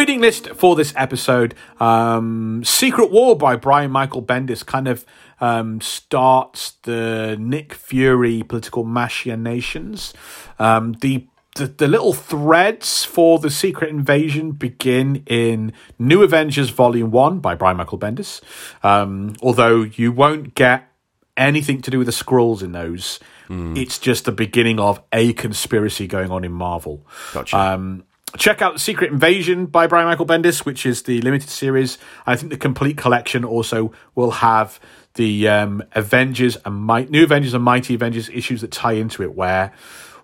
Reading 0.04 0.20
list 0.20 0.50
for 0.50 0.76
this 0.76 0.94
episode 0.98 1.56
um, 1.80 2.62
Secret 2.66 3.10
War 3.10 3.38
by 3.38 3.56
Brian 3.56 3.90
Michael 3.90 4.22
Bendis 4.22 4.66
kind 4.66 4.90
of 4.90 5.06
um, 5.40 5.80
starts 5.80 6.72
the 6.84 7.38
Nick 7.40 7.74
Fury 7.74 8.44
political 8.44 8.84
machinations. 8.84 10.14
Um, 10.60 10.98
the 11.00 11.26
the, 11.56 11.68
the 11.68 11.88
little 11.88 12.12
threads 12.12 13.06
for 13.06 13.40
the 13.40 13.50
Secret 13.50 13.92
Invasion 13.92 14.52
begin 14.52 15.24
in 15.26 15.72
New 15.98 16.22
Avengers 16.22 16.70
Volume 16.70 17.10
1 17.10 17.40
by 17.40 17.56
Brian 17.56 17.78
Michael 17.78 17.98
Bendis. 17.98 18.42
Um, 18.84 19.38
although 19.42 19.84
you 19.84 20.12
won't 20.12 20.54
get 20.54 20.92
anything 21.38 21.82
to 21.82 21.90
do 21.90 21.98
with 21.98 22.08
the 22.08 22.12
Skrulls 22.12 22.62
in 22.62 22.74
those. 22.74 23.22
It's 23.50 24.00
just 24.00 24.26
the 24.26 24.32
beginning 24.34 24.80
of 24.80 25.02
a 25.14 25.32
conspiracy 25.32 26.08
going 26.08 26.30
on 26.30 26.44
in 26.44 26.52
Marvel. 26.52 27.06
Gotcha. 27.34 27.58
Um, 27.58 28.04
check 28.38 28.62
out 28.62 28.80
Secret 28.80 29.12
Invasion 29.12 29.66
by 29.66 29.88
Brian 29.88 30.08
Michael 30.08 30.26
Bendis, 30.26 30.66
which 30.66 30.86
is 30.86 31.04
the 31.04 31.22
limited 31.22 31.50
series. 31.50 31.98
I 32.26 32.36
think 32.36 32.52
the 32.52 32.58
complete 32.58 32.98
collection 32.98 33.46
also 33.46 33.92
will 34.16 34.32
have 34.32 34.80
the 35.16 35.48
um, 35.48 35.84
Avengers 35.94 36.58
and 36.66 36.86
Mi- 36.86 37.06
New 37.06 37.24
Avengers 37.24 37.54
and 37.54 37.64
Mighty 37.64 37.94
Avengers 37.94 38.30
issues 38.30 38.62
that 38.62 38.72
tie 38.72 38.94
into 38.94 39.22
it, 39.24 39.36
where 39.36 39.72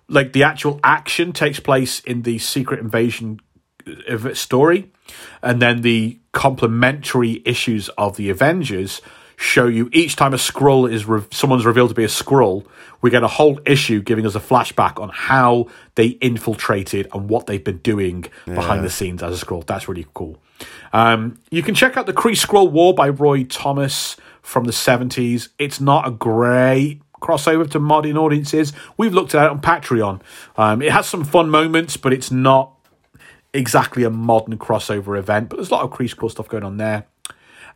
like 0.08 0.32
the 0.32 0.42
actual 0.42 0.80
action 0.82 1.32
takes 1.32 1.60
place 1.60 2.00
in 2.00 2.22
the 2.22 2.38
Secret 2.38 2.80
Invasion 2.80 3.40
uh, 4.08 4.34
story, 4.34 4.90
and 5.42 5.62
then 5.62 5.82
the 5.82 6.18
complementary 6.32 7.42
issues 7.44 7.88
of 7.90 8.16
the 8.16 8.30
Avengers 8.30 9.00
show 9.40 9.66
you 9.66 9.88
each 9.92 10.16
time 10.16 10.34
a 10.34 10.36
Skrull 10.36 10.90
is 10.90 11.06
re- 11.06 11.22
someone's 11.32 11.64
revealed 11.64 11.88
to 11.88 11.94
be 11.94 12.04
a 12.04 12.08
Skrull 12.08 12.66
we 13.00 13.10
get 13.10 13.22
a 13.22 13.28
whole 13.28 13.58
issue 13.64 14.02
giving 14.02 14.26
us 14.26 14.34
a 14.34 14.40
flashback 14.40 15.00
on 15.00 15.08
how 15.08 15.66
they 15.94 16.08
infiltrated 16.08 17.08
and 17.14 17.30
what 17.30 17.46
they've 17.46 17.64
been 17.64 17.78
doing 17.78 18.26
behind 18.44 18.84
the 18.84 18.90
scenes 18.90 19.22
as 19.22 19.42
a 19.42 19.44
Skrull 19.44 19.64
that's 19.64 19.88
really 19.88 20.06
cool 20.12 20.38
um, 20.92 21.40
you 21.50 21.62
can 21.62 21.74
check 21.74 21.96
out 21.96 22.06
the 22.06 22.12
Kree 22.12 22.32
Skrull 22.32 22.70
War 22.70 22.92
by 22.92 23.08
Roy 23.08 23.44
Thomas 23.44 24.16
from 24.42 24.64
the 24.64 24.72
70s. 24.72 25.48
It's 25.58 25.80
not 25.80 26.06
a 26.06 26.10
great 26.10 27.00
crossover 27.20 27.70
to 27.70 27.80
modern 27.80 28.16
audiences. 28.16 28.72
We've 28.96 29.14
looked 29.14 29.34
at 29.34 29.44
it 29.44 29.50
on 29.50 29.60
Patreon. 29.60 30.20
Um, 30.56 30.82
it 30.82 30.92
has 30.92 31.06
some 31.06 31.24
fun 31.24 31.50
moments, 31.50 31.96
but 31.96 32.12
it's 32.12 32.30
not 32.30 32.72
exactly 33.52 34.04
a 34.04 34.10
modern 34.10 34.58
crossover 34.58 35.18
event. 35.18 35.48
But 35.48 35.56
there's 35.56 35.70
a 35.70 35.74
lot 35.74 35.84
of 35.84 35.90
Kree 35.90 36.12
Skrull 36.12 36.30
stuff 36.30 36.48
going 36.48 36.64
on 36.64 36.76
there. 36.76 37.06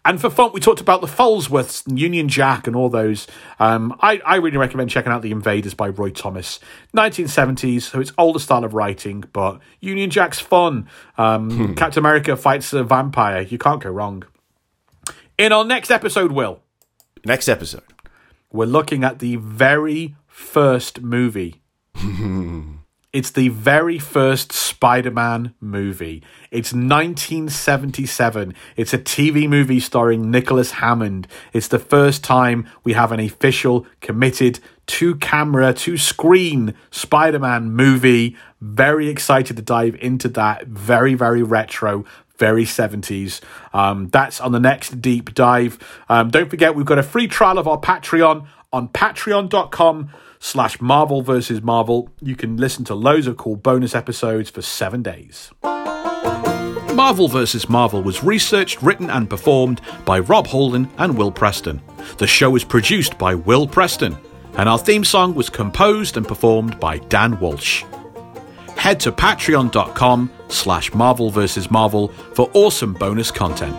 And 0.07 0.21
for 0.21 0.29
fun, 0.29 0.51
we 0.53 0.61
talked 0.61 0.83
about 0.83 1.01
the 1.01 1.07
Falsworths, 1.07 1.87
and 1.87 1.99
Union 1.99 2.29
Jack, 2.29 2.67
and 2.67 2.77
all 2.77 2.91
those. 2.91 3.27
Um, 3.59 3.97
I, 4.01 4.21
I 4.27 4.37
really 4.37 4.59
recommend 4.59 4.91
checking 4.91 5.11
out 5.11 5.23
The 5.23 5.31
Invaders 5.31 5.73
by 5.73 5.89
Roy 5.89 6.11
Thomas. 6.11 6.61
1970s, 6.95 7.83
so 7.83 8.01
it's 8.01 8.13
older 8.19 8.39
style 8.39 8.65
of 8.65 8.75
writing, 8.75 9.25
but 9.33 9.61
Union 9.81 10.11
Jack's 10.11 10.41
fun. 10.41 10.89
Um, 11.17 11.75
Captain 11.75 12.01
America 12.01 12.37
fights 12.37 12.73
a 12.75 12.85
vampire. 12.85 13.41
You 13.43 13.57
can't 13.57 13.83
go 13.83 13.89
wrong. 13.91 14.25
In 15.39 15.53
our 15.53 15.65
next 15.65 15.91
episode, 15.91 16.33
Will, 16.33 16.61
Next 17.25 17.49
episode. 17.49 17.83
we're 18.53 18.67
looking 18.67 19.05
at 19.05 19.21
the 19.21 19.37
very 19.37 20.17
first 20.27 21.01
movie. 21.01 21.63
it's 23.15 23.31
the 23.31 23.49
very 23.49 24.01
first 24.01 24.51
Spider 24.53 25.13
Man 25.13 25.55
movie. 25.61 26.21
It's 26.51 26.73
1977. 26.73 28.55
It's 28.77 28.93
a 28.93 28.99
TV 28.99 29.49
movie 29.49 29.79
starring 29.79 30.33
Nicholas 30.33 30.73
Hammond. 30.73 31.29
It's 31.53 31.69
the 31.69 31.79
first 31.79 32.25
time 32.25 32.69
we 32.83 32.95
have 32.95 33.13
an 33.13 33.21
official, 33.21 33.87
committed, 34.01 34.59
to 34.87 35.15
camera, 35.15 35.73
to 35.75 35.97
screen 35.97 36.75
Spider 36.91 37.39
Man 37.39 37.71
movie. 37.71 38.37
Very 38.61 39.09
excited 39.09 39.57
to 39.59 39.63
dive 39.63 39.95
into 40.01 40.29
that. 40.31 40.67
Very, 40.67 41.15
very 41.15 41.43
retro 41.43 42.05
very 42.37 42.65
70s. 42.65 43.41
Um, 43.73 44.09
that's 44.09 44.41
on 44.41 44.51
the 44.51 44.59
next 44.59 45.01
deep 45.01 45.35
dive. 45.35 45.79
Um, 46.09 46.31
don't 46.31 46.51
forget, 46.51 46.75
we've 46.75 46.85
got 46.85 46.99
a 46.99 47.05
free 47.05 47.29
trial 47.29 47.59
of 47.59 47.69
our 47.69 47.79
Patreon 47.79 48.49
on 48.73 48.89
patreon.com 48.89 50.11
slash 50.45 50.81
Marvel 50.81 51.23
versus 51.23 51.63
Marvel. 51.63 52.11
You 52.21 52.37
can 52.37 52.57
listen 52.57 52.85
to 52.85 52.95
loads 52.95 53.27
of 53.27 53.37
cool 53.37 53.57
bonus 53.57 53.95
episodes 53.95 54.51
for 54.51 54.63
seven 54.63 55.03
days. 55.03 55.51
Marvel 56.95 57.29
vs. 57.29 57.69
Marvel 57.69 58.03
was 58.03 58.23
researched, 58.23 58.83
written, 58.83 59.11
and 59.11 59.29
performed 59.29 59.81
by 60.05 60.19
Rob 60.21 60.47
Halden 60.47 60.89
and 60.99 61.17
Will 61.17 61.33
Preston. 61.33 61.81
The 62.19 62.27
show 62.27 62.51
was 62.51 62.63
produced 62.63 63.19
by 63.19 63.35
Will 63.35 63.67
Preston, 63.67 64.17
and 64.59 64.69
our 64.69 64.79
theme 64.79 65.05
song 65.05 65.35
was 65.35 65.49
composed 65.49 66.17
and 66.17 66.29
performed 66.29 66.79
by 66.79 66.99
Dan 66.99 67.41
Walsh 67.41 67.85
head 68.85 69.01
to 69.01 69.11
patreon.com 69.11 70.31
slash 70.49 70.93
marvel 70.93 71.31
vs 71.31 71.71
marvel 71.71 72.09
for 72.35 72.51
awesome 72.53 72.93
bonus 72.93 73.31
content 73.31 73.75